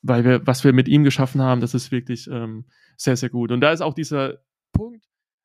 [0.03, 2.67] weil wir, was wir mit ihm geschaffen haben, das ist wirklich ähm,
[2.97, 3.53] sehr, sehr gut.
[3.53, 4.39] Und da ist auch dieser
[4.73, 5.05] Punkt,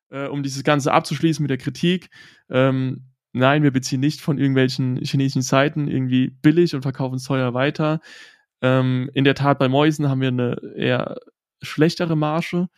[0.10, 2.10] äh, um dieses Ganze abzuschließen mit der Kritik.
[2.50, 7.54] Ähm, nein, wir beziehen nicht von irgendwelchen chinesischen Seiten irgendwie billig und verkaufen es teuer
[7.54, 8.00] weiter.
[8.62, 11.18] Ähm, in der Tat, bei Mäusen haben wir eine eher
[11.62, 12.70] schlechtere Marge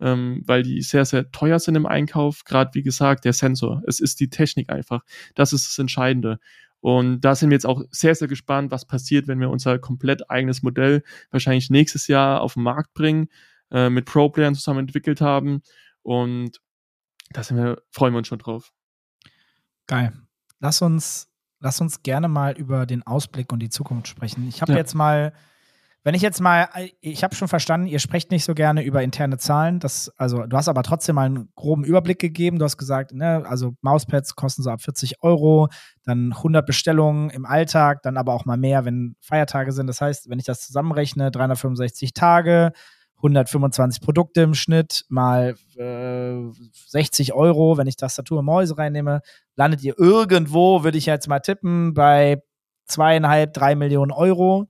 [0.00, 2.44] ähm, weil die sehr, sehr teuer sind im Einkauf.
[2.44, 3.82] Gerade wie gesagt, der Sensor.
[3.86, 5.02] Es ist die Technik einfach.
[5.34, 6.38] Das ist das Entscheidende.
[6.80, 10.30] Und da sind wir jetzt auch sehr, sehr gespannt, was passiert, wenn wir unser komplett
[10.30, 13.28] eigenes Modell wahrscheinlich nächstes Jahr auf den Markt bringen,
[13.70, 15.62] äh, mit Pro-Playern zusammen entwickelt haben.
[16.02, 16.60] Und
[17.30, 18.72] da wir, freuen wir uns schon drauf.
[19.86, 20.12] Geil.
[20.60, 21.28] Lass uns,
[21.60, 24.46] lass uns gerne mal über den Ausblick und die Zukunft sprechen.
[24.48, 24.78] Ich habe ja.
[24.78, 25.32] jetzt mal
[26.06, 26.68] wenn ich jetzt mal,
[27.00, 29.80] ich habe schon verstanden, ihr sprecht nicht so gerne über interne Zahlen.
[29.80, 32.60] Das, also du hast aber trotzdem mal einen groben Überblick gegeben.
[32.60, 35.66] Du hast gesagt, ne, also Mauspads kosten so ab 40 Euro,
[36.04, 39.88] dann 100 Bestellungen im Alltag, dann aber auch mal mehr, wenn Feiertage sind.
[39.88, 42.70] Das heißt, wenn ich das zusammenrechne, 365 Tage,
[43.16, 46.36] 125 Produkte im Schnitt mal äh,
[46.86, 49.22] 60 Euro, wenn ich Tastatur und Mäuse reinnehme,
[49.56, 52.40] landet ihr irgendwo, würde ich jetzt mal tippen, bei
[52.86, 54.68] zweieinhalb, drei Millionen Euro.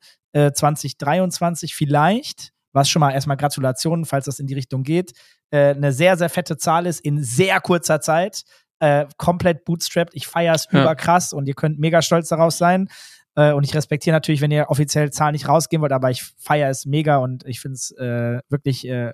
[0.53, 5.12] 2023 äh, vielleicht, was schon mal erstmal Gratulationen, falls das in die Richtung geht,
[5.51, 8.45] äh, eine sehr, sehr fette Zahl ist in sehr kurzer Zeit.
[8.78, 10.14] Äh, komplett bootstrapped.
[10.14, 10.82] Ich feiere es ja.
[10.82, 12.89] überkrass und ihr könnt mega stolz darauf sein.
[13.34, 16.70] Äh, und ich respektiere natürlich, wenn ihr offiziell Zahlen nicht rausgehen wollt, aber ich feiere
[16.70, 19.12] es mega und ich finde es äh, wirklich äh,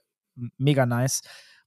[0.58, 1.22] mega nice.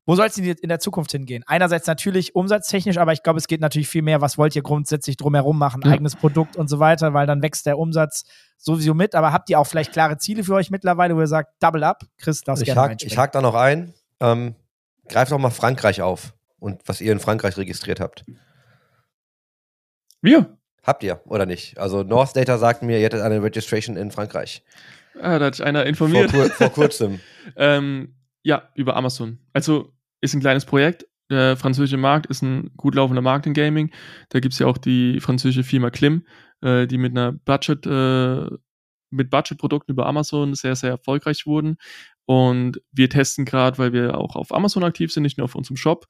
[0.08, 1.44] Wo soll es in der Zukunft hingehen?
[1.48, 5.18] Einerseits natürlich umsatztechnisch, aber ich glaube, es geht natürlich viel mehr, was wollt ihr grundsätzlich
[5.18, 5.92] drumherum machen, ja.
[5.92, 8.24] eigenes Produkt und so weiter, weil dann wächst der Umsatz
[8.58, 9.16] sowieso mit.
[9.16, 12.04] Aber habt ihr auch vielleicht klare Ziele für euch mittlerweile, wo ihr sagt, Double Up?
[12.20, 13.96] Chris, darfst ich gerne hak, Ich hake da noch ein.
[14.20, 14.56] Ähm,
[15.08, 18.26] greift doch mal Frankreich auf und was ihr in Frankreich registriert habt.
[20.22, 20.56] Wir?
[20.84, 21.80] Habt ihr, oder nicht?
[21.80, 24.64] Also North Data sagt mir, ihr hättet eine Registration in Frankreich.
[25.20, 26.30] Ah, da hat sich einer informiert.
[26.30, 27.22] Vor, vor kurzem.
[27.56, 29.40] ähm, ja, über Amazon.
[29.54, 29.95] Also
[30.26, 31.06] ist ein kleines Projekt.
[31.30, 33.92] Der französische Markt ist ein gut laufender Markt in Gaming.
[34.30, 36.26] Da gibt es ja auch die französische Firma Klim,
[36.62, 38.48] äh, die mit einer Budget, äh,
[39.10, 41.78] mit Budgetprodukten über Amazon sehr, sehr erfolgreich wurden.
[42.26, 45.78] Und wir testen gerade, weil wir auch auf Amazon aktiv sind, nicht nur auf unserem
[45.78, 46.06] Shop,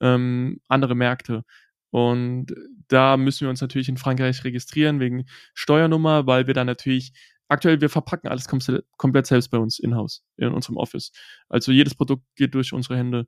[0.00, 1.44] ähm, andere Märkte.
[1.90, 2.54] Und
[2.88, 7.12] da müssen wir uns natürlich in Frankreich registrieren wegen Steuernummer, weil wir dann natürlich
[7.48, 11.12] aktuell, wir verpacken alles komplett selbst bei uns in-house, in unserem Office.
[11.48, 13.26] Also jedes Produkt geht durch unsere Hände.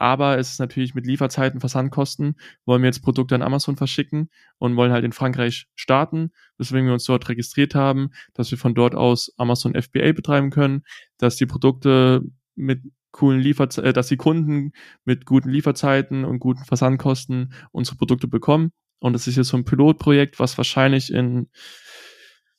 [0.00, 4.74] Aber es ist natürlich mit Lieferzeiten, Versandkosten, wollen wir jetzt Produkte an Amazon verschicken und
[4.74, 8.94] wollen halt in Frankreich starten, weswegen wir uns dort registriert haben, dass wir von dort
[8.94, 10.84] aus Amazon FBA betreiben können,
[11.18, 12.22] dass die Produkte
[12.54, 12.80] mit
[13.10, 14.72] coolen Lieferzeiten, äh, dass die Kunden
[15.04, 18.72] mit guten Lieferzeiten und guten Versandkosten unsere Produkte bekommen.
[19.00, 21.50] Und das ist jetzt so ein Pilotprojekt, was wahrscheinlich in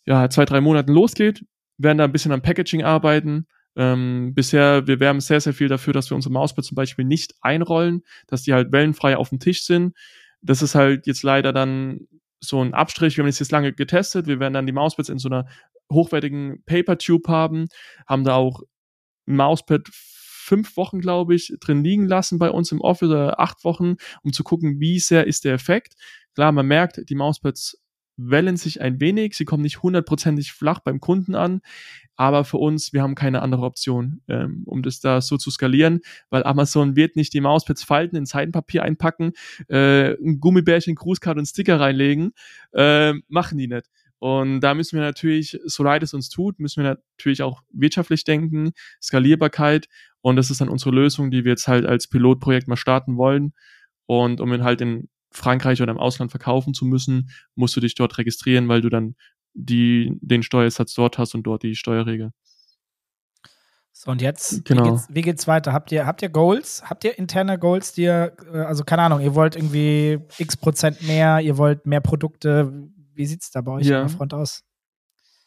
[0.05, 1.43] ja, zwei, drei Monaten losgeht.
[1.77, 3.47] Wir werden da ein bisschen am Packaging arbeiten.
[3.75, 7.35] Ähm, bisher, wir werben sehr, sehr viel dafür, dass wir unsere Mauspads zum Beispiel nicht
[7.41, 9.95] einrollen, dass die halt wellenfrei auf dem Tisch sind.
[10.41, 12.07] Das ist halt jetzt leider dann
[12.39, 13.17] so ein Abstrich.
[13.17, 14.27] Wir haben es jetzt lange getestet.
[14.27, 15.47] Wir werden dann die Mauspads in so einer
[15.91, 17.67] hochwertigen Paper Tube haben,
[18.07, 18.61] haben da auch
[19.27, 23.63] ein Mauspad fünf Wochen, glaube ich, drin liegen lassen bei uns im Office oder acht
[23.63, 25.93] Wochen, um zu gucken, wie sehr ist der Effekt.
[26.33, 27.80] Klar, man merkt, die Mauspads
[28.29, 31.61] wellen sich ein wenig, sie kommen nicht hundertprozentig flach beim Kunden an,
[32.15, 36.01] aber für uns, wir haben keine andere Option, ähm, um das da so zu skalieren,
[36.29, 39.33] weil Amazon wird nicht die Mauspads falten, in Seidenpapier einpacken,
[39.69, 42.33] äh, ein Gummibärchen, Grußkarte und Sticker reinlegen,
[42.73, 43.89] äh, machen die nicht.
[44.19, 48.23] Und da müssen wir natürlich, so leid es uns tut, müssen wir natürlich auch wirtschaftlich
[48.23, 48.71] denken,
[49.01, 49.87] Skalierbarkeit.
[50.21, 53.53] Und das ist dann unsere Lösung, die wir jetzt halt als Pilotprojekt mal starten wollen.
[54.05, 58.17] Und um halt in Frankreich oder im Ausland verkaufen zu müssen, musst du dich dort
[58.17, 59.15] registrieren, weil du dann
[59.53, 62.31] die, den Steuersatz dort hast und dort die Steuerregel.
[63.93, 64.83] So, und jetzt, genau.
[64.83, 65.73] wie, geht's, wie geht's weiter?
[65.73, 66.81] Habt ihr, habt ihr Goals?
[66.89, 71.03] Habt ihr interne Goals, die ihr, äh, also keine Ahnung, ihr wollt irgendwie x Prozent
[71.03, 72.89] mehr, ihr wollt mehr Produkte.
[73.13, 74.01] Wie sieht es da bei euch ja.
[74.01, 74.63] an der Front aus?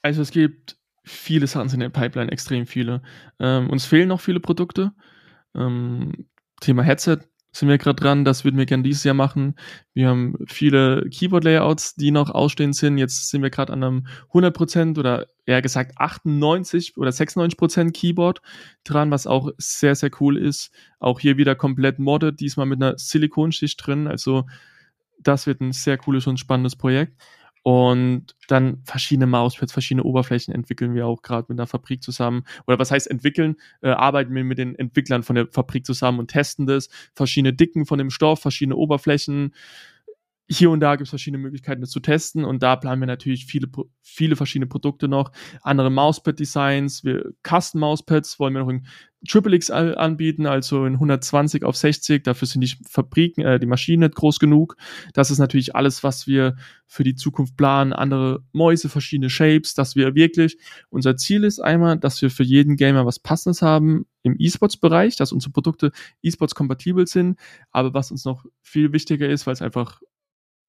[0.03, 3.03] Also es gibt viele Sachen in der Pipeline, extrem viele.
[3.41, 4.93] Ähm, uns fehlen noch viele Produkte.
[5.55, 6.29] Ähm,
[6.61, 7.19] Thema Headset
[7.55, 8.25] sind wir gerade dran.
[8.25, 9.55] Das würden wir gerne dieses Jahr machen.
[9.93, 12.99] Wir haben viele Keyboard-Layouts, die noch ausstehend sind.
[12.99, 18.43] Jetzt sind wir gerade an einem 100% oder eher gesagt 98 oder 96% Keyboard
[18.83, 20.73] dran, was auch sehr, sehr cool ist.
[20.99, 24.09] Auch hier wieder komplett modded, diesmal mit einer Silikonschicht drin.
[24.09, 24.47] Also
[25.21, 27.15] das wird ein sehr cooles und spannendes Projekt.
[27.65, 32.45] Und dann verschiedene Mauspads, verschiedene Oberflächen entwickeln wir auch gerade mit der Fabrik zusammen.
[32.67, 33.57] Oder was heißt entwickeln?
[33.81, 36.91] Äh, arbeiten wir mit den Entwicklern von der Fabrik zusammen und testen das.
[37.15, 39.55] Verschiedene Dicken von dem Stoff, verschiedene Oberflächen,
[40.49, 42.45] hier und da gibt es verschiedene Möglichkeiten, das zu testen.
[42.45, 43.69] Und da planen wir natürlich viele,
[44.03, 45.33] viele verschiedene Produkte noch.
[45.63, 47.03] Andere Mauspad-Designs.
[47.03, 48.87] Wir Custom Mauspads wollen wir noch in
[49.27, 52.25] Triple X anbieten, also in 120 auf 60.
[52.25, 54.77] Dafür sind die Fabriken, äh, die Maschinen nicht groß genug.
[55.15, 56.57] Das ist natürlich alles, was wir
[56.87, 57.95] für die Zukunft planen.
[57.95, 60.59] Andere Mäuse, verschiedene Shapes, dass wir wirklich,
[60.91, 65.33] unser Ziel ist einmal, dass wir für jeden Gamer was Passendes haben im E-Sports-Bereich, dass
[65.33, 65.91] unsere Produkte
[66.23, 67.39] E-Sports kompatibel sind.
[67.71, 70.01] Aber was uns noch viel wichtiger ist, weil es einfach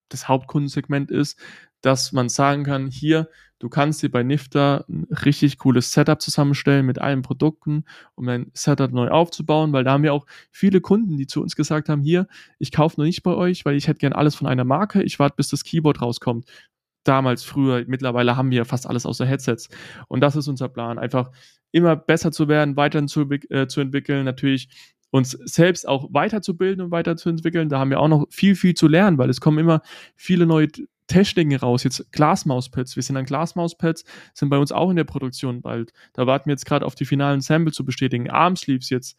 [0.09, 1.39] das Hauptkundensegment ist,
[1.81, 3.29] dass man sagen kann, hier,
[3.59, 8.51] du kannst dir bei Nifter ein richtig cooles Setup zusammenstellen mit allen Produkten, um ein
[8.53, 12.01] Setup neu aufzubauen, weil da haben wir auch viele Kunden, die zu uns gesagt haben,
[12.01, 12.27] hier,
[12.59, 15.19] ich kaufe noch nicht bei euch, weil ich hätte gern alles von einer Marke, ich
[15.19, 16.49] warte, bis das Keyboard rauskommt.
[17.03, 19.69] Damals, früher, mittlerweile haben wir fast alles außer Headsets.
[20.07, 21.29] Und das ist unser Plan, einfach
[21.71, 24.69] immer besser zu werden, weiter zu, äh, zu entwickeln, natürlich
[25.15, 27.69] uns selbst auch weiterzubilden und weiterzuentwickeln.
[27.69, 29.81] Da haben wir auch noch viel, viel zu lernen, weil es kommen immer
[30.15, 30.67] viele neue
[31.07, 31.83] Techniken raus.
[31.83, 32.97] Jetzt Glasmauspads.
[32.97, 35.93] Wir sind an Glasmauspads, sind bei uns auch in der Produktion bald.
[36.13, 38.29] Da warten wir jetzt gerade auf die finalen Sample zu bestätigen.
[38.29, 39.17] Armsleeves jetzt.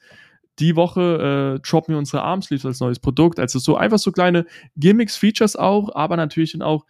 [0.59, 3.39] Die Woche äh, droppen wir unsere Armsleeves als neues Produkt.
[3.39, 4.47] Also so einfach so kleine
[4.77, 6.86] Gimmicks, Features auch, aber natürlich dann auch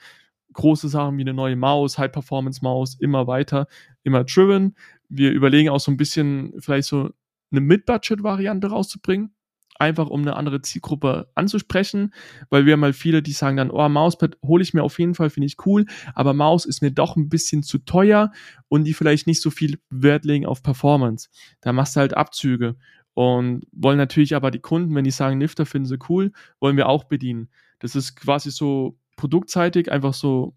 [0.52, 3.66] große Sachen wie eine neue Maus, High-Performance-Maus, immer weiter,
[4.02, 4.76] immer driven.
[5.08, 7.10] Wir überlegen auch so ein bisschen vielleicht so
[7.50, 9.34] eine Mid-Budget-Variante rauszubringen,
[9.78, 12.12] einfach um eine andere Zielgruppe anzusprechen,
[12.50, 15.30] weil wir mal viele, die sagen dann, oh, Mauspad hole ich mir auf jeden Fall,
[15.30, 18.32] finde ich cool, aber Maus ist mir doch ein bisschen zu teuer
[18.68, 21.28] und die vielleicht nicht so viel Wert legen auf Performance.
[21.60, 22.76] Da machst du halt Abzüge
[23.14, 26.88] und wollen natürlich aber die Kunden, wenn die sagen, Nifter finden sie cool, wollen wir
[26.88, 27.48] auch bedienen.
[27.78, 30.54] Das ist quasi so produktseitig einfach so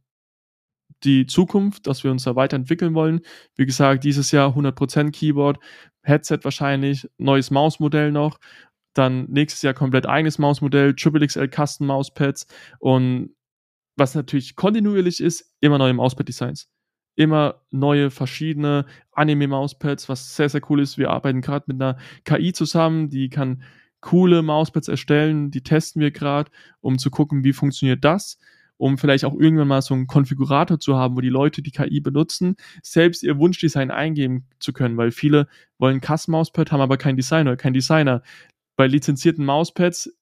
[1.04, 3.22] die Zukunft, dass wir uns da weiterentwickeln wollen.
[3.56, 5.60] Wie gesagt, dieses Jahr 100% Keyboard,
[6.02, 8.40] Headset wahrscheinlich, neues Mausmodell noch,
[8.94, 12.48] dann nächstes Jahr komplett eigenes Mausmodell, Triple XL Custom Mauspads
[12.80, 13.36] und
[13.96, 16.70] was natürlich kontinuierlich ist, immer neue Mauspad-Designs.
[17.16, 20.98] Immer neue, verschiedene Anime-Mauspads, was sehr, sehr cool ist.
[20.98, 23.62] Wir arbeiten gerade mit einer KI zusammen, die kann
[24.00, 26.50] coole Mauspads erstellen, die testen wir gerade,
[26.80, 28.40] um zu gucken, wie funktioniert das
[28.80, 32.00] um vielleicht auch irgendwann mal so einen Konfigurator zu haben, wo die Leute die KI
[32.00, 37.58] benutzen, selbst ihr Wunschdesign eingeben zu können, weil viele wollen Custom-Mauspad, haben aber keinen Designer,
[37.58, 38.24] kein Designer.
[38.78, 40.16] Bei lizenzierten Mauspads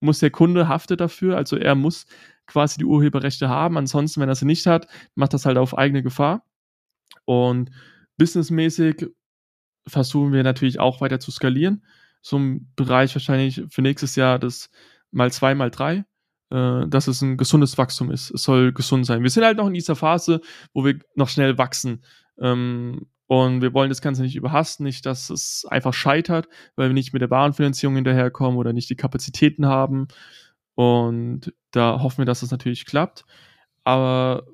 [0.00, 2.06] muss der Kunde haftet dafür, also er muss
[2.46, 3.78] quasi die Urheberrechte haben.
[3.78, 6.44] Ansonsten, wenn er sie nicht hat, macht das halt auf eigene Gefahr.
[7.24, 7.70] Und
[8.18, 9.06] businessmäßig
[9.86, 11.84] versuchen wir natürlich auch weiter zu skalieren.
[12.20, 14.70] So ein Bereich wahrscheinlich für nächstes Jahr das
[15.12, 16.04] mal zwei, mal drei
[16.50, 18.30] äh, dass es ein gesundes Wachstum ist.
[18.30, 19.22] Es soll gesund sein.
[19.22, 20.40] Wir sind halt noch in dieser Phase,
[20.72, 22.04] wo wir noch schnell wachsen.
[22.40, 26.94] Ähm, und wir wollen das Ganze nicht überhasten, nicht, dass es einfach scheitert, weil wir
[26.94, 30.06] nicht mit der Warenfinanzierung hinterherkommen oder nicht die Kapazitäten haben.
[30.76, 33.24] Und da hoffen wir, dass das natürlich klappt.
[33.82, 34.44] Aber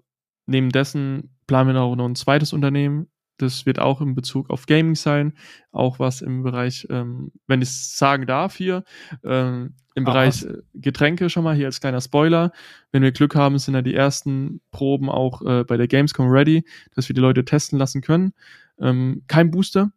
[0.46, 3.08] neben dessen planen wir noch ein zweites Unternehmen.
[3.42, 5.34] Das wird auch in Bezug auf Gaming sein,
[5.72, 8.84] auch was im Bereich, ähm, wenn ich es sagen darf hier,
[9.24, 10.44] ähm, im Ach, Bereich?
[10.44, 12.52] Äh, Getränke schon mal hier als kleiner Spoiler.
[12.92, 16.64] Wenn wir Glück haben, sind ja die ersten Proben auch äh, bei der Gamescom ready,
[16.94, 18.32] dass wir die Leute testen lassen können.
[18.78, 19.92] Ähm, kein Booster.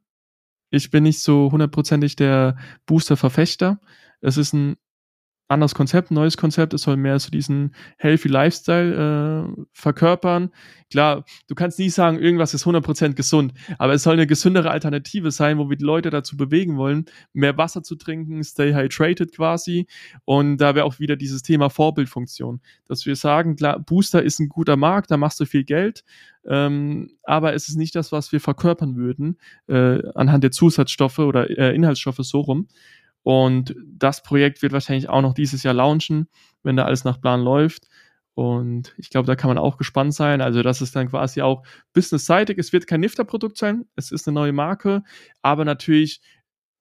[0.72, 3.80] Ich bin nicht so hundertprozentig der Booster-Verfechter.
[4.22, 4.76] Es ist ein
[5.48, 6.74] anderes Konzept, neues Konzept.
[6.74, 10.50] Es soll mehr so diesen healthy Lifestyle äh, verkörpern.
[10.90, 15.32] Klar, du kannst nie sagen, irgendwas ist 100% gesund, aber es soll eine gesündere Alternative
[15.32, 19.88] sein, wo wir die Leute dazu bewegen wollen, mehr Wasser zu trinken, stay hydrated quasi.
[20.26, 24.50] Und da wäre auch wieder dieses Thema Vorbildfunktion, dass wir sagen, klar, Booster ist ein
[24.50, 26.04] guter Markt, da machst du viel Geld,
[26.48, 31.50] ähm, aber es ist nicht das, was wir verkörpern würden äh, anhand der Zusatzstoffe oder
[31.50, 32.68] äh, Inhaltsstoffe so rum.
[33.26, 36.28] Und das Projekt wird wahrscheinlich auch noch dieses Jahr launchen,
[36.62, 37.88] wenn da alles nach Plan läuft.
[38.36, 40.42] Und ich glaube, da kann man auch gespannt sein.
[40.42, 42.60] Also, das ist dann quasi auch businessseitig.
[42.60, 43.86] Es wird kein Nifter-Produkt sein.
[43.96, 45.02] Es ist eine neue Marke,
[45.42, 46.22] aber natürlich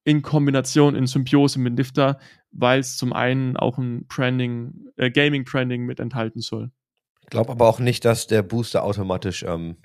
[0.04, 2.18] in Kombination, in Symbiose mit Nifter,
[2.50, 6.70] weil es zum einen auch ein Branding, äh, Gaming-Branding mit enthalten soll.
[7.22, 9.78] Ich glaube aber auch nicht, dass der Booster automatisch ähm,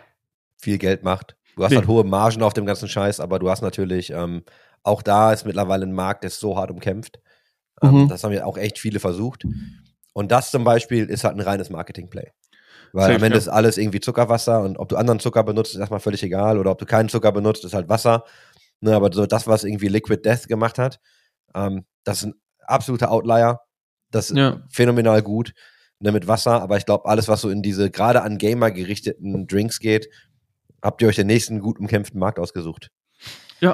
[0.58, 1.38] viel Geld macht.
[1.56, 1.78] Du hast nee.
[1.78, 4.44] halt hohe Margen auf dem ganzen Scheiß, aber du hast natürlich ähm,
[4.84, 7.20] auch da ist mittlerweile ein Markt, der ist so hart umkämpft.
[7.82, 8.08] Ähm, Mhm.
[8.10, 9.46] Das haben ja auch echt viele versucht.
[10.14, 12.32] Und das zum Beispiel ist halt ein reines Marketing-Play.
[12.92, 13.40] Weil Safe, am Ende ja.
[13.40, 16.58] ist alles irgendwie Zuckerwasser und ob du anderen Zucker benutzt, ist erstmal völlig egal.
[16.58, 18.24] Oder ob du keinen Zucker benutzt, ist halt Wasser.
[18.82, 21.00] Ne, aber so das, was irgendwie Liquid Death gemacht hat,
[21.54, 22.34] ähm, das ist ein
[22.66, 23.60] absoluter Outlier.
[24.10, 24.62] Das ist Ja.
[24.72, 25.54] phänomenal gut
[26.00, 26.62] ne, mit Wasser.
[26.62, 30.10] Aber ich glaube, alles, was so in diese gerade an Gamer gerichteten Drinks geht,
[30.82, 32.90] habt ihr euch den nächsten gut umkämpften Markt ausgesucht.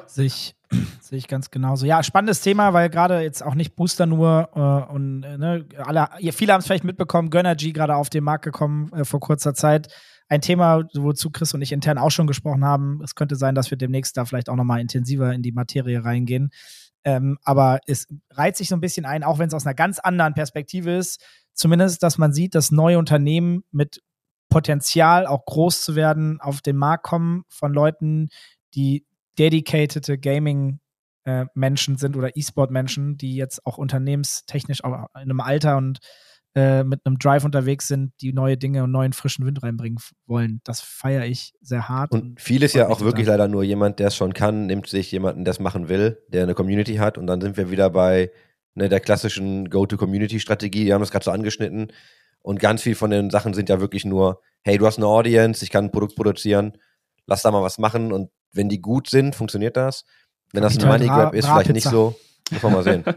[0.07, 0.54] Sehe ich,
[1.01, 1.85] sehe ich ganz genauso.
[1.85, 6.09] Ja, spannendes Thema, weil gerade jetzt auch nicht Booster nur äh, und äh, ne, alle,
[6.31, 9.87] viele haben es vielleicht mitbekommen, Gönnergy gerade auf den Markt gekommen äh, vor kurzer Zeit.
[10.27, 12.99] Ein Thema, wozu Chris und ich intern auch schon gesprochen haben.
[13.03, 16.49] Es könnte sein, dass wir demnächst da vielleicht auch nochmal intensiver in die Materie reingehen.
[17.03, 19.99] Ähm, aber es reiht sich so ein bisschen ein, auch wenn es aus einer ganz
[19.99, 21.23] anderen Perspektive ist.
[21.53, 24.01] Zumindest, dass man sieht, dass neue Unternehmen mit
[24.49, 28.29] Potenzial, auch groß zu werden, auf den Markt kommen von Leuten,
[28.73, 29.05] die
[29.37, 35.99] dedicated Gaming-Menschen sind oder E-Sport-Menschen, die jetzt auch unternehmenstechnisch auch in einem Alter und
[36.57, 40.61] äh, mit einem Drive unterwegs sind, die neue Dinge und neuen frischen Wind reinbringen wollen.
[40.63, 42.13] Das feiere ich sehr hart.
[42.13, 45.11] Und viel ist ja auch wirklich leider nur jemand, der es schon kann, nimmt sich
[45.11, 47.17] jemanden, der es machen will, der eine Community hat.
[47.17, 48.31] Und dann sind wir wieder bei
[48.73, 50.85] ne, der klassischen Go-to-Community-Strategie.
[50.85, 51.91] Die haben das gerade so angeschnitten.
[52.39, 55.61] Und ganz viel von den Sachen sind ja wirklich nur, hey, du hast eine Audience,
[55.61, 56.77] ich kann ein Produkt produzieren,
[57.25, 58.13] lass da mal was machen.
[58.13, 60.05] Und wenn die gut sind, funktioniert das.
[60.51, 62.15] Wenn das ein Money Grab ist, vielleicht nicht so.
[62.51, 63.03] Muss man mal sehen.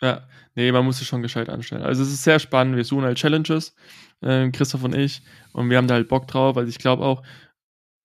[0.00, 1.82] Ja, nee, man muss es schon gescheit anstellen.
[1.82, 2.76] Also es ist sehr spannend.
[2.76, 3.74] Wir suchen halt Challenges,
[4.20, 5.22] äh, Christoph und ich,
[5.52, 6.56] und wir haben da halt Bock drauf.
[6.56, 7.24] Also ich glaube auch,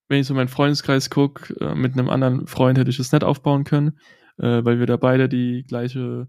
[0.07, 3.23] wenn ich so meinen Freundeskreis gucke, äh, mit einem anderen Freund hätte ich das nicht
[3.23, 3.99] aufbauen können,
[4.39, 6.27] äh, weil wir da beide die gleiche,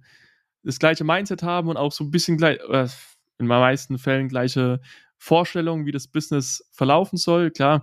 [0.62, 2.88] das gleiche Mindset haben und auch so ein bisschen gleich, äh,
[3.38, 4.80] in den meisten Fällen gleiche
[5.16, 7.50] Vorstellungen, wie das Business verlaufen soll.
[7.50, 7.82] Klar,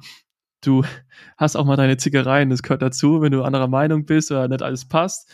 [0.61, 0.83] du
[1.38, 4.61] hast auch mal deine Zickereien, das gehört dazu, wenn du anderer Meinung bist oder nicht
[4.61, 5.29] alles passt.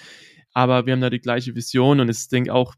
[0.53, 2.73] Aber wir haben da die gleiche Vision und ich denke auch,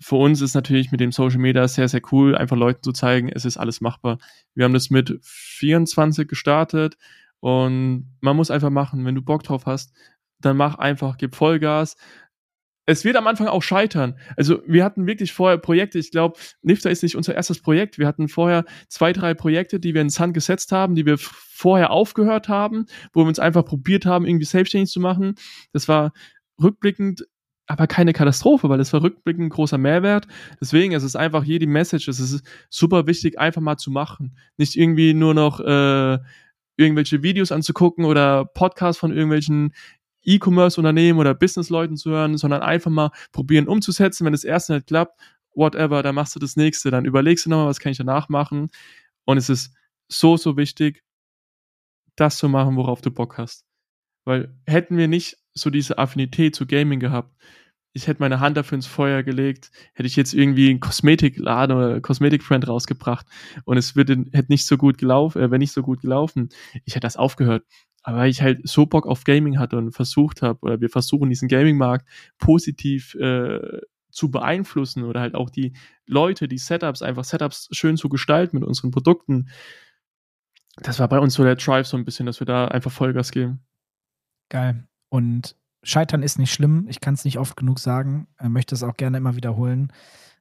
[0.00, 3.28] für uns ist natürlich mit dem Social Media sehr, sehr cool, einfach Leuten zu zeigen,
[3.28, 4.18] es ist alles machbar.
[4.54, 6.96] Wir haben das mit 24 gestartet
[7.40, 9.92] und man muss einfach machen, wenn du Bock drauf hast,
[10.40, 11.96] dann mach einfach, gib Vollgas.
[12.88, 14.18] Es wird am Anfang auch scheitern.
[14.34, 17.98] Also wir hatten wirklich vorher Projekte, ich glaube, Nifter ist nicht unser erstes Projekt.
[17.98, 21.90] Wir hatten vorher zwei, drei Projekte, die wir ins Hand gesetzt haben, die wir vorher
[21.90, 25.34] aufgehört haben, wo wir uns einfach probiert haben, irgendwie selbstständig zu machen.
[25.74, 26.12] Das war
[26.62, 27.26] rückblickend
[27.66, 30.26] aber keine Katastrophe, weil es war rückblickend großer Mehrwert.
[30.58, 34.38] Deswegen es ist einfach hier die Message, es ist super wichtig, einfach mal zu machen.
[34.56, 36.18] Nicht irgendwie nur noch äh,
[36.78, 39.74] irgendwelche Videos anzugucken oder Podcasts von irgendwelchen
[40.28, 44.24] E-Commerce-Unternehmen oder Business-Leuten zu hören, sondern einfach mal probieren umzusetzen.
[44.24, 45.20] Wenn das erste nicht klappt,
[45.54, 48.70] whatever, dann machst du das nächste, dann überlegst du nochmal, was kann ich danach machen.
[49.24, 49.74] Und es ist
[50.08, 51.02] so, so wichtig,
[52.16, 53.64] das zu machen, worauf du Bock hast.
[54.24, 57.34] Weil hätten wir nicht so diese Affinität zu Gaming gehabt,
[57.94, 62.00] ich hätte meine Hand dafür ins Feuer gelegt, hätte ich jetzt irgendwie einen Kosmetikladen oder
[62.00, 63.26] Kosmetikbrand rausgebracht
[63.64, 66.50] und es würde, hätte nicht so gut gelaufen, äh, wäre nicht so gut gelaufen,
[66.84, 67.64] ich hätte das aufgehört.
[68.02, 71.28] Aber weil ich halt so Bock auf Gaming hatte und versucht habe, oder wir versuchen
[71.28, 72.08] diesen Gaming-Markt
[72.38, 73.80] positiv äh,
[74.10, 75.74] zu beeinflussen oder halt auch die
[76.06, 79.48] Leute, die Setups, einfach Setups schön zu gestalten mit unseren Produkten.
[80.76, 83.30] Das war bei uns so der Drive so ein bisschen, dass wir da einfach Vollgas
[83.30, 83.60] geben.
[84.48, 84.86] Geil.
[85.08, 86.86] Und Scheitern ist nicht schlimm.
[86.88, 88.28] Ich kann es nicht oft genug sagen.
[88.40, 89.92] Ich möchte es auch gerne immer wiederholen.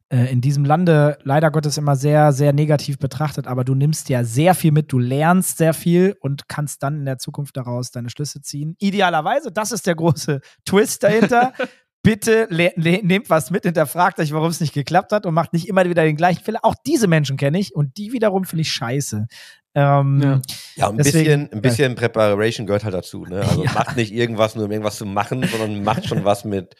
[0.09, 4.23] Äh, in diesem Lande leider Gottes immer sehr, sehr negativ betrachtet, aber du nimmst ja
[4.23, 8.09] sehr viel mit, du lernst sehr viel und kannst dann in der Zukunft daraus deine
[8.09, 8.75] Schlüsse ziehen.
[8.79, 11.51] Idealerweise, das ist der große Twist dahinter.
[12.03, 12.47] Bitte
[12.77, 16.03] nehmt was mit, hinterfragt euch, warum es nicht geklappt hat und macht nicht immer wieder
[16.05, 16.59] den gleichen Fehler.
[16.63, 19.27] Auch diese Menschen kenne ich und die wiederum finde ich scheiße.
[19.75, 20.41] Ähm, Ja.
[20.77, 23.25] Ja, ein Deswegen- bisschen, ein bisschen Preparation gehört halt dazu.
[23.25, 23.41] Ne?
[23.41, 23.73] Also Ja.
[23.73, 26.75] macht nicht irgendwas nur, um irgendwas zu machen, sondern macht schon was mit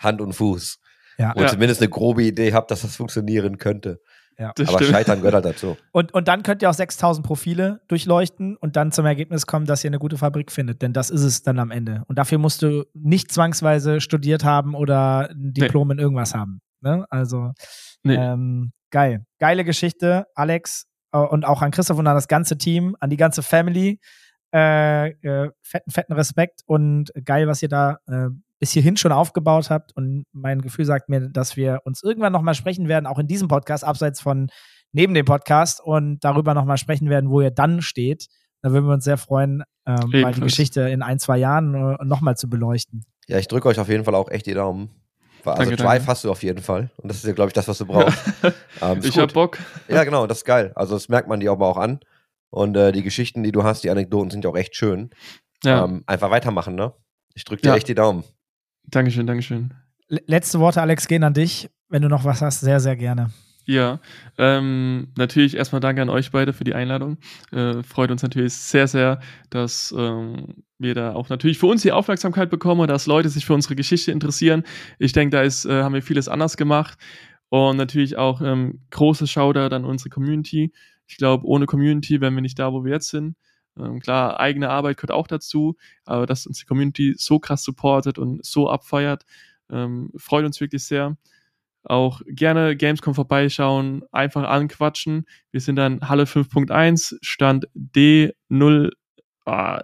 [0.00, 0.80] Hand und Fuß.
[1.18, 1.32] Ja.
[1.34, 1.50] Wo ihr Ja.
[1.52, 4.00] zumindest eine grobe Idee habt, dass das funktionieren könnte.
[4.56, 4.90] Das Aber stimmt.
[4.96, 5.76] Scheitern gehört halt dazu.
[5.92, 9.84] Und, und dann könnt ihr auch 6000 Profile durchleuchten und dann zum Ergebnis kommen, dass
[9.84, 10.82] ihr eine gute Fabrik findet.
[10.82, 12.02] Denn das ist es dann am Ende.
[12.08, 16.60] Und dafür musst du nicht zwangsweise studiert haben oder ein Diplom in irgendwas haben.
[16.80, 17.04] Ne?
[17.10, 17.52] Also,
[18.02, 18.14] Nee.
[18.16, 19.24] ähm, geil.
[19.38, 20.86] Geile Geschichte, Alex.
[21.12, 24.00] äh, Und auch an Christoph und an das ganze Team, an die ganze Family.
[24.54, 29.70] Äh, äh, fetten, fetten Respekt und geil, was ihr da äh, bis hierhin schon aufgebaut
[29.70, 29.96] habt.
[29.96, 33.48] Und mein Gefühl sagt mir, dass wir uns irgendwann nochmal sprechen werden, auch in diesem
[33.48, 34.50] Podcast, abseits von
[34.92, 38.26] neben dem Podcast und darüber nochmal sprechen werden, wo ihr dann steht.
[38.60, 40.40] Da würden wir uns sehr freuen, ähm, mal die.
[40.40, 43.04] Geschichte in ein, zwei Jahren äh, nochmal zu beleuchten.
[43.26, 44.90] Ja, ich drücke euch auf jeden Fall auch echt die Daumen.
[45.44, 46.06] Also Danke, Drive danke.
[46.06, 46.90] hast du auf jeden Fall.
[46.98, 48.18] Und das ist ja, glaube ich, das, was du brauchst.
[48.80, 49.22] Ähm, ich gut.
[49.22, 49.58] hab Bock.
[49.86, 50.72] Ja, genau, das ist geil.
[50.74, 52.00] Also das merkt man dir aber auch an.
[52.52, 55.10] Und äh, die Geschichten, die du hast, die Anekdoten sind ja auch echt schön.
[55.64, 56.92] Ja, Ähm, einfach weitermachen, ne?
[57.34, 57.76] Ich drücke dir Ja.
[57.76, 58.24] echt die Daumen.
[58.84, 59.72] Dankeschön, Dankeschön.
[60.08, 61.70] letzte Worte, Alex, gehen an dich.
[61.88, 63.30] Wenn du noch was hast, sehr, sehr gerne.
[63.64, 64.00] Ja,
[64.38, 67.16] ähm, natürlich erstmal danke an euch beide für die Einladung.
[67.52, 69.20] Äh, freut uns natürlich sehr, sehr,
[69.50, 73.54] dass ähm, wir da auch natürlich für uns die Aufmerksamkeit bekommen, dass Leute sich für
[73.54, 74.64] unsere Geschichte interessieren.
[74.98, 76.98] Ich denke, da ist, äh, haben wir vieles anders gemacht.
[77.50, 80.72] Und natürlich auch ähm, großes Shoutout an unsere Community.
[81.12, 83.36] Ich glaube, ohne Community wären wir nicht da, wo wir jetzt sind.
[83.78, 85.76] Ähm, klar, eigene Arbeit gehört auch dazu,
[86.06, 89.24] aber dass uns die Community so krass supportet und so abfeiert,
[89.70, 91.18] ähm, freut uns wirklich sehr.
[91.84, 95.26] Auch gerne Gamescom vorbeischauen, einfach anquatschen.
[95.50, 98.90] Wir sind dann Halle 5.1, Stand D0,
[99.44, 99.82] ah,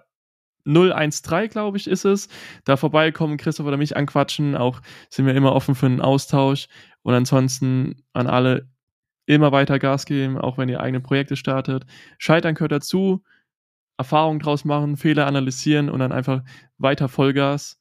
[0.65, 2.29] 013, glaube ich, ist es.
[2.65, 4.57] Da vorbeikommen, Christoph oder mich anquatschen.
[4.57, 4.81] Auch
[5.11, 6.69] sind wir immer offen für einen Austausch.
[7.03, 8.69] Und ansonsten an alle
[9.29, 11.85] immer weiter Gas geben, auch wenn ihr eigene Projekte startet.
[12.17, 13.23] Scheitern gehört dazu.
[13.99, 16.43] Erfahrungen draus machen, Fehler analysieren und dann einfach
[16.79, 17.79] weiter Vollgas.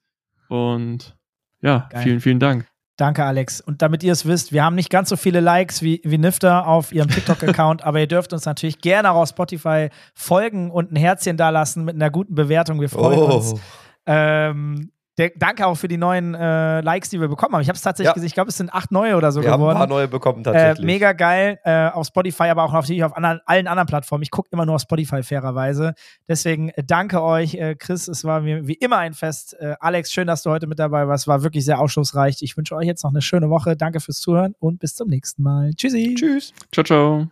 [0.49, 1.15] Und
[1.61, 2.03] ja, Geil.
[2.03, 2.67] vielen, vielen Dank.
[2.97, 3.61] Danke, Alex.
[3.61, 6.67] Und damit ihr es wisst, wir haben nicht ganz so viele Likes wie, wie Nifter
[6.67, 10.95] auf ihrem TikTok-Account, aber ihr dürft uns natürlich gerne auch auf Spotify folgen und ein
[10.95, 12.81] Herzchen dalassen mit einer guten Bewertung.
[12.81, 13.35] Wir freuen oh.
[13.35, 13.61] uns.
[14.07, 17.61] Ähm, der, danke auch für die neuen äh, Likes, die wir bekommen haben.
[17.61, 18.13] Ich habe es tatsächlich ja.
[18.13, 19.61] gesehen, ich glaube, es sind acht neue oder so wir geworden.
[19.61, 20.83] Wir haben ein paar neue bekommen tatsächlich.
[20.83, 24.21] Äh, mega geil äh, auf Spotify, aber auch natürlich auf anderen, allen anderen Plattformen.
[24.21, 25.93] Ich gucke immer nur auf Spotify fairerweise.
[26.27, 28.07] Deswegen äh, danke euch, äh, Chris.
[28.07, 29.55] Es war mir wie immer ein Fest.
[29.59, 31.27] Äh, Alex, schön, dass du heute mit dabei warst.
[31.27, 32.37] War wirklich sehr aufschlussreich.
[32.41, 33.75] Ich wünsche euch jetzt noch eine schöne Woche.
[33.75, 35.71] Danke fürs Zuhören und bis zum nächsten Mal.
[35.73, 36.15] Tschüssi.
[36.15, 36.53] Tschüss.
[36.71, 37.27] Ciao, ciao.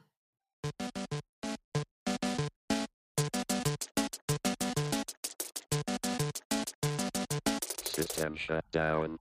[8.15, 9.19] System shut down.